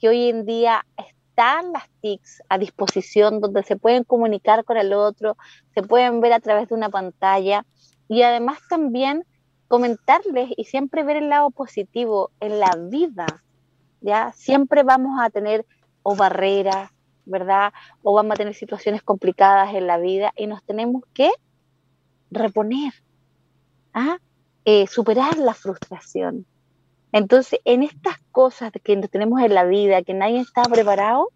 que 0.00 0.08
hoy 0.08 0.28
en 0.30 0.46
día 0.46 0.84
están 0.96 1.72
las 1.72 1.88
TICs 2.00 2.42
a 2.48 2.58
disposición 2.58 3.40
donde 3.40 3.62
se 3.62 3.76
pueden 3.76 4.04
comunicar 4.04 4.64
con 4.64 4.76
el 4.76 4.92
otro, 4.92 5.36
se 5.74 5.82
pueden 5.82 6.20
ver 6.20 6.32
a 6.32 6.40
través 6.40 6.68
de 6.68 6.74
una 6.74 6.88
pantalla 6.88 7.64
y 8.08 8.22
además 8.22 8.58
también 8.68 9.24
comentarles 9.68 10.50
y 10.56 10.64
siempre 10.64 11.02
ver 11.02 11.16
el 11.16 11.28
lado 11.28 11.50
positivo 11.50 12.30
en 12.40 12.60
la 12.60 12.70
vida, 12.88 13.26
¿ya? 14.00 14.32
Siempre 14.32 14.82
vamos 14.82 15.20
a 15.20 15.30
tener 15.30 15.66
o 16.02 16.14
barreras, 16.14 16.90
¿verdad? 17.24 17.72
O 18.02 18.14
vamos 18.14 18.34
a 18.34 18.36
tener 18.36 18.54
situaciones 18.54 19.02
complicadas 19.02 19.74
en 19.74 19.86
la 19.86 19.98
vida 19.98 20.32
y 20.36 20.46
nos 20.46 20.62
tenemos 20.62 21.02
que 21.14 21.30
reponer, 22.34 22.92
¿ah? 23.92 24.18
Eh, 24.64 24.86
superar 24.86 25.38
la 25.38 25.54
frustración. 25.54 26.46
Entonces, 27.12 27.60
en 27.64 27.82
estas 27.82 28.18
cosas 28.32 28.72
que 28.82 28.96
tenemos 29.08 29.40
en 29.40 29.54
la 29.54 29.64
vida, 29.64 30.02
que 30.02 30.14
nadie 30.14 30.40
está 30.40 30.62
preparado, 30.64 31.28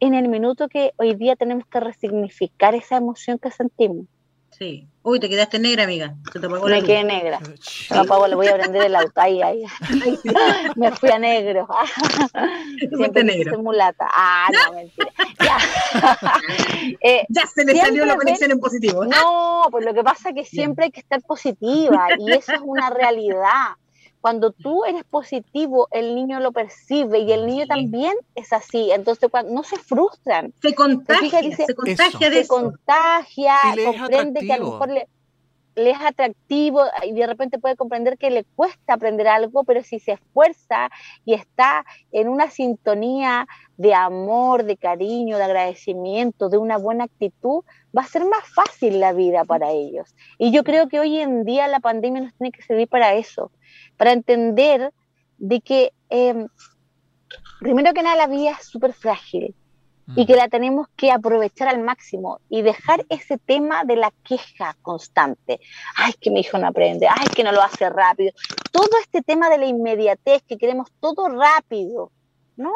en 0.00 0.14
el 0.14 0.28
minuto 0.28 0.68
que 0.68 0.92
hoy 0.96 1.14
día 1.14 1.36
tenemos 1.36 1.64
que 1.66 1.78
resignificar 1.78 2.74
esa 2.74 2.96
emoción 2.96 3.38
que 3.38 3.52
sentimos. 3.52 4.06
Sí. 4.62 4.86
Uy, 5.02 5.18
te 5.18 5.28
quedaste 5.28 5.58
negra, 5.58 5.82
amiga. 5.82 6.14
Se 6.32 6.38
te 6.38 6.46
apagó 6.46 6.68
Me 6.68 6.84
quedé 6.84 7.02
negra. 7.02 7.40
Se 7.60 7.92
me 7.94 8.00
apagó, 8.02 8.28
le 8.28 8.36
voy 8.36 8.46
a 8.46 8.54
prender 8.54 8.82
el 8.82 8.94
auto. 8.94 9.20
Ahí, 9.20 9.42
ahí. 9.42 9.64
me 10.76 10.92
fui 10.92 11.10
a 11.10 11.18
negro. 11.18 11.66
Siempre 12.96 13.24
negro. 13.24 13.60
mulata. 13.60 14.06
Ah, 14.08 14.46
no, 14.52 14.74
mentira. 14.74 15.10
Ya, 15.40 15.58
eh, 17.00 17.26
ya 17.28 17.44
se 17.46 17.64
le 17.64 17.76
salió 17.76 18.04
la 18.04 18.14
conexión 18.14 18.52
en 18.52 18.60
positivo. 18.60 19.04
No, 19.04 19.66
pues 19.72 19.84
lo 19.84 19.92
que 19.92 20.04
pasa 20.04 20.28
es 20.28 20.36
que 20.36 20.44
siempre 20.44 20.84
hay 20.84 20.90
que 20.92 21.00
estar 21.00 21.20
positiva 21.22 22.06
y 22.16 22.30
eso 22.30 22.52
es 22.52 22.60
una 22.62 22.88
realidad. 22.90 23.74
Cuando 24.22 24.52
tú 24.52 24.84
eres 24.84 25.02
positivo, 25.02 25.88
el 25.90 26.14
niño 26.14 26.38
lo 26.38 26.52
percibe 26.52 27.18
y 27.18 27.32
el 27.32 27.44
niño 27.44 27.66
también 27.66 28.14
es 28.36 28.52
así. 28.52 28.92
Entonces, 28.92 29.28
cuando, 29.28 29.52
no 29.52 29.64
se 29.64 29.76
frustran. 29.76 30.54
Se 30.62 30.74
contagia, 30.76 31.42
se 31.56 31.74
contagia 31.74 32.30
de 32.30 32.42
Se 32.42 32.48
contagia, 32.48 33.56
comprende 33.84 34.40
que 34.40 34.52
a 34.52 34.58
lo 34.58 34.70
mejor 34.70 34.90
le, 34.90 35.08
es 35.74 36.00
atractivo 36.00 36.84
y 37.02 37.12
de 37.12 37.26
repente 37.26 37.58
puede 37.58 37.76
comprender 37.76 38.18
que 38.18 38.30
le 38.30 38.44
cuesta 38.44 38.94
aprender 38.94 39.26
algo, 39.26 39.64
pero 39.64 39.82
si 39.82 39.98
se 39.98 40.12
esfuerza 40.12 40.90
y 41.24 41.34
está 41.34 41.84
en 42.12 42.28
una 42.28 42.50
sintonía 42.50 43.46
de 43.76 43.94
amor, 43.94 44.64
de 44.64 44.76
cariño, 44.76 45.38
de 45.38 45.44
agradecimiento, 45.44 46.48
de 46.48 46.58
una 46.58 46.76
buena 46.76 47.04
actitud, 47.04 47.64
va 47.96 48.02
a 48.02 48.06
ser 48.06 48.24
más 48.24 48.44
fácil 48.54 49.00
la 49.00 49.12
vida 49.12 49.44
para 49.44 49.70
ellos. 49.70 50.14
Y 50.38 50.52
yo 50.52 50.62
creo 50.62 50.88
que 50.88 51.00
hoy 51.00 51.18
en 51.18 51.44
día 51.44 51.66
la 51.68 51.80
pandemia 51.80 52.22
nos 52.22 52.34
tiene 52.34 52.52
que 52.52 52.62
servir 52.62 52.88
para 52.88 53.14
eso, 53.14 53.50
para 53.96 54.12
entender 54.12 54.92
de 55.38 55.60
que, 55.60 55.92
em, 56.08 56.46
primero 57.60 57.92
que 57.92 58.02
nada, 58.02 58.16
la 58.16 58.26
vida 58.26 58.52
es 58.52 58.66
súper 58.66 58.92
frágil 58.92 59.54
y 60.16 60.26
que 60.26 60.34
mm. 60.34 60.36
la 60.36 60.48
tenemos 60.48 60.88
que 60.96 61.10
aprovechar 61.10 61.68
al 61.68 61.80
máximo 61.80 62.40
y 62.48 62.62
dejar 62.62 63.04
ese 63.08 63.38
tema 63.38 63.84
de 63.84 63.96
la 63.96 64.12
queja 64.24 64.76
constante. 64.82 65.60
Ay, 65.96 66.12
que 66.20 66.30
mi 66.30 66.40
hijo 66.40 66.58
no 66.58 66.66
aprende, 66.68 67.06
ay, 67.08 67.28
que 67.34 67.44
no 67.44 67.52
lo 67.52 67.62
hace 67.62 67.88
rápido. 67.88 68.32
Todo 68.70 68.90
este 69.00 69.22
tema 69.22 69.48
de 69.48 69.58
la 69.58 69.66
inmediatez, 69.66 70.42
que 70.42 70.58
queremos 70.58 70.90
todo 71.00 71.28
rápido. 71.28 72.10
No, 72.56 72.72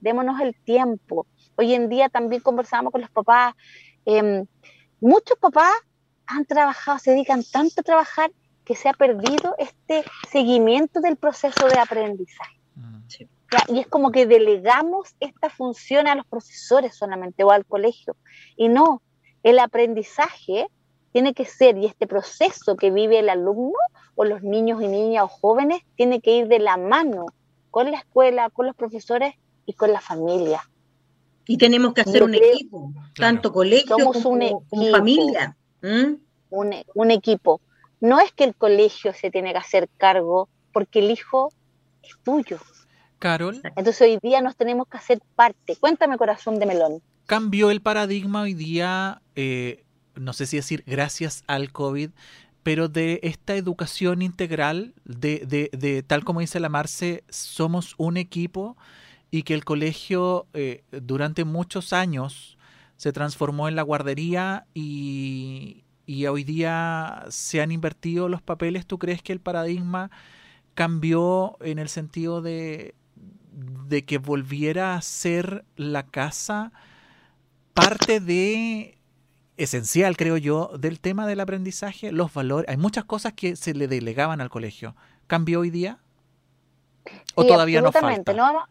démonos 0.00 0.40
el 0.40 0.54
tiempo. 0.54 1.26
Hoy 1.56 1.74
en 1.74 1.88
día 1.88 2.08
también 2.08 2.42
conversábamos 2.42 2.92
con 2.92 3.00
los 3.00 3.10
papás. 3.10 3.54
Em, 4.04 4.46
muchos 5.00 5.38
papás 5.38 5.72
han 6.26 6.44
trabajado, 6.44 6.98
se 6.98 7.12
dedican 7.12 7.42
tanto 7.44 7.80
a 7.80 7.84
trabajar 7.84 8.30
que 8.64 8.74
se 8.74 8.88
ha 8.88 8.92
perdido 8.92 9.54
este 9.58 10.04
seguimiento 10.30 11.00
del 11.00 11.16
proceso 11.16 11.68
de 11.68 11.78
aprendizaje. 11.78 12.58
Mm. 12.74 12.98
Y 13.68 13.78
es 13.78 13.86
como 13.86 14.10
que 14.10 14.26
delegamos 14.26 15.14
esta 15.20 15.48
función 15.48 16.08
a 16.08 16.14
los 16.14 16.26
profesores 16.26 16.96
solamente 16.96 17.44
o 17.44 17.50
al 17.50 17.64
colegio. 17.64 18.16
Y 18.56 18.68
no, 18.68 19.02
el 19.42 19.58
aprendizaje 19.58 20.66
tiene 21.12 21.34
que 21.34 21.44
ser, 21.44 21.78
y 21.78 21.86
este 21.86 22.08
proceso 22.08 22.76
que 22.76 22.90
vive 22.90 23.20
el 23.20 23.28
alumno 23.28 23.78
o 24.16 24.24
los 24.24 24.42
niños 24.42 24.82
y 24.82 24.88
niñas 24.88 25.24
o 25.24 25.28
jóvenes, 25.28 25.82
tiene 25.94 26.20
que 26.20 26.36
ir 26.36 26.48
de 26.48 26.58
la 26.58 26.76
mano 26.76 27.26
con 27.70 27.90
la 27.90 27.98
escuela, 27.98 28.50
con 28.50 28.66
los 28.66 28.74
profesores 28.74 29.34
y 29.66 29.74
con 29.74 29.92
la 29.92 30.00
familia. 30.00 30.68
Y 31.46 31.58
tenemos 31.58 31.92
que 31.92 32.00
hacer 32.00 32.22
un 32.24 32.34
equipo, 32.34 32.90
tanto 33.14 33.52
colegio 33.52 33.96
como, 33.96 34.64
familia. 34.90 35.56
Un, 35.82 36.74
un 36.94 37.10
equipo 37.10 37.60
no 38.04 38.20
es 38.20 38.32
que 38.32 38.44
el 38.44 38.54
colegio 38.54 39.14
se 39.14 39.30
tiene 39.30 39.52
que 39.52 39.58
hacer 39.58 39.88
cargo 39.96 40.50
porque 40.72 40.98
el 40.98 41.10
hijo 41.10 41.50
es 42.02 42.14
tuyo. 42.22 42.58
Carol. 43.18 43.62
Entonces 43.76 44.02
hoy 44.02 44.18
día 44.22 44.42
nos 44.42 44.56
tenemos 44.56 44.86
que 44.88 44.98
hacer 44.98 45.22
parte. 45.34 45.74
Cuéntame, 45.76 46.18
corazón 46.18 46.58
de 46.58 46.66
melón. 46.66 47.02
Cambió 47.24 47.70
el 47.70 47.80
paradigma 47.80 48.42
hoy 48.42 48.52
día, 48.52 49.22
eh, 49.36 49.84
no 50.16 50.34
sé 50.34 50.44
si 50.44 50.58
decir 50.58 50.84
gracias 50.86 51.44
al 51.46 51.72
COVID, 51.72 52.10
pero 52.62 52.88
de 52.88 53.20
esta 53.22 53.56
educación 53.56 54.20
integral, 54.20 54.92
de, 55.06 55.70
de, 55.72 56.02
tal 56.02 56.24
como 56.24 56.40
dice 56.40 56.60
la 56.60 56.68
Marce, 56.68 57.24
somos 57.30 57.94
un 57.96 58.18
equipo 58.18 58.76
y 59.30 59.44
que 59.44 59.54
el 59.54 59.64
colegio 59.64 60.46
eh, 60.52 60.84
durante 60.90 61.44
muchos 61.44 61.94
años 61.94 62.58
se 62.96 63.14
transformó 63.14 63.66
en 63.66 63.76
la 63.76 63.82
guardería 63.82 64.66
y, 64.74 65.84
y 66.06 66.26
hoy 66.26 66.44
día 66.44 67.24
se 67.28 67.60
han 67.60 67.72
invertido 67.72 68.28
los 68.28 68.42
papeles, 68.42 68.86
¿tú 68.86 68.98
crees 68.98 69.22
que 69.22 69.32
el 69.32 69.40
paradigma 69.40 70.10
cambió 70.74 71.56
en 71.60 71.78
el 71.78 71.88
sentido 71.88 72.42
de, 72.42 72.94
de 73.52 74.04
que 74.04 74.18
volviera 74.18 74.94
a 74.94 75.02
ser 75.02 75.64
la 75.76 76.04
casa 76.04 76.72
parte 77.72 78.20
de 78.20 78.98
esencial, 79.56 80.16
creo 80.16 80.36
yo, 80.36 80.72
del 80.78 81.00
tema 81.00 81.26
del 81.26 81.40
aprendizaje, 81.40 82.12
los 82.12 82.32
valores. 82.32 82.68
Hay 82.68 82.76
muchas 82.76 83.04
cosas 83.04 83.32
que 83.32 83.56
se 83.56 83.74
le 83.74 83.88
delegaban 83.88 84.40
al 84.40 84.50
colegio. 84.50 84.96
¿Cambió 85.26 85.60
hoy 85.60 85.70
día? 85.70 85.98
¿O 87.34 87.44
todavía 87.44 87.80
no 87.80 87.92
falta? 87.92 88.32
No, 88.32 88.66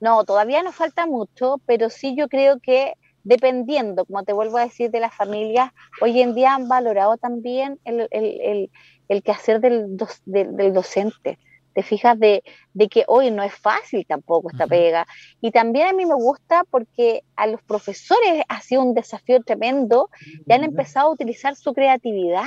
no, 0.00 0.24
todavía 0.24 0.62
nos 0.62 0.74
falta 0.74 1.06
mucho, 1.06 1.60
pero 1.66 1.90
sí 1.90 2.14
yo 2.16 2.28
creo 2.28 2.58
que 2.60 2.94
dependiendo, 3.28 4.06
como 4.06 4.24
te 4.24 4.32
vuelvo 4.32 4.56
a 4.56 4.64
decir, 4.64 4.90
de 4.90 5.00
las 5.00 5.14
familias, 5.14 5.70
hoy 6.00 6.22
en 6.22 6.34
día 6.34 6.54
han 6.54 6.66
valorado 6.66 7.18
también 7.18 7.78
el, 7.84 8.08
el, 8.10 8.70
el, 9.06 9.22
quehacer 9.22 9.60
del, 9.60 9.98
del, 10.24 10.72
docente. 10.72 11.38
Te 11.74 11.82
fijas 11.82 12.18
de, 12.18 12.42
de, 12.72 12.88
que 12.88 13.04
hoy 13.06 13.30
no 13.30 13.42
es 13.42 13.52
fácil 13.54 14.06
tampoco 14.06 14.50
esta 14.50 14.66
pega. 14.66 15.06
Y 15.42 15.50
también 15.50 15.88
a 15.88 15.92
mí 15.92 16.06
me 16.06 16.14
gusta 16.14 16.64
porque 16.70 17.22
a 17.36 17.46
los 17.46 17.62
profesores 17.62 18.44
ha 18.48 18.62
sido 18.62 18.82
un 18.82 18.94
desafío 18.94 19.42
tremendo 19.42 20.08
y 20.46 20.50
han 20.50 20.64
empezado 20.64 21.08
a 21.08 21.12
utilizar 21.12 21.54
su 21.54 21.74
creatividad 21.74 22.46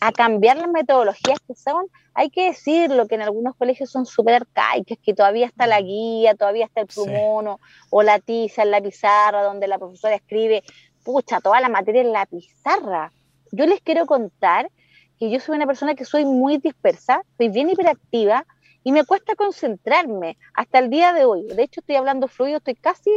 a 0.00 0.12
cambiar 0.12 0.56
las 0.56 0.68
metodologías 0.68 1.38
que 1.46 1.54
son, 1.54 1.86
hay 2.14 2.30
que 2.30 2.44
decirlo, 2.44 3.06
que 3.06 3.14
en 3.14 3.22
algunos 3.22 3.56
colegios 3.56 3.90
son 3.90 4.06
súper 4.06 4.34
arcaicas, 4.34 4.98
que 5.02 5.14
todavía 5.14 5.46
está 5.46 5.66
la 5.66 5.80
guía, 5.80 6.34
todavía 6.34 6.66
está 6.66 6.82
el 6.82 6.86
plumón 6.86 7.58
o, 7.90 8.02
la 8.02 8.18
tiza 8.18 8.62
en 8.62 8.70
la 8.70 8.80
pizarra 8.80 9.42
donde 9.42 9.68
la 9.68 9.78
profesora 9.78 10.14
escribe, 10.14 10.62
pucha, 11.04 11.40
toda 11.40 11.60
la 11.60 11.68
materia 11.68 12.02
en 12.02 12.12
la 12.12 12.26
pizarra. 12.26 13.12
Yo 13.52 13.66
les 13.66 13.80
quiero 13.80 14.06
contar 14.06 14.70
que 15.18 15.30
yo 15.30 15.40
soy 15.40 15.56
una 15.56 15.66
persona 15.66 15.94
que 15.94 16.04
soy 16.04 16.24
muy 16.24 16.58
dispersa, 16.58 17.22
soy 17.36 17.48
bien 17.48 17.70
hiperactiva 17.70 18.44
y 18.84 18.92
me 18.92 19.04
cuesta 19.04 19.34
concentrarme 19.34 20.36
hasta 20.54 20.78
el 20.78 20.90
día 20.90 21.12
de 21.12 21.24
hoy. 21.24 21.46
De 21.46 21.62
hecho, 21.62 21.80
estoy 21.80 21.96
hablando 21.96 22.28
fluido, 22.28 22.58
estoy 22.58 22.74
casi 22.74 23.10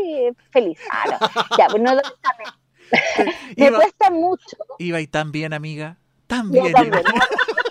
feliz. 0.52 0.80
Ah, 0.92 1.30
ya, 1.58 1.68
pues 1.68 1.84
no, 1.84 1.92
me 3.58 3.72
cuesta 3.72 4.10
mucho. 4.10 4.58
Iba 4.80 5.00
y 5.02 5.08
tan 5.08 5.32
bien, 5.32 5.54
amiga. 5.54 5.98
También. 6.30 6.66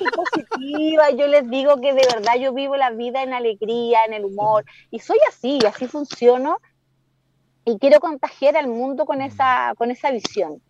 Yo 0.00 0.10
positiva, 0.12 1.10
yo 1.10 1.28
les 1.28 1.48
digo 1.48 1.80
que 1.80 1.94
de 1.94 2.06
verdad 2.12 2.34
yo 2.40 2.52
vivo 2.52 2.76
la 2.76 2.90
vida 2.90 3.22
en 3.22 3.32
alegría, 3.32 4.04
en 4.04 4.14
el 4.14 4.24
humor, 4.24 4.64
y 4.90 4.98
soy 4.98 5.18
así, 5.28 5.60
así 5.66 5.86
funciono, 5.86 6.58
y 7.64 7.78
quiero 7.78 8.00
contagiar 8.00 8.56
al 8.56 8.66
mundo 8.66 9.06
con 9.06 9.22
esa, 9.22 9.74
con 9.76 9.90
esa 9.92 10.10
visión. 10.10 10.60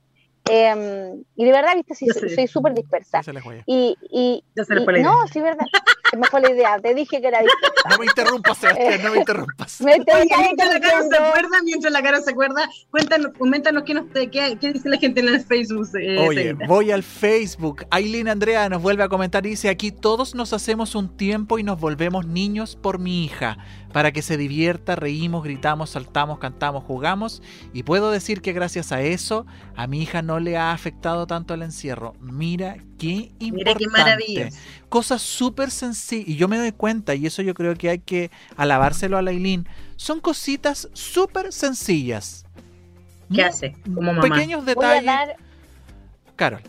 Em, 0.50 1.24
y 1.34 1.44
de 1.44 1.52
verdad, 1.52 1.74
viste, 1.76 1.94
sí, 1.94 2.06
soy 2.08 2.46
súper 2.46 2.74
dispersa. 2.74 3.22
Y, 3.66 3.96
y, 4.10 4.44
y 4.60 5.02
no, 5.02 5.26
sí, 5.32 5.40
verdad. 5.40 5.66
Se 6.10 6.16
me 6.16 6.26
fue 6.26 6.40
la 6.40 6.50
idea. 6.50 6.78
Te 6.80 6.94
dije 6.94 7.20
que 7.20 7.28
era 7.28 7.40
dispersa. 7.40 7.88
No 7.90 7.98
me 7.98 8.06
interrumpas, 8.06 8.58
Sebastián, 8.58 9.02
no 9.02 9.12
me 9.12 9.18
interrumpas. 9.18 9.80
Me 9.80 9.96
mientras 9.98 10.72
la 10.72 10.80
cara 10.80 11.02
se 11.02 11.16
acuerda, 11.16 11.62
mientras 11.64 11.92
la 11.92 12.02
cara 12.02 12.20
se 12.20 12.30
acuerda, 12.30 12.70
cuéntanos, 12.90 13.32
coméntanos 13.38 13.82
qué, 13.84 13.94
nos, 13.94 14.04
qué, 14.12 14.58
qué 14.60 14.72
dice 14.72 14.88
la 14.88 14.98
gente 14.98 15.20
en 15.20 15.28
el 15.28 15.44
Facebook. 15.44 15.88
Eh, 15.98 16.18
Oye, 16.18 16.52
voy 16.66 16.90
al 16.90 17.02
Facebook. 17.02 17.86
Aileen 17.90 18.28
Andrea 18.28 18.68
nos 18.68 18.82
vuelve 18.82 19.02
a 19.02 19.08
comentar 19.08 19.44
y 19.46 19.50
dice: 19.50 19.68
Aquí 19.68 19.92
todos 19.92 20.34
nos 20.34 20.52
hacemos 20.52 20.94
un 20.94 21.16
tiempo 21.16 21.58
y 21.58 21.62
nos 21.62 21.80
volvemos 21.80 22.26
niños 22.26 22.76
por 22.76 22.98
mi 22.98 23.24
hija 23.24 23.58
para 23.92 24.12
que 24.12 24.22
se 24.22 24.36
divierta, 24.36 24.96
reímos, 24.96 25.44
gritamos, 25.44 25.90
saltamos, 25.90 26.38
cantamos, 26.38 26.84
jugamos 26.84 27.42
y 27.72 27.82
puedo 27.82 28.10
decir 28.10 28.42
que 28.42 28.52
gracias 28.52 28.92
a 28.92 29.02
eso 29.02 29.46
a 29.76 29.86
mi 29.86 30.02
hija 30.02 30.22
no 30.22 30.40
le 30.40 30.56
ha 30.56 30.72
afectado 30.72 31.26
tanto 31.26 31.54
el 31.54 31.62
encierro. 31.62 32.14
Mira 32.20 32.76
qué 32.98 33.32
importante. 33.38 33.52
Mira 33.52 33.74
qué 33.74 33.86
maravilla. 33.86 34.48
Cosas 34.88 35.22
súper 35.22 35.70
sencillas 35.70 36.28
y 36.28 36.36
yo 36.36 36.48
me 36.48 36.58
doy 36.58 36.72
cuenta 36.72 37.14
y 37.14 37.26
eso 37.26 37.42
yo 37.42 37.54
creo 37.54 37.74
que 37.74 37.90
hay 37.90 37.98
que 37.98 38.30
alabárselo 38.56 39.16
a 39.16 39.22
Lailín. 39.22 39.66
son 39.96 40.20
cositas 40.20 40.88
súper 40.92 41.52
sencillas. 41.52 42.44
¿Qué 43.32 43.42
hace? 43.42 43.74
Como 43.84 44.12
mamá. 44.12 44.22
Pequeños 44.22 44.64
detalles. 44.64 45.36
Carol. 46.36 46.62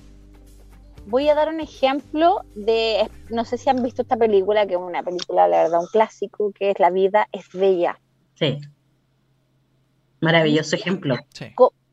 Voy 1.06 1.28
a 1.30 1.36
dar 1.36 1.50
un 1.50 1.60
ejemplo 1.60 2.42
de, 2.56 3.10
no 3.30 3.46
sé 3.46 3.58
si 3.58 3.70
han 3.70 3.82
visto 3.82 4.02
esta 4.02 4.18
película, 4.18 4.68
que 4.68 4.74
es 4.74 4.80
una 4.80 5.02
película, 5.02 5.48
la 5.48 5.64
verdad, 5.64 5.80
un 5.80 5.88
clásico, 5.88 6.52
que 6.52 6.72
es 6.72 6.80
La 6.80 6.92
vida 6.92 7.28
es 7.32 7.50
bella. 7.52 8.00
Sí. 8.36 8.60
Maravilloso 10.22 10.76
ejemplo. 10.76 11.16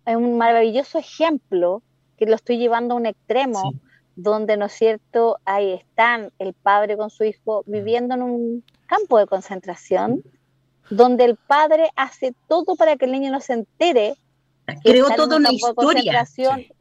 Es 0.06 0.16
un 0.16 0.36
maravilloso 0.36 0.98
ejemplo 0.98 1.82
que 2.16 2.26
lo 2.26 2.34
estoy 2.34 2.58
llevando 2.58 2.94
a 2.94 2.96
un 2.98 3.06
extremo, 3.06 3.72
donde, 4.16 4.56
¿no 4.56 4.66
es 4.66 4.72
cierto?, 4.72 5.38
ahí 5.44 5.74
están 5.74 6.32
el 6.38 6.54
padre 6.54 6.96
con 6.96 7.10
su 7.10 7.24
hijo 7.24 7.62
viviendo 7.66 8.14
en 8.14 8.22
un 8.22 8.64
campo 8.86 9.18
de 9.18 9.26
concentración, 9.26 10.22
donde 10.90 11.24
el 11.24 11.36
padre 11.36 11.90
hace 11.96 12.34
todo 12.48 12.76
para 12.76 12.96
que 12.96 13.04
el 13.04 13.12
niño 13.12 13.30
no 13.30 13.40
se 13.40 13.52
entere. 13.52 14.14
Creó 14.82 15.08
toda 15.10 15.36
una 15.36 15.52
historia. 15.52 16.26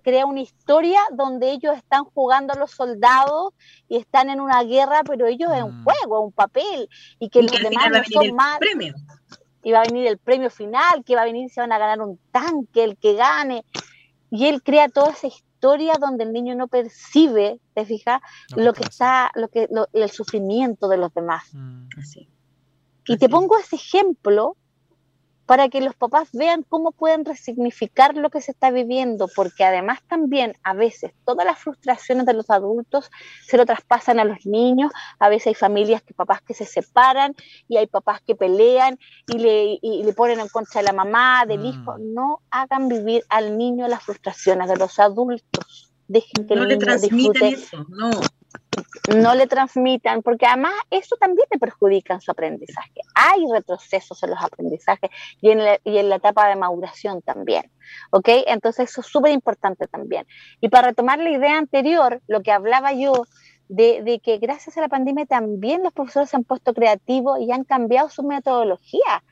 Crea 0.02 0.26
una 0.26 0.42
historia 0.42 1.00
donde 1.12 1.52
ellos 1.52 1.76
están 1.78 2.06
jugando 2.06 2.54
a 2.54 2.58
los 2.58 2.72
soldados 2.72 3.54
y 3.88 3.98
están 3.98 4.30
en 4.30 4.40
una 4.40 4.64
guerra, 4.64 5.04
pero 5.04 5.28
ellos 5.28 5.52
en 5.54 5.64
un 5.66 5.82
mm. 5.82 5.84
juego, 5.84 6.22
un 6.22 6.32
papel, 6.32 6.90
y 7.20 7.30
que 7.30 7.44
los 7.44 7.52
demás 7.52 7.92
no 7.92 8.04
son 8.12 8.36
más. 8.36 8.58
Premio. 8.60 8.96
Y 9.62 9.72
va 9.72 9.80
a 9.80 9.84
venir 9.84 10.08
el 10.08 10.20
premio 10.20 10.50
final, 10.50 11.04
que 11.04 11.16
va 11.16 11.24
a 11.24 11.26
venir, 11.26 11.50
se 11.50 11.60
van 11.60 11.72
a 11.72 11.78
ganar 11.78 12.00
un 12.02 12.20
tanque, 12.32 12.84
el 12.84 12.98
que 12.98 13.14
gane. 13.16 13.66
Y 14.32 14.46
él 14.46 14.64
crea 14.64 14.90
toda 14.90 15.12
esa 15.12 15.28
historia 15.28 15.45
donde 15.62 16.24
el 16.24 16.34
niño 16.34 16.56
no 16.56 16.68
percibe, 16.68 17.60
¿te 17.74 17.86
fijas? 17.86 18.22
lo 18.56 18.74
que 18.74 18.84
está, 18.84 19.32
lo 19.36 19.48
que, 19.48 19.68
el 19.94 20.10
sufrimiento 20.10 20.88
de 20.88 20.98
los 20.98 21.14
demás. 21.14 21.54
Mm. 21.54 21.88
Y 23.08 23.18
te 23.18 23.30
pongo 23.30 23.58
ese 23.58 23.76
ejemplo 23.76 24.56
para 25.46 25.70
que 25.70 25.82
los 25.82 25.96
papás 25.96 26.30
vean 26.34 26.64
cómo 26.68 26.92
pueden 26.92 27.24
resignificar 27.24 28.16
lo 28.16 28.30
que 28.30 28.42
se 28.42 28.52
está 28.52 28.72
viviendo, 28.72 29.28
porque 29.36 29.64
además 29.64 30.00
también 30.08 30.58
a 30.64 30.74
veces 30.74 31.12
todas 31.26 31.46
las 31.46 31.60
frustraciones 31.60 32.26
de 32.26 32.34
los 32.34 32.50
adultos 32.50 33.12
se 33.46 33.58
lo 33.58 33.66
traspasan 33.66 34.20
a 34.20 34.26
los 34.26 34.46
niños, 34.46 34.92
a 35.20 35.30
veces 35.30 35.48
hay 35.48 35.56
familias 35.56 36.02
que 36.02 36.14
papás 36.14 36.42
que 36.42 36.54
se 36.54 36.66
separan 36.66 37.36
y 37.68 37.78
hay 37.78 37.88
papás 37.88 38.22
que 38.26 38.36
pelean 38.36 38.98
y 39.28 39.38
le, 39.38 39.80
le 39.82 40.14
ponen 40.14 40.40
en 40.40 40.50
contra 40.50 40.82
de 40.82 40.88
la 40.88 40.94
mamá, 40.94 41.46
del 41.48 41.60
mm. 41.60 41.66
hijo, 41.66 41.98
no 42.00 42.42
hagan 42.50 42.88
vivir 42.88 43.24
al 43.30 43.58
niño 43.58 43.88
las 43.88 44.04
frustraciones 44.04 44.68
de 44.68 44.78
los 44.78 45.00
adultos, 45.00 45.92
dejen 46.08 46.48
que 46.48 46.56
no 46.56 46.64
el 46.64 46.70
le 46.70 46.78
transmitan 46.78 47.44
eso, 47.44 47.86
no 47.90 48.10
no 49.16 49.36
le 49.36 49.48
transmitan, 49.48 50.22
porque 50.22 50.46
además 50.46 50.74
eso 50.90 51.16
también 51.18 51.48
te 51.50 51.60
perjudica 51.60 52.14
en 52.14 52.22
su 52.22 52.32
aprendizaje. 52.32 53.02
Hay 53.14 53.46
retrocesos 53.52 54.22
en 54.24 54.32
los 54.32 54.44
aprendizajes 54.44 55.10
y 55.42 55.52
en 55.52 55.64
la, 55.64 55.80
y 55.84 55.98
en 55.98 56.10
la 56.10 56.16
etapa 56.16 56.48
de 56.48 56.56
maduración 56.56 57.22
también. 57.22 57.72
¿Ok? 58.12 58.30
Entonces 58.48 58.90
eso 58.90 59.02
es 59.02 59.08
súper 59.08 59.32
importante 59.32 59.88
también. 59.88 60.26
Y 60.62 60.70
para 60.70 60.90
retomar 60.90 61.20
la 61.20 61.30
idea 61.30 61.58
anterior, 61.58 62.22
lo 62.28 62.42
que 62.42 62.52
hablaba 62.52 62.94
yo 62.94 63.14
de, 63.68 64.02
de, 64.04 64.20
que 64.20 64.38
gracias 64.38 64.78
a 64.78 64.82
la 64.82 64.90
pandemia 64.90 65.26
también 65.26 65.84
los 65.84 65.94
profesores 65.94 66.30
se 66.30 66.38
han 66.38 66.44
puesto 66.44 66.74
creativos 66.74 67.40
y 67.40 67.52
han 67.52 67.64
cambiado 67.64 68.10
su 68.10 68.24
metodología. 68.24 69.24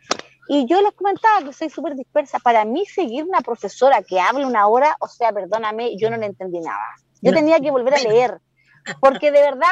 Y 0.50 0.66
yo 0.68 0.82
les 0.82 0.92
comentaba 0.92 1.42
que 1.46 1.54
soy 1.54 1.70
súper 1.70 1.96
dispersa. 1.96 2.40
Para 2.40 2.66
mí, 2.66 2.86
seguir 2.86 3.24
una 3.24 3.42
profesora 3.42 4.04
que 4.04 4.20
hable 4.20 4.46
una 4.46 4.68
hora, 4.68 4.96
o 5.00 5.08
sea, 5.08 5.32
perdóname, 5.32 5.96
yo 5.98 6.10
no 6.10 6.18
le 6.18 6.26
entendí 6.26 6.60
nada. 6.60 6.96
Yo 7.22 7.32
tenía 7.32 7.60
que 7.62 7.72
volver 7.72 7.94
a 7.94 8.00
leer 8.00 8.42
porque 9.00 9.32
de 9.32 9.42
verdad 9.42 9.68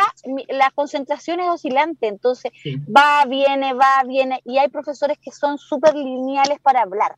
la 0.49 0.71
concentración 0.71 1.39
es 1.39 1.49
oscilante, 1.49 2.07
entonces 2.07 2.51
va, 2.95 3.25
viene, 3.25 3.73
va, 3.73 4.03
viene, 4.07 4.41
y 4.45 4.57
hay 4.57 4.69
profesores 4.69 5.17
que 5.19 5.31
son 5.31 5.57
súper 5.57 5.95
lineales 5.95 6.59
para 6.59 6.81
hablar. 6.81 7.15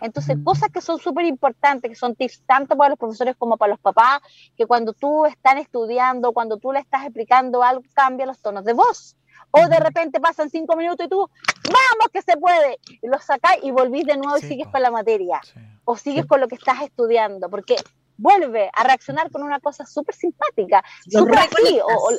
Entonces, 0.00 0.36
cosas 0.44 0.70
que 0.70 0.80
son 0.80 0.98
súper 0.98 1.26
importantes, 1.26 1.90
que 1.90 1.96
son 1.96 2.14
tips 2.14 2.42
tanto 2.46 2.76
para 2.76 2.90
los 2.90 2.98
profesores 2.98 3.34
como 3.36 3.56
para 3.56 3.70
los 3.70 3.80
papás, 3.80 4.20
que 4.56 4.66
cuando 4.66 4.92
tú 4.92 5.26
estás 5.26 5.56
estudiando, 5.56 6.32
cuando 6.32 6.56
tú 6.56 6.72
le 6.72 6.80
estás 6.80 7.04
explicando 7.04 7.62
algo, 7.62 7.82
cambia 7.94 8.26
los 8.26 8.38
tonos 8.38 8.64
de 8.64 8.74
voz. 8.74 9.16
O 9.50 9.68
de 9.68 9.80
repente 9.80 10.20
pasan 10.20 10.48
cinco 10.48 10.76
minutos 10.76 11.06
y 11.06 11.08
tú, 11.08 11.28
vamos 11.64 12.08
que 12.12 12.22
se 12.22 12.36
puede, 12.36 12.78
y 12.86 13.06
lo 13.06 13.18
sacás 13.18 13.58
y 13.62 13.70
volvís 13.70 14.06
de 14.06 14.16
nuevo 14.16 14.38
y 14.38 14.40
sigues 14.40 14.68
con 14.68 14.80
la 14.80 14.90
materia. 14.90 15.40
O 15.84 15.96
sigues 15.96 16.26
con 16.26 16.40
lo 16.40 16.48
que 16.48 16.54
estás 16.54 16.80
estudiando, 16.82 17.50
porque 17.50 17.76
vuelve 18.22 18.70
a 18.72 18.84
reaccionar 18.84 19.30
con 19.30 19.42
una 19.42 19.58
cosa 19.60 19.84
súper 19.84 20.14
simpática. 20.14 20.82
Los 21.10 21.26
reconectas. 21.26 21.84
o, 21.84 22.10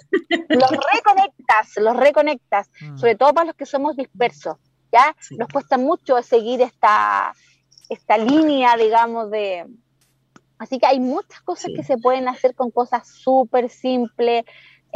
los 0.49 0.69
reconectas, 0.93 1.71
los 1.77 1.95
reconectas, 1.95 2.69
mm. 2.81 2.97
sobre 2.97 3.15
todo 3.15 3.33
para 3.33 3.47
los 3.47 3.55
que 3.55 3.65
somos 3.65 3.95
dispersos, 3.95 4.57
¿ya? 4.91 5.15
Nos 5.31 5.47
cuesta 5.47 5.77
mucho 5.77 6.21
seguir 6.21 6.61
esta, 6.61 7.33
esta 7.89 8.17
línea, 8.17 8.75
digamos, 8.75 9.31
de... 9.31 9.65
Así 10.59 10.77
que 10.77 10.85
hay 10.85 10.99
muchas 10.99 11.41
cosas 11.41 11.71
que 11.75 11.83
se 11.83 11.97
pueden 11.97 12.27
hacer 12.27 12.55
con 12.55 12.71
cosas 12.71 13.07
súper 13.07 13.69
simples, 13.69 14.45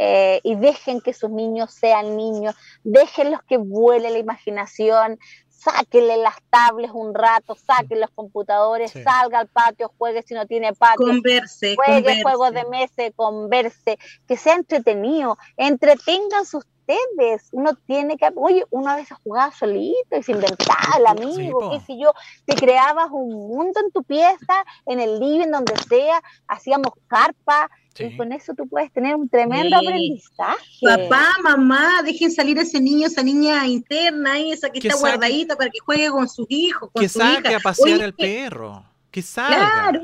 eh, 0.00 0.40
y 0.44 0.54
dejen 0.54 1.00
que 1.00 1.12
sus 1.12 1.28
niños 1.28 1.72
sean 1.72 2.16
niños, 2.16 2.54
déjenlos 2.84 3.40
que 3.42 3.56
vuele 3.56 4.10
la 4.10 4.18
imaginación, 4.18 5.18
sáquenle 5.58 6.16
las 6.18 6.36
tablets 6.50 6.92
un 6.94 7.14
rato, 7.14 7.56
saquen 7.56 8.00
los 8.00 8.10
computadores, 8.10 8.92
salga 8.92 9.40
al 9.40 9.48
patio, 9.48 9.92
juegue 9.98 10.22
si 10.22 10.34
no 10.34 10.46
tiene 10.46 10.72
patio, 10.72 11.06
converse, 11.06 11.74
juegue 11.74 12.22
juegos 12.22 12.52
de 12.52 12.64
mesa, 12.66 13.02
converse, 13.16 13.98
que 14.26 14.36
sea 14.36 14.54
entretenido, 14.54 15.36
entreténganse 15.56 16.58
ustedes, 16.58 17.48
uno 17.52 17.74
tiene 17.86 18.16
que, 18.16 18.30
oye, 18.36 18.64
uno 18.70 18.90
a 18.90 18.96
veces 18.96 19.18
jugaba 19.24 19.50
solito 19.52 20.16
y 20.16 20.22
se 20.22 20.32
inventaba 20.32 20.96
el 20.96 21.06
amigo, 21.06 21.70
qué 21.70 21.80
sé 21.80 21.98
yo, 21.98 22.12
te 22.46 22.54
creabas 22.54 23.08
un 23.10 23.48
mundo 23.48 23.80
en 23.84 23.90
tu 23.90 24.04
pieza, 24.04 24.64
en 24.86 25.00
el 25.00 25.18
living, 25.18 25.50
donde 25.50 25.74
sea, 25.88 26.22
hacíamos 26.46 26.92
carpa, 27.08 27.68
y 27.98 28.16
con 28.16 28.32
eso 28.32 28.54
tú 28.54 28.66
puedes 28.68 28.92
tener 28.92 29.16
un 29.16 29.28
tremendo 29.28 29.76
aprendizaje. 29.76 30.80
Papá, 30.80 31.26
mamá, 31.42 32.02
dejen 32.04 32.30
salir 32.30 32.58
a 32.58 32.62
ese 32.62 32.80
niño, 32.80 33.06
esa 33.06 33.22
niña 33.22 33.66
interna, 33.66 34.38
esa 34.38 34.70
que, 34.70 34.78
está 34.78 34.98
guardadita 34.98 35.56
para 35.56 35.70
que 35.70 35.78
juegue 35.78 36.10
con 36.10 36.28
sus 36.28 36.46
hijos. 36.48 36.90
Con 36.92 37.02
que 37.02 37.08
salga 37.08 37.56
a 37.56 37.60
pasear 37.60 38.02
al 38.02 38.14
perro. 38.14 38.84
Que 39.10 39.22
salga. 39.22 39.56
Claro, 39.56 40.02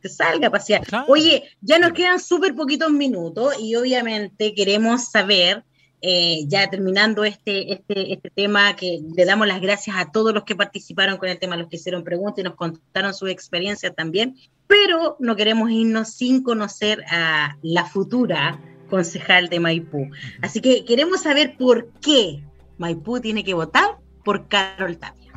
que 0.00 0.08
salga 0.08 0.48
a 0.48 0.50
pasear. 0.50 0.82
Oye, 1.08 1.44
ya 1.60 1.78
nos 1.78 1.92
quedan 1.92 2.20
súper 2.20 2.54
poquitos 2.54 2.90
minutos 2.90 3.54
y 3.60 3.76
obviamente 3.76 4.54
queremos 4.54 5.10
saber 5.10 5.64
eh, 6.02 6.44
ya 6.46 6.70
terminando 6.70 7.24
este, 7.24 7.72
este, 7.72 8.12
este 8.12 8.30
tema, 8.30 8.74
que 8.74 9.00
le 9.14 9.24
damos 9.24 9.46
las 9.46 9.60
gracias 9.60 9.96
a 9.98 10.10
todos 10.10 10.32
los 10.32 10.44
que 10.44 10.56
participaron 10.56 11.18
con 11.18 11.28
el 11.28 11.38
tema, 11.38 11.56
los 11.56 11.68
que 11.68 11.76
hicieron 11.76 12.04
preguntas 12.04 12.38
y 12.38 12.42
nos 12.42 12.54
contaron 12.54 13.12
su 13.12 13.26
experiencia 13.26 13.92
también, 13.92 14.36
pero 14.66 15.16
no 15.18 15.36
queremos 15.36 15.70
irnos 15.70 16.08
sin 16.08 16.42
conocer 16.42 17.04
a 17.10 17.56
la 17.62 17.84
futura 17.84 18.58
concejal 18.88 19.48
de 19.48 19.60
Maipú. 19.60 20.10
Así 20.40 20.60
que 20.60 20.84
queremos 20.84 21.22
saber 21.22 21.56
por 21.58 21.90
qué 22.00 22.42
Maipú 22.78 23.20
tiene 23.20 23.44
que 23.44 23.52
votar 23.52 23.98
por 24.24 24.48
Carol 24.48 24.96
Tapia. 24.96 25.32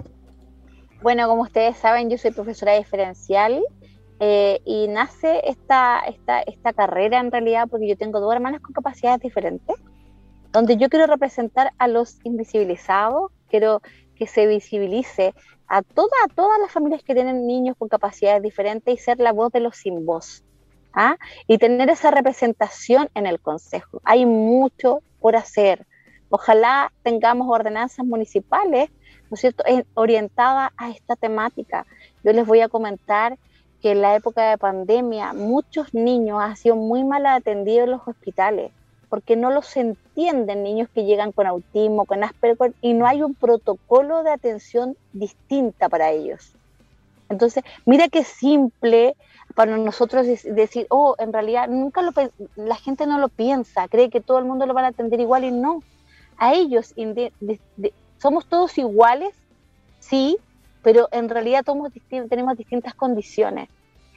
Bueno, 1.01 1.27
como 1.27 1.41
ustedes 1.41 1.75
saben, 1.77 2.09
yo 2.09 2.17
soy 2.17 2.31
profesora 2.31 2.77
diferencial 2.77 3.61
eh, 4.21 4.61
y 4.63 4.87
nace 4.87 5.41
esta, 5.45 5.99
esta, 6.07 6.41
esta 6.41 6.71
carrera 6.71 7.19
en 7.19 7.31
realidad 7.31 7.67
porque 7.69 7.89
yo 7.89 7.97
tengo 7.97 8.21
dos 8.21 8.33
hermanas 8.33 8.61
con 8.61 8.71
capacidades 8.71 9.19
diferentes 9.19 9.75
donde 10.53 10.77
yo 10.77 10.87
quiero 10.87 11.07
representar 11.07 11.73
a 11.79 11.87
los 11.87 12.19
invisibilizados, 12.23 13.31
quiero 13.49 13.81
que 14.15 14.27
se 14.27 14.45
visibilice 14.45 15.33
a, 15.67 15.81
toda, 15.81 16.11
todas 16.35 16.59
las 16.59 16.71
familias 16.71 17.03
que 17.03 17.15
tienen 17.15 17.47
niños 17.47 17.75
con 17.77 17.89
capacidades 17.89 18.43
diferentes 18.43 18.93
y 18.93 18.97
ser 18.97 19.19
la 19.19 19.31
voz 19.31 19.51
de 19.51 19.59
los 19.59 19.75
sin 19.75 20.05
voz. 20.05 20.43
¿ah? 20.93 21.17
Y 21.47 21.57
tener 21.57 21.89
esa 21.89 22.11
representación 22.11 23.09
en 23.15 23.25
el 23.25 23.39
Consejo. 23.39 23.99
Hay 24.03 24.27
mucho 24.27 24.99
por 25.19 25.35
hacer. 25.35 25.87
Ojalá 26.29 26.93
tengamos 27.01 27.47
ordenanzas 27.49 28.05
municipales, 28.05 28.91
¿no 29.31 29.35
es 29.35 29.39
cierto?, 29.41 29.63
orientadas 29.95 30.69
a 30.77 30.91
esta 30.91 31.15
temática. 31.15 31.87
Yo 32.23 32.31
les 32.31 32.45
voy 32.45 32.61
a 32.61 32.69
comentar 32.69 33.39
que 33.81 33.91
en 33.91 34.01
la 34.01 34.15
época 34.15 34.51
de 34.51 34.59
pandemia 34.59 35.33
muchos 35.33 35.95
niños 35.95 36.39
han 36.39 36.55
sido 36.57 36.75
muy 36.75 37.03
mal 37.03 37.25
atendidos 37.25 37.85
en 37.85 37.91
los 37.91 38.07
hospitales 38.07 38.71
porque 39.13 39.35
no 39.35 39.51
los 39.51 39.77
entienden 39.77 40.63
niños 40.63 40.89
que 40.89 41.05
llegan 41.05 41.33
con 41.33 41.45
autismo, 41.45 42.05
con 42.05 42.23
Asperger, 42.23 42.73
y 42.81 42.95
no 42.95 43.05
hay 43.05 43.21
un 43.21 43.35
protocolo 43.35 44.23
de 44.23 44.31
atención 44.31 44.97
distinta 45.11 45.87
para 45.87 46.09
ellos. 46.09 46.53
Entonces, 47.29 47.63
mira 47.85 48.07
qué 48.07 48.23
simple 48.23 49.15
para 49.53 49.77
nosotros 49.77 50.25
decir, 50.25 50.87
oh, 50.89 51.13
en 51.19 51.31
realidad 51.31 51.67
nunca 51.67 52.01
lo 52.01 52.11
la 52.55 52.75
gente 52.75 53.05
no 53.05 53.19
lo 53.19 53.29
piensa, 53.29 53.87
cree 53.87 54.09
que 54.09 54.19
todo 54.19 54.39
el 54.39 54.45
mundo 54.45 54.65
lo 54.65 54.73
van 54.73 54.85
a 54.85 54.87
atender 54.87 55.19
igual 55.19 55.43
y 55.43 55.51
no. 55.51 55.83
A 56.37 56.55
ellos 56.55 56.95
somos 58.17 58.47
todos 58.47 58.75
iguales, 58.79 59.35
sí, 59.99 60.39
pero 60.81 61.07
en 61.11 61.29
realidad 61.29 61.63
todos 61.63 61.93
tenemos 62.09 62.57
distintas 62.57 62.95
condiciones. 62.95 63.69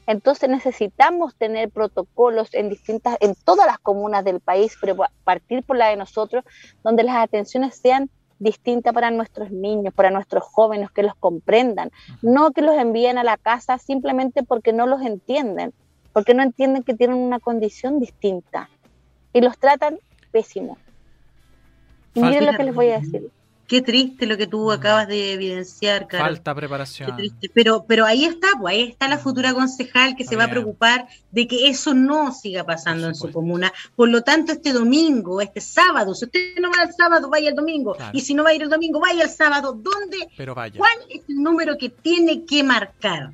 Entonces 0.07 0.48
necesitamos 0.48 1.34
tener 1.34 1.70
protocolos 1.70 2.54
en 2.54 2.68
distintas, 2.68 3.16
en 3.20 3.34
todas 3.34 3.66
las 3.66 3.78
comunas 3.78 4.24
del 4.24 4.40
país, 4.40 4.76
pero 4.80 4.96
partir 5.24 5.62
por 5.64 5.76
la 5.76 5.88
de 5.88 5.96
nosotros, 5.96 6.44
donde 6.84 7.02
las 7.02 7.16
atenciones 7.16 7.76
sean 7.76 8.09
distinta 8.38 8.92
para 8.92 9.11
nuestros 9.11 9.50
niños, 9.50 9.94
para 9.94 10.11
nuestros 10.11 10.44
jóvenes, 10.44 10.90
que 10.90 11.02
los 11.02 11.14
comprendan, 11.16 11.90
no 12.22 12.52
que 12.52 12.62
los 12.62 12.76
envíen 12.76 13.18
a 13.18 13.24
la 13.24 13.36
casa 13.36 13.78
simplemente 13.78 14.42
porque 14.42 14.72
no 14.72 14.86
los 14.86 15.02
entienden, 15.02 15.72
porque 16.12 16.34
no 16.34 16.42
entienden 16.42 16.82
que 16.82 16.94
tienen 16.94 17.16
una 17.16 17.40
condición 17.40 17.98
distinta 17.98 18.68
y 19.32 19.40
los 19.40 19.59
tratan 19.59 19.98
pésimo. 20.30 20.78
Y 22.14 22.22
miren 22.22 22.46
lo 22.46 22.52
que 22.52 22.64
les 22.64 22.74
voy 22.74 22.90
a 22.90 23.00
decir. 23.00 23.30
Qué 23.66 23.82
triste 23.82 24.26
lo 24.26 24.36
que 24.36 24.46
tú 24.46 24.70
acabas 24.70 25.08
de 25.08 25.32
evidenciar, 25.32 26.06
Carol. 26.06 26.28
Falta 26.28 26.54
preparación. 26.54 27.16
Pero, 27.52 27.84
pero 27.86 28.04
ahí 28.04 28.24
está, 28.24 28.48
pues 28.60 28.74
ahí 28.74 28.82
está 28.82 29.08
la 29.08 29.18
futura 29.18 29.52
concejal 29.54 30.14
que 30.14 30.24
se 30.24 30.36
va 30.36 30.44
a 30.44 30.50
preocupar 30.50 31.08
de 31.32 31.48
que 31.48 31.68
eso 31.68 31.92
no 31.92 32.32
siga 32.32 32.64
pasando 32.64 33.08
en 33.08 33.14
su 33.14 33.32
comuna. 33.32 33.72
Por 33.96 34.08
lo 34.08 34.22
tanto, 34.22 34.52
este 34.52 34.72
domingo, 34.72 35.40
este 35.40 35.60
sábado, 35.60 36.14
si 36.14 36.26
usted 36.26 36.54
no 36.60 36.70
va 36.70 36.84
el 36.84 36.92
sábado, 36.94 37.28
vaya 37.28 37.50
el 37.50 37.56
domingo. 37.56 37.96
Y 38.12 38.20
si 38.20 38.34
no 38.34 38.44
va 38.44 38.50
a 38.50 38.54
ir 38.54 38.62
el 38.62 38.70
domingo, 38.70 39.00
vaya 39.00 39.24
el 39.24 39.30
sábado. 39.30 39.72
¿Dónde? 39.72 40.28
Pero 40.36 40.54
vaya. 40.54 40.78
¿Cuál 40.78 40.98
es 41.10 41.22
el 41.28 41.42
número 41.42 41.76
que 41.76 41.88
tiene 41.88 42.44
que 42.44 42.62
marcar? 42.62 43.32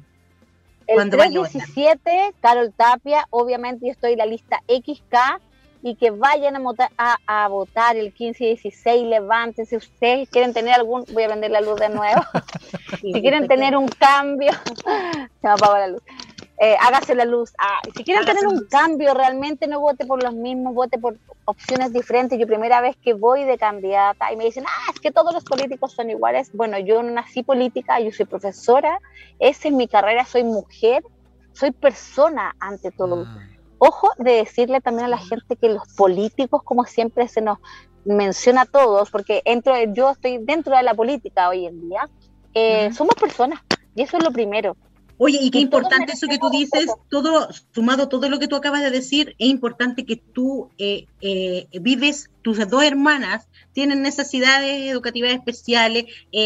El 0.87 1.11
317, 1.11 2.35
Carol 2.41 2.72
Tapia, 2.76 3.26
obviamente 3.30 3.87
yo 3.87 3.93
estoy 3.93 4.12
en 4.12 4.18
la 4.18 4.26
lista 4.26 4.62
XK 4.66 5.41
y 5.83 5.97
que 5.97 6.11
vayan 6.11 6.57
a, 6.97 7.16
a, 7.26 7.49
votar 7.49 7.97
el 7.97 8.12
15 8.14 8.45
y 8.45 8.47
16, 8.49 9.07
levántense, 9.07 9.76
ustedes 9.76 10.28
quieren 10.28 10.55
tener 10.55 10.74
algún, 10.74 11.05
voy 11.12 11.24
a 11.24 11.28
vender 11.28 11.51
la 11.51 11.61
luz 11.61 11.78
de 11.80 11.89
nuevo, 11.89 12.22
si 13.01 13.12
quieren 13.20 13.49
tener 13.49 13.76
un 13.76 13.89
cambio, 13.89 14.53
se 14.87 15.28
me 15.43 15.51
apagó 15.51 15.76
la 15.76 15.89
luz, 15.89 16.03
eh, 16.59 16.76
hágase 16.80 17.16
la 17.16 17.24
luz, 17.24 17.53
ah, 17.59 17.80
si 17.97 18.05
quieren 18.05 18.24
tener 18.24 18.47
un 18.47 18.64
cambio, 18.68 19.12
realmente 19.12 19.66
no 19.66 19.80
vote 19.80 20.07
por 20.07 20.22
los 20.22 20.33
mismos, 20.35 20.72
vote 20.72 20.99
por 20.99 21.18
opciones 21.47 21.93
diferentes, 21.93 22.39
yo 22.39 22.47
primera 22.47 22.80
vez 22.80 22.97
que 23.03 23.14
voy 23.14 23.43
de 23.43 23.59
candidata 23.59 24.33
y 24.33 24.37
me 24.37 24.45
dicen, 24.45 24.64
ah, 24.68 24.93
es 24.95 25.01
que 25.01 25.11
todos 25.11 25.35
los 25.35 25.43
políticos 25.43 25.93
son 25.93 26.11
iguales, 26.11 26.53
bueno, 26.53 26.78
yo 26.78 27.03
no 27.03 27.11
nací 27.11 27.43
política, 27.43 27.99
yo 27.99 28.12
soy 28.12 28.26
profesora, 28.26 29.01
esa 29.41 29.66
es 29.66 29.74
mi 29.74 29.89
carrera, 29.89 30.24
soy 30.24 30.45
mujer, 30.45 31.03
soy 31.53 31.72
persona 31.72 32.55
ante 32.61 32.93
todo. 32.93 33.24
Mm 33.24 33.52
Ojo 33.85 34.11
de 34.16 34.35
decirle 34.35 34.80
también 34.80 35.07
a 35.07 35.09
la 35.09 35.18
gente 35.18 35.57
que 35.57 35.68
los 35.68 35.89
políticos, 35.97 36.62
como 36.62 36.85
siempre 36.85 37.26
se 37.26 37.41
nos 37.41 37.59
menciona 38.05 38.61
a 38.61 38.66
todos, 38.66 39.11
porque 39.11 39.43
entro, 39.45 39.74
yo 39.93 40.12
estoy 40.12 40.39
dentro 40.39 40.76
de 40.76 40.85
la 40.85 40.95
política 40.95 41.49
hoy 41.49 41.66
en 41.66 41.89
día, 41.89 42.09
eh, 42.55 42.93
somos 42.93 43.16
personas, 43.16 43.61
y 43.97 44.03
eso 44.03 44.18
es 44.18 44.22
lo 44.22 44.30
primero. 44.30 44.76
Oye, 45.18 45.37
y 45.41 45.51
qué 45.51 45.59
importante 45.59 46.12
eso 46.12 46.28
que 46.28 46.39
tú 46.39 46.49
dices, 46.51 46.93
todo, 47.11 47.49
sumado 47.74 48.09
todo 48.09 48.28
lo 48.28 48.39
que 48.39 48.47
tú 48.47 48.55
acabas 48.55 48.83
de 48.83 48.93
decir, 48.93 49.35
es 49.41 49.49
importante 49.49 50.07
que 50.07 50.14
tú 50.14 50.70
eh, 50.78 51.07
eh, 51.20 51.66
vives, 51.80 52.30
tus 52.43 52.59
dos 52.68 52.85
hermanas 52.85 53.49
tienen 53.72 54.01
necesidades 54.01 54.93
educativas 54.93 55.33
especiales, 55.33 56.05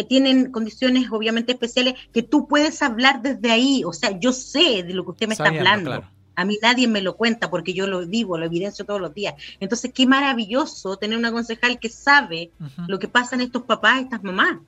tienen 0.08 0.50
condiciones 0.52 1.12
obviamente 1.12 1.52
especiales, 1.52 1.96
que 2.14 2.22
tú 2.22 2.48
puedes 2.48 2.80
hablar 2.80 3.20
desde 3.20 3.50
ahí, 3.50 3.84
o 3.84 3.92
sea, 3.92 4.18
yo 4.18 4.32
sé 4.32 4.84
de 4.84 4.94
lo 4.94 5.04
que 5.04 5.10
usted 5.10 5.28
me 5.28 5.34
está 5.34 5.48
hablando. 5.48 6.15
A 6.36 6.44
mí 6.44 6.58
nadie 6.62 6.86
me 6.86 7.00
lo 7.00 7.16
cuenta 7.16 7.50
porque 7.50 7.74
yo 7.74 7.86
lo 7.86 8.06
vivo, 8.06 8.38
lo 8.38 8.46
evidencio 8.46 8.84
todos 8.84 9.00
los 9.00 9.14
días. 9.14 9.34
Entonces, 9.58 9.92
qué 9.92 10.06
maravilloso 10.06 10.96
tener 10.96 11.18
una 11.18 11.32
concejal 11.32 11.80
que 11.80 11.88
sabe 11.88 12.50
lo 12.86 12.98
que 12.98 13.08
pasa 13.08 13.34
en 13.34 13.40
estos 13.40 13.62
papás, 13.62 14.02
estas 14.02 14.22
mamás. 14.22 14.58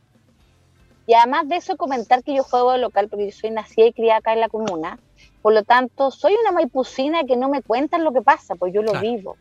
Y 1.06 1.14
además 1.14 1.48
de 1.48 1.56
eso, 1.56 1.76
comentar 1.76 2.22
que 2.22 2.34
yo 2.34 2.42
juego 2.42 2.72
de 2.72 2.78
local 2.78 3.08
porque 3.08 3.30
yo 3.30 3.32
soy 3.32 3.50
nacida 3.50 3.86
y 3.86 3.92
criada 3.92 4.18
acá 4.18 4.32
en 4.34 4.40
la 4.40 4.48
comuna. 4.48 4.98
Por 5.40 5.54
lo 5.54 5.62
tanto, 5.62 6.10
soy 6.10 6.34
una 6.40 6.52
maipucina 6.52 7.24
que 7.24 7.36
no 7.36 7.48
me 7.48 7.62
cuentan 7.62 8.04
lo 8.04 8.12
que 8.12 8.20
pasa, 8.20 8.56
pues 8.56 8.74
yo 8.74 8.82
lo 8.82 9.00
vivo. 9.00 9.36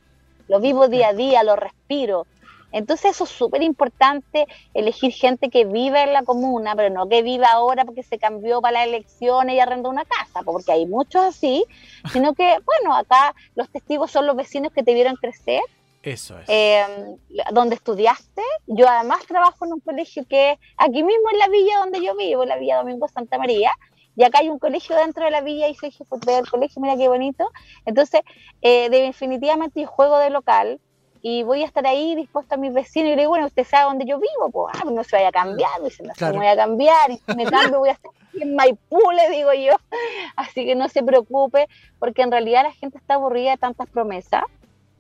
Lo 0.48 0.62
vivo 0.62 0.88
día 0.88 1.10
a 1.10 1.14
día, 1.14 1.44
lo 1.44 1.56
respiro. 1.58 2.26
Entonces 2.72 3.12
eso 3.12 3.24
es 3.24 3.30
súper 3.30 3.64
importante, 3.64 4.46
elegir 4.74 5.12
gente 5.12 5.50
que 5.50 5.66
vive 5.66 6.04
en 6.04 6.14
la 6.14 6.24
comuna, 6.24 6.76
pero 6.76 6.94
no 6.94 7.08
que 7.08 7.22
viva 7.22 7.48
ahora 7.48 7.86
porque 7.86 8.04
se 8.04 8.20
cambió 8.20 8.62
para 8.62 8.80
las 8.80 8.88
elecciones 8.88 9.56
y 9.56 9.60
arrendó 9.60 9.90
una 9.90 10.06
casa, 10.06 10.42
porque 10.44 10.72
hay 10.72 10.86
muchos 10.86 11.22
así, 11.22 11.66
sino 12.12 12.34
que, 12.34 12.58
bueno, 12.66 12.96
acá 12.96 13.34
los 13.56 13.70
testigos 13.70 14.12
son 14.12 14.26
los 14.26 14.36
vecinos 14.36 14.72
que 14.74 14.84
te 14.84 14.94
vieron 14.94 15.16
crecer. 15.16 15.62
Eso 16.04 16.40
es. 16.40 16.46
Em, 16.48 17.18
donde 17.52 17.76
estudiaste. 17.76 18.42
Yo 18.68 18.88
además 18.88 19.26
trabajo 19.26 19.66
en 19.66 19.74
un 19.74 19.80
colegio 19.80 20.26
que 20.30 20.58
aquí 20.78 21.04
mismo 21.04 21.30
en 21.32 21.40
la 21.40 21.50
villa 21.50 21.80
donde 21.80 22.02
yo 22.02 22.16
vivo, 22.16 22.46
la 22.46 22.58
Villa 22.58 22.78
Domingo 22.78 23.08
Santa 23.08 23.38
María, 23.38 23.72
y 24.18 24.24
acá 24.24 24.40
hay 24.40 24.50
un 24.50 24.58
colegio 24.58 24.96
dentro 24.96 25.24
de 25.26 25.32
la 25.32 25.42
villa 25.42 25.68
y 25.68 25.76
soy 25.76 25.92
jefe 25.92 26.16
del 26.26 26.50
colegio, 26.50 26.82
mira 26.82 26.98
qué 26.98 27.08
bonito. 27.08 27.52
Entonces, 27.86 28.22
eh, 28.64 28.90
definitivamente 28.90 29.80
yo 29.80 29.88
juego 29.88 30.18
de 30.18 30.32
local, 30.32 30.80
y 31.22 31.44
voy 31.44 31.64
a 31.64 31.66
estar 31.66 31.86
ahí 31.86 32.16
dispuesta 32.16 32.56
a 32.56 32.58
mis 32.58 32.74
vecinos 32.74 33.08
y 33.08 33.16
le 33.16 33.22
digo, 33.22 33.30
bueno, 33.30 33.48
usted 33.48 33.66
sabe 33.66 33.86
dónde 33.86 34.06
yo 34.06 34.20
vivo, 34.20 34.50
pues, 34.52 34.76
ah, 34.78 34.84
no 34.90 35.04
se 35.04 35.16
vaya 35.16 35.30
a 35.30 35.32
cambiar, 35.32 35.82
dice, 35.84 36.04
no 36.04 36.14
se 36.16 36.26
me 36.26 36.38
voy 36.38 36.48
a 36.48 36.56
cambiar, 36.56 37.12
y 37.12 37.18
si 37.18 37.36
me 37.36 37.46
cambio 37.46 37.80
voy 37.80 37.90
a 37.90 37.94
estar 37.94 38.12
en 38.34 38.56
Maipú, 38.56 39.00
le 39.12 39.30
digo 39.36 39.54
yo, 39.54 39.74
así 40.36 40.66
que 40.66 40.76
no 40.76 40.90
se 40.90 41.04
preocupe, 41.04 41.68
porque 42.00 42.22
en 42.22 42.32
realidad 42.32 42.64
la 42.64 42.72
gente 42.72 42.98
está 42.98 43.16
aburrida 43.16 43.52
de 43.52 43.58
tantas 43.58 43.90
promesas 43.90 44.44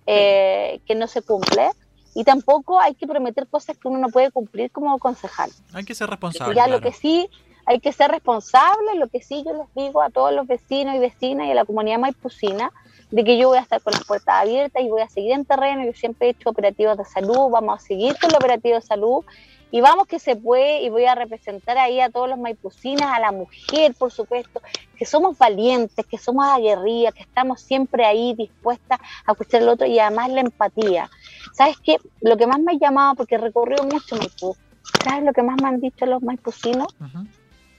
eh, 0.05 0.79
que 0.85 0.95
no 0.95 1.07
se 1.07 1.21
cumple, 1.21 1.69
y 2.13 2.23
tampoco 2.23 2.79
hay 2.79 2.95
que 2.95 3.05
prometer 3.05 3.47
cosas 3.47 3.77
que 3.77 3.87
uno 3.87 3.99
no 3.99 4.09
puede 4.09 4.31
cumplir 4.31 4.71
como 4.71 4.97
concejal. 4.97 5.51
Hay 5.73 5.85
que 5.85 5.93
ser 5.93 6.09
responsable. 6.09 6.55
Ya 6.55 6.67
lo 6.67 6.81
que 6.81 6.91
sí, 6.91 7.29
hay 7.67 7.79
que 7.79 7.91
ser 7.91 8.09
responsable, 8.09 8.95
lo 8.95 9.07
que 9.07 9.21
sí 9.21 9.43
yo 9.45 9.53
les 9.53 9.73
digo 9.75 10.01
a 10.01 10.09
todos 10.09 10.33
los 10.33 10.47
vecinos 10.47 10.95
y 10.95 10.99
vecinas 10.99 11.47
y 11.47 11.51
a 11.51 11.53
la 11.53 11.65
comunidad 11.65 11.99
maipucina, 11.99 12.71
de 13.11 13.23
que 13.23 13.37
yo 13.37 13.49
voy 13.49 13.57
a 13.57 13.61
estar 13.61 13.81
con 13.81 13.93
las 13.93 14.05
puertas 14.05 14.35
abiertas 14.41 14.83
y 14.83 14.89
voy 14.89 15.01
a 15.01 15.09
seguir 15.09 15.31
en 15.31 15.45
terreno. 15.45 15.85
Yo 15.85 15.93
siempre 15.93 16.27
he 16.27 16.31
hecho 16.31 16.49
operativos 16.49 16.97
de 16.97 17.05
salud, 17.05 17.49
vamos 17.49 17.79
a 17.79 17.85
seguir 17.85 18.15
con 18.19 18.29
el 18.29 18.35
operativo 18.35 18.75
de 18.75 18.81
salud 18.81 19.23
y 19.69 19.81
vamos 19.81 20.07
que 20.07 20.19
se 20.19 20.35
puede 20.35 20.83
y 20.83 20.89
voy 20.89 21.05
a 21.05 21.15
representar 21.15 21.77
ahí 21.77 21.99
a 21.99 22.09
todos 22.09 22.29
los 22.29 22.39
maipucinas, 22.39 23.13
a 23.13 23.19
la 23.19 23.31
mujer, 23.31 23.93
por 23.97 24.11
supuesto, 24.11 24.61
que 24.97 25.05
somos 25.05 25.37
valientes, 25.37 26.05
que 26.05 26.17
somos 26.17 26.45
aguerridas, 26.45 27.13
que 27.13 27.23
estamos 27.23 27.61
siempre 27.61 28.05
ahí 28.05 28.33
dispuestas 28.33 28.99
a 29.25 29.31
escuchar 29.33 29.61
al 29.61 29.69
otro 29.69 29.85
y 29.85 29.99
además 29.99 30.29
la 30.29 30.41
empatía. 30.41 31.09
¿Sabes 31.53 31.77
qué? 31.83 31.97
Lo 32.21 32.37
que 32.37 32.47
más 32.47 32.59
me 32.59 32.73
ha 32.73 32.77
llamado, 32.79 33.15
porque 33.15 33.35
he 33.35 33.39
recorrido 33.39 33.83
mucho 33.83 34.15
Maipú, 34.15 34.55
¿sabes 35.03 35.25
lo 35.25 35.33
que 35.33 35.43
más 35.43 35.61
me 35.61 35.67
han 35.67 35.81
dicho 35.81 36.05
los 36.05 36.21
maipucinos? 36.21 36.87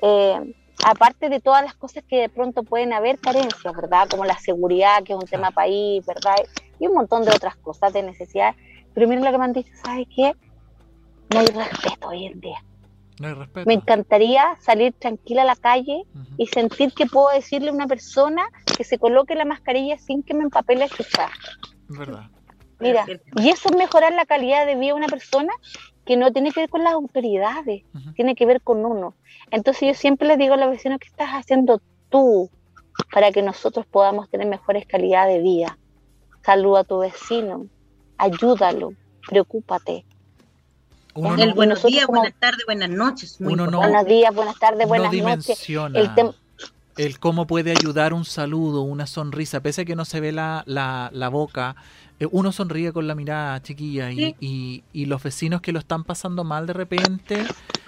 eh, 0.02 0.54
aparte 0.84 1.28
de 1.28 1.40
todas 1.40 1.62
las 1.64 1.74
cosas 1.74 2.04
que 2.08 2.20
de 2.20 2.28
pronto 2.28 2.62
pueden 2.62 2.92
haber 2.92 3.18
carencias, 3.18 3.74
¿verdad? 3.74 4.08
Como 4.08 4.24
la 4.24 4.38
seguridad, 4.38 5.02
que 5.02 5.12
es 5.12 5.18
un 5.18 5.26
tema 5.26 5.50
país, 5.50 6.04
¿verdad? 6.06 6.36
Y 6.78 6.86
un 6.86 6.94
montón 6.94 7.24
de 7.24 7.30
otras 7.30 7.56
cosas 7.56 7.92
de 7.92 8.02
necesidad. 8.02 8.54
Pero 8.94 9.08
miren 9.08 9.24
lo 9.24 9.30
que 9.30 9.38
me 9.38 9.44
han 9.44 9.52
dicho, 9.52 9.72
¿sabes 9.84 10.06
qué? 10.14 10.32
No 11.30 11.40
hay 11.40 11.46
respeto 11.46 12.08
hoy 12.08 12.26
en 12.26 12.40
día. 12.40 12.62
No 13.20 13.28
hay 13.28 13.34
respeto. 13.34 13.66
Me 13.66 13.74
encantaría 13.74 14.56
salir 14.60 14.92
tranquila 14.92 15.42
a 15.42 15.46
la 15.46 15.56
calle 15.56 16.04
y 16.36 16.46
sentir 16.46 16.92
que 16.92 17.06
puedo 17.06 17.30
decirle 17.30 17.70
a 17.70 17.72
una 17.72 17.86
persona 17.86 18.48
que 18.76 18.84
se 18.84 18.98
coloque 18.98 19.34
la 19.34 19.44
mascarilla 19.44 19.98
sin 19.98 20.22
que 20.22 20.34
me 20.34 20.44
empapele 20.44 20.84
el 20.84 20.90
¿Verdad? 21.88 22.30
Mira, 22.80 23.04
y 23.36 23.48
eso 23.48 23.68
es 23.70 23.76
mejorar 23.76 24.12
la 24.12 24.24
calidad 24.24 24.64
de 24.64 24.76
vida 24.76 24.88
de 24.88 24.92
una 24.92 25.08
persona 25.08 25.52
que 26.08 26.16
no 26.16 26.32
tiene 26.32 26.52
que 26.52 26.60
ver 26.60 26.70
con 26.70 26.82
las 26.82 26.94
autoridades, 26.94 27.82
tiene 28.16 28.34
que 28.34 28.46
ver 28.46 28.62
con 28.62 28.86
uno. 28.86 29.14
Entonces 29.50 29.88
yo 29.88 29.92
siempre 29.92 30.26
les 30.26 30.38
digo 30.38 30.54
a 30.54 30.56
los 30.56 30.70
vecinos, 30.70 30.98
¿qué 30.98 31.06
estás 31.06 31.28
haciendo 31.32 31.82
tú 32.08 32.48
para 33.12 33.30
que 33.30 33.42
nosotros 33.42 33.84
podamos 33.84 34.30
tener 34.30 34.46
mejores 34.46 34.86
calidad 34.86 35.28
de 35.28 35.40
vida? 35.40 35.76
Saluda 36.42 36.80
a 36.80 36.84
tu 36.84 37.00
vecino, 37.00 37.66
ayúdalo, 38.16 38.94
preocúpate. 39.28 40.06
el 41.14 41.52
buenos 41.52 41.82
días, 41.82 42.06
buenas 42.06 42.32
tardes, 42.40 42.64
buenas 42.64 42.88
noches. 42.88 43.36
buenos 43.38 44.06
días, 44.06 44.34
buenas 44.34 44.58
tardes, 44.58 44.88
buenas 44.88 45.12
noches. 45.12 45.68
El, 45.68 46.14
el, 46.98 47.18
cómo 47.18 47.46
puede 47.46 47.70
ayudar 47.70 48.12
un 48.12 48.24
saludo, 48.24 48.82
una 48.82 49.06
sonrisa, 49.06 49.60
pese 49.60 49.82
a 49.82 49.84
que 49.84 49.96
no 49.96 50.04
se 50.04 50.20
ve 50.20 50.32
la, 50.32 50.64
la, 50.66 51.10
la 51.12 51.28
boca, 51.28 51.76
eh, 52.20 52.26
uno 52.30 52.52
sonríe 52.52 52.92
con 52.92 53.06
la 53.06 53.14
mirada 53.14 53.62
chiquilla 53.62 54.10
y, 54.10 54.34
y, 54.92 55.06
los 55.06 55.22
vecinos 55.22 55.60
que 55.60 55.72
lo 55.72 55.78
están 55.78 56.02
pasando 56.04 56.42
mal 56.42 56.66
de 56.66 56.72
repente 56.72 57.44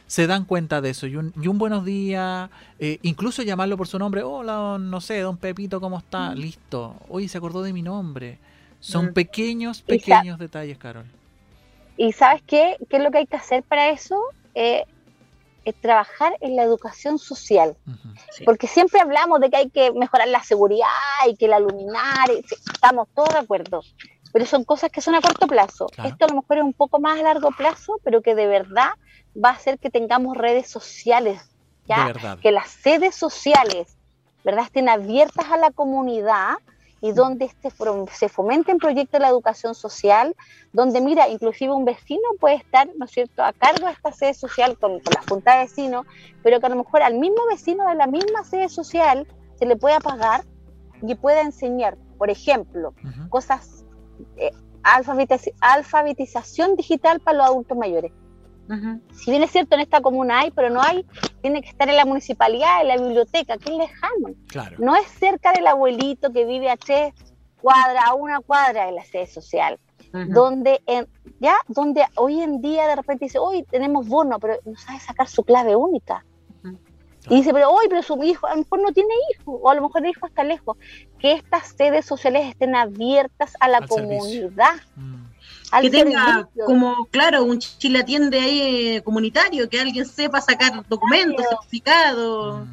se 0.06 0.26
dan 0.26 0.44
cuenta 0.44 0.80
de 0.80 0.90
eso. 0.90 1.06
Y 1.06 1.16
un, 1.16 1.32
y 1.40 1.48
un 1.48 1.58
buenos 1.58 1.84
días, 1.84 2.48
eh, 2.78 2.98
incluso 3.02 3.42
llamarlo 3.42 3.76
por 3.76 3.88
su 3.88 3.98
nombre, 3.98 4.22
hola, 4.22 4.78
no 4.80 5.00
sé, 5.00 5.20
don 5.20 5.36
Pepito, 5.36 5.80
¿cómo 5.80 5.98
está? 5.98 6.30
Mm. 6.30 6.38
Listo. 6.38 6.96
Hoy 7.08 7.28
se 7.28 7.38
acordó 7.38 7.62
de 7.62 7.72
mi 7.72 7.82
nombre. 7.82 8.38
Son 8.78 9.06
mm. 9.06 9.12
pequeños, 9.12 9.82
pequeños 9.82 10.38
detalles, 10.38 10.78
Carol. 10.78 11.06
¿Y 11.96 12.12
sabes 12.12 12.42
qué? 12.46 12.76
¿Qué 12.88 12.96
es 12.96 13.02
lo 13.02 13.11
que 13.11 13.18
hay 13.18 13.26
que 13.26 13.36
hacer 13.36 13.62
para 13.62 13.90
eso? 13.90 14.16
Eh, 14.54 14.84
es 15.64 15.74
trabajar 15.80 16.36
en 16.40 16.56
la 16.56 16.62
educación 16.62 17.18
social. 17.18 17.76
Porque 18.44 18.66
siempre 18.66 19.00
hablamos 19.00 19.40
de 19.40 19.50
que 19.50 19.56
hay 19.56 19.70
que 19.70 19.92
mejorar 19.92 20.28
la 20.28 20.42
seguridad 20.42 20.86
y 21.28 21.36
que 21.36 21.48
la 21.48 21.61
luminaria, 21.61 22.40
estamos 22.72 23.08
todos 23.14 23.30
de 23.30 23.38
acuerdo 23.38 23.82
pero 24.32 24.46
son 24.46 24.64
cosas 24.64 24.90
que 24.90 25.00
son 25.00 25.14
a 25.14 25.20
corto 25.20 25.46
plazo. 25.46 25.86
Esto 26.04 26.24
a 26.24 26.28
lo 26.28 26.36
mejor 26.36 26.58
es 26.58 26.62
un 26.62 26.72
poco 26.72 27.00
más 27.00 27.18
a 27.18 27.22
largo 27.22 27.50
plazo, 27.50 28.00
pero 28.04 28.22
que 28.22 28.34
de 28.34 28.46
verdad 28.46 28.90
va 29.36 29.50
a 29.50 29.52
hacer 29.52 29.78
que 29.78 29.90
tengamos 29.90 30.36
redes 30.36 30.68
sociales, 30.68 31.50
ya 31.86 32.12
que 32.40 32.52
las 32.52 32.68
sedes 32.68 33.14
sociales, 33.14 33.96
¿verdad?, 34.44 34.64
estén 34.64 34.88
abiertas 34.88 35.46
a 35.50 35.56
la 35.56 35.70
comunidad 35.70 36.58
y 37.01 37.12
donde 37.12 37.46
este, 37.46 37.70
se 38.12 38.28
fomenten 38.28 38.78
proyectos 38.78 39.12
de 39.12 39.20
la 39.20 39.28
educación 39.28 39.74
social, 39.74 40.36
donde, 40.72 41.01
mira, 41.01 41.28
inclusive 41.28 41.72
un 41.72 41.84
vecino 41.84 42.22
puede 42.38 42.57
estar, 42.57 42.88
¿no 42.96 43.07
es 43.07 43.11
cierto?, 43.11 43.42
a 43.42 43.53
cargo 43.53 43.86
de 43.86 43.92
esta 43.92 44.12
sede 44.12 44.34
social 44.34 44.76
con, 44.78 44.92
la 44.92 45.22
junta 45.28 45.55
de 45.55 45.64
vecinos, 45.64 46.07
pero 46.42 46.61
que 46.61 46.66
a 46.66 46.68
lo 46.68 46.76
mejor 46.76 47.03
al 47.03 47.18
mismo 47.18 47.38
vecino 47.51 47.88
de 47.88 47.94
la 47.94 48.07
misma 48.07 48.44
sede 48.44 48.68
social 48.68 49.26
se 49.59 49.66
le 49.66 49.76
pueda 49.76 50.01
pagar 50.01 50.44
y 51.03 51.14
pueda 51.14 51.40
enseñar, 51.40 51.96
por 52.18 52.28
ejemplo, 52.28 52.94
cosas, 53.30 53.84
eh, 54.36 54.51
alfabetización 54.82 56.76
digital 56.76 57.20
para 57.20 57.38
los 57.38 57.46
adultos 57.46 57.78
mayores. 57.78 58.12
Si 59.12 59.30
bien 59.30 59.42
es 59.42 59.50
cierto, 59.50 59.74
en 59.74 59.80
esta 59.80 60.00
comuna 60.00 60.40
hay, 60.40 60.50
pero 60.50 60.70
no 60.70 60.80
hay, 60.80 61.04
tiene 61.42 61.62
que 61.62 61.68
estar 61.68 61.88
en 61.88 61.96
la 61.96 62.04
municipalidad, 62.04 62.82
en 62.82 62.88
la 62.88 62.96
biblioteca, 62.96 63.58
que 63.58 63.70
es 63.70 63.76
lejano. 63.76 64.34
No 64.78 64.96
es 64.96 65.08
cerca 65.08 65.52
del 65.52 65.66
abuelito 65.66 66.32
que 66.32 66.44
vive 66.44 66.70
a 66.70 66.76
tres 66.76 67.14
cuadras, 67.60 68.04
a 68.06 68.14
una 68.14 68.40
cuadra 68.40 68.86
de 68.86 68.92
la 68.92 69.04
sede 69.04 69.26
social. 69.26 69.78
Donde, 70.12 70.80
ya, 71.38 71.54
donde 71.68 72.04
hoy 72.16 72.40
en 72.40 72.60
día 72.60 72.88
de 72.88 72.96
repente 72.96 73.26
dice, 73.26 73.38
hoy 73.38 73.62
tenemos 73.64 74.08
bono, 74.08 74.40
pero 74.40 74.56
no 74.64 74.76
sabe 74.76 74.98
sacar 74.98 75.28
su 75.28 75.44
clave 75.44 75.76
única. 75.76 76.24
Y 77.28 77.36
dice, 77.36 77.52
pero 77.52 77.70
hoy, 77.70 77.86
pero 77.88 78.02
su 78.02 78.20
hijo, 78.22 78.46
a 78.46 78.52
lo 78.52 78.62
mejor 78.62 78.80
no 78.80 78.92
tiene 78.92 79.12
hijo, 79.30 79.52
o 79.52 79.68
a 79.68 79.74
lo 79.74 79.82
mejor 79.82 80.02
el 80.02 80.10
hijo 80.10 80.26
está 80.26 80.42
lejos. 80.42 80.76
Que 81.18 81.32
estas 81.32 81.74
sedes 81.76 82.06
sociales 82.06 82.48
estén 82.48 82.74
abiertas 82.74 83.54
a 83.60 83.68
la 83.68 83.86
comunidad. 83.86 84.76
Mm 84.96 85.30
que 85.80 85.90
tenga 85.90 86.48
como, 86.66 87.06
claro, 87.06 87.44
un 87.44 87.58
chile 87.58 88.00
atiende 88.00 88.40
ahí 88.40 88.96
eh, 88.96 89.02
comunitario, 89.02 89.68
que 89.68 89.80
alguien 89.80 90.06
sepa 90.06 90.40
sacar 90.40 90.86
documentos, 90.88 91.46
certificados. 91.48 92.66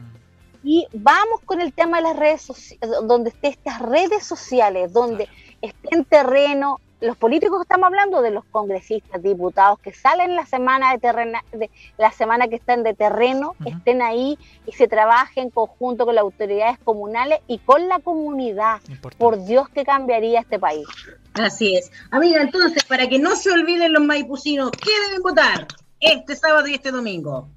Y 0.64 0.88
vamos 0.92 1.42
con 1.46 1.62
el 1.62 1.72
tema 1.74 1.98
de 1.98 2.04
las 2.04 2.18
redes 2.18 2.42
sociales, 2.42 2.90
donde 3.08 3.30
estén 3.30 3.52
estas 3.52 3.80
redes 3.80 4.26
sociales, 4.26 4.92
donde 4.92 5.30
estén 5.62 6.04
terreno, 6.06 6.80
los 7.00 7.16
políticos 7.18 7.62
estamos 7.62 7.88
hablando 7.88 8.22
de 8.22 8.32
los 8.32 8.44
congresistas, 8.46 9.22
diputados 9.22 9.80
que 9.80 9.94
salen 9.94 10.36
la 10.36 10.46
semana 10.46 10.92
de 10.92 11.00
terreno, 11.00 11.40
de 11.52 11.70
la 11.98 12.12
semana 12.12 12.48
que 12.48 12.56
están 12.56 12.84
de 12.84 12.94
terreno, 12.94 13.56
estén 13.66 14.02
ahí 14.02 14.38
y 14.66 14.72
se 14.72 14.88
trabajen 14.88 15.46
en 15.46 15.50
conjunto 15.52 16.06
con 16.06 16.16
las 16.16 16.24
autoridades 16.24 16.80
comunales 16.80 17.40
y 17.48 17.60
con 17.60 17.88
la 17.88 18.00
comunidad. 18.00 18.82
Por 19.18 19.44
Dios 19.46 19.70
que 19.70 19.86
cambiaría 19.86 20.40
este 20.40 20.60
país. 20.60 20.88
Así 21.34 21.76
es. 21.76 21.92
Amiga, 22.10 22.42
entonces, 22.42 22.84
para 22.84 23.08
que 23.08 23.20
no 23.20 23.36
se 23.36 23.52
olviden 23.52 23.94
los 23.94 24.04
maipucinos, 24.04 24.72
¿qué 24.72 24.92
deben 25.08 25.22
votar 25.22 25.68
este 26.00 26.36
sábado 26.36 26.68
y 26.68 26.74
este 26.74 26.92
domingo? 26.92 27.48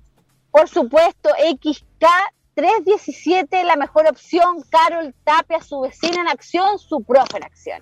Por 0.51 0.69
supuesto, 0.69 1.31
XK 1.39 2.07
317, 2.55 3.65
la 3.65 3.77
mejor 3.77 4.07
opción. 4.07 4.63
Carol 4.69 5.15
Tapia, 5.25 5.63
su 5.63 5.81
vecina 5.81 6.21
en 6.21 6.29
acción, 6.29 6.79
su 6.79 7.03
profe 7.03 7.39
en 7.39 7.45
acción. 7.45 7.81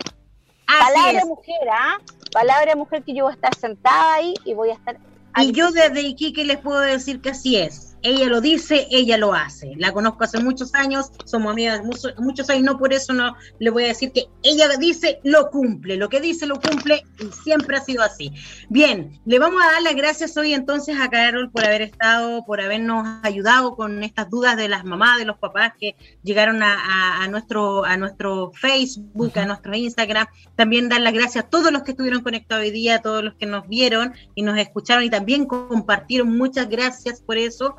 Palabra 0.68 1.24
mujer, 1.24 1.68
¿ah? 1.72 1.98
Palabra 2.32 2.76
mujer 2.76 3.02
que 3.02 3.14
yo 3.14 3.24
voy 3.24 3.32
a 3.32 3.34
estar 3.34 3.54
sentada 3.56 4.14
ahí 4.14 4.34
y 4.44 4.54
voy 4.54 4.70
a 4.70 4.74
estar. 4.74 4.98
Y 5.36 5.52
yo 5.52 5.70
desde 5.70 6.02
Iquique 6.02 6.44
les 6.44 6.58
puedo 6.58 6.80
decir 6.80 7.20
que 7.20 7.30
así 7.30 7.56
es 7.56 7.87
ella 8.02 8.26
lo 8.26 8.40
dice, 8.40 8.86
ella 8.90 9.18
lo 9.18 9.34
hace. 9.34 9.72
La 9.76 9.92
conozco 9.92 10.24
hace 10.24 10.40
muchos 10.40 10.74
años, 10.74 11.10
somos 11.24 11.52
amigas 11.52 11.82
muchos, 11.84 12.50
años, 12.50 12.64
no 12.64 12.78
por 12.78 12.92
eso 12.92 13.12
no 13.12 13.36
le 13.58 13.70
voy 13.70 13.84
a 13.84 13.88
decir 13.88 14.12
que 14.12 14.26
ella 14.42 14.68
dice, 14.78 15.20
lo 15.24 15.50
cumple, 15.50 15.96
lo 15.96 16.08
que 16.08 16.20
dice 16.20 16.46
lo 16.46 16.60
cumple 16.60 17.04
y 17.18 17.26
siempre 17.42 17.76
ha 17.76 17.80
sido 17.80 18.02
así. 18.02 18.32
Bien, 18.68 19.20
le 19.24 19.38
vamos 19.38 19.62
a 19.62 19.72
dar 19.72 19.82
las 19.82 19.94
gracias 19.94 20.36
hoy 20.36 20.54
entonces 20.54 20.96
a 21.00 21.08
Carol 21.08 21.50
por 21.50 21.64
haber 21.64 21.82
estado, 21.82 22.44
por 22.44 22.60
habernos 22.60 23.06
ayudado 23.22 23.76
con 23.76 24.02
estas 24.02 24.30
dudas 24.30 24.56
de 24.56 24.68
las 24.68 24.84
mamás, 24.84 25.18
de 25.18 25.24
los 25.24 25.38
papás 25.38 25.72
que 25.78 25.96
llegaron 26.22 26.62
a, 26.62 27.26
nuestro, 27.28 27.84
a 27.84 27.96
nuestro 27.96 28.52
Facebook, 28.52 29.38
a 29.38 29.46
nuestro 29.46 29.74
Instagram. 29.74 30.26
También 30.56 30.88
dar 30.88 31.00
las 31.00 31.12
gracias 31.12 31.44
a 31.44 31.48
todos 31.48 31.72
los 31.72 31.82
que 31.82 31.92
estuvieron 31.92 32.22
conectados 32.22 32.64
hoy 32.64 32.70
día, 32.70 32.96
a 32.96 33.02
todos 33.02 33.22
los 33.22 33.34
que 33.34 33.46
nos 33.46 33.68
vieron 33.68 34.12
y 34.34 34.42
nos 34.42 34.58
escucharon 34.58 35.04
y 35.04 35.10
también 35.10 35.46
compartieron. 35.46 36.36
Muchas 36.36 36.68
gracias 36.68 37.20
por 37.20 37.36
eso. 37.36 37.76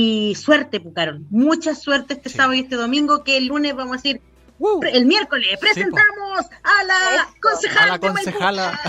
Y 0.00 0.36
suerte, 0.36 0.78
Pucaron. 0.78 1.26
Mucha 1.28 1.74
suerte 1.74 2.14
este 2.14 2.28
sábado 2.28 2.54
y 2.54 2.60
este 2.60 2.76
domingo, 2.76 3.24
que 3.24 3.36
el 3.36 3.46
lunes 3.46 3.74
vamos 3.74 3.94
a 3.94 3.96
decir, 3.96 4.20
el 4.92 5.06
miércoles 5.06 5.58
presentamos 5.60 6.46
a 6.62 6.84
la 6.84 7.28
concejala. 7.42 7.82
A 7.82 7.88
la 7.88 7.98
concejala. 7.98 8.80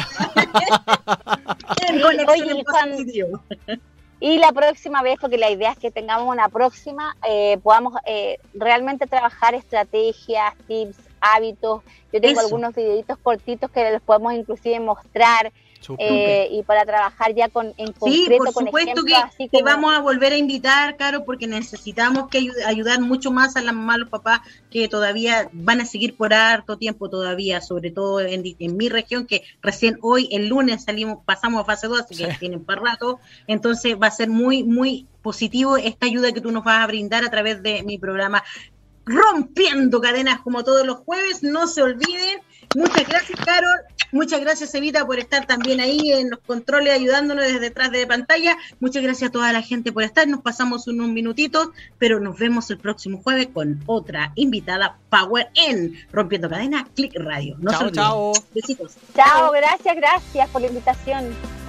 y 4.20 4.38
la 4.38 4.52
próxima 4.52 5.02
vez, 5.02 5.18
porque 5.20 5.40
la 5.40 5.50
idea 5.50 5.72
es 5.72 5.80
que 5.80 5.90
tengamos 5.90 6.32
una 6.32 6.48
próxima, 6.48 7.18
eh, 7.28 7.58
podamos 7.64 7.96
eh, 8.06 8.38
realmente 8.54 9.08
trabajar 9.08 9.56
estrategias, 9.56 10.54
tips, 10.68 10.96
hábitos. 11.22 11.82
Yo 12.14 12.22
tengo 12.22 12.40
algunos 12.40 12.76
videitos 12.76 13.18
cortitos 13.18 13.72
que 13.72 13.82
les 13.82 14.02
podemos 14.02 14.34
inclusive 14.34 14.80
mostrar 14.80 15.52
eh, 15.98 16.50
y 16.52 16.64
para 16.64 16.86
trabajar 16.86 17.34
ya 17.34 17.50
con 17.50 17.74
en 17.78 17.94
concreto 17.94 18.04
sí, 18.10 18.38
por 18.38 18.54
supuesto 18.54 19.04
que 19.04 19.48
te 19.48 19.64
vamos 19.64 19.96
a 19.96 20.02
volver 20.02 20.34
a 20.34 20.38
invitar, 20.38 20.98
Caro, 20.98 21.26
porque 21.26 21.48
necesitamos 21.48 22.30
que 22.30 22.50
ayudar 22.66 23.00
mucho 23.00 23.32
más 23.32 23.56
a 23.56 23.62
las 23.62 23.74
mamás, 23.74 24.00
los 24.00 24.10
papás 24.10 24.42
que 24.70 24.88
todavía 24.88 25.50
van 25.54 25.82
a 25.82 25.86
seguir 25.86 26.16
por 26.16 26.34
harto 26.34 26.78
tiempo 26.78 27.10
todavía, 27.10 27.62
sobre 27.62 27.92
todo 27.92 28.20
en, 28.20 28.44
mi 28.78 28.90
región, 28.90 29.26
que 29.26 29.44
recién 29.62 29.98
hoy, 30.02 30.30
el 30.32 30.48
lunes, 30.48 30.84
salimos, 30.84 31.20
pasamos 31.26 31.62
a 31.62 31.66
fase 31.66 31.88
2, 31.88 32.02
así 32.02 32.16
que 32.18 32.34
tienen 32.40 32.64
para 32.64 32.82
rato, 32.82 33.20
entonces 33.48 33.96
va 34.02 34.08
a 34.08 34.12
ser 34.12 34.30
muy, 34.30 34.64
muy 34.64 35.08
positivo 35.22 35.78
esta 35.78 36.06
ayuda 36.06 36.32
que 36.32 36.42
tú 36.42 36.52
nos 36.52 36.64
vas 36.64 36.84
a 36.84 36.88
brindar 36.88 37.24
a 37.24 37.32
través 37.32 37.64
de 37.64 37.84
mi 37.84 37.98
programa 37.98 38.44
Rompiendo 39.06 40.02
Cadenas 40.02 40.42
como 40.42 40.64
todos 40.64 40.86
los 40.86 40.98
jueves, 40.98 41.42
no 41.42 41.66
se 41.66 41.82
olviden. 41.82 42.42
Muchas 42.76 43.08
gracias, 43.08 43.40
Carol. 43.44 43.80
Muchas 44.12 44.42
gracias, 44.42 44.74
Evita, 44.74 45.06
por 45.06 45.20
estar 45.20 45.46
también 45.46 45.80
ahí 45.80 46.12
en 46.12 46.32
los 46.32 46.40
controles, 46.40 46.94
ayudándonos 46.94 47.44
desde 47.46 47.60
detrás 47.60 47.92
de 47.92 48.08
pantalla. 48.08 48.58
Muchas 48.80 49.04
gracias 49.04 49.30
a 49.30 49.32
toda 49.32 49.54
la 49.54 49.62
gente 49.62 49.92
por 49.92 50.04
estar. 50.04 50.28
Nos 50.28 50.42
pasamos 50.42 50.88
unos 50.88 51.10
minutitos, 51.10 51.70
pero 51.98 52.20
nos 52.20 52.38
vemos 52.38 52.70
el 52.72 52.78
próximo 52.78 53.22
jueves 53.22 53.50
con 53.54 53.82
otra 53.86 54.32
invitada 54.36 54.98
Power 55.10 55.50
en 55.56 55.94
Rompiendo 56.12 56.50
Cadena, 56.50 56.88
Click 56.96 57.14
Radio. 57.16 57.56
No 57.60 57.72
chao, 57.72 57.90
chao. 57.92 58.34
Besitos. 58.54 58.96
Chao, 59.16 59.52
gracias, 59.52 59.96
gracias 59.96 60.50
por 60.50 60.62
la 60.62 60.68
invitación. 60.68 61.69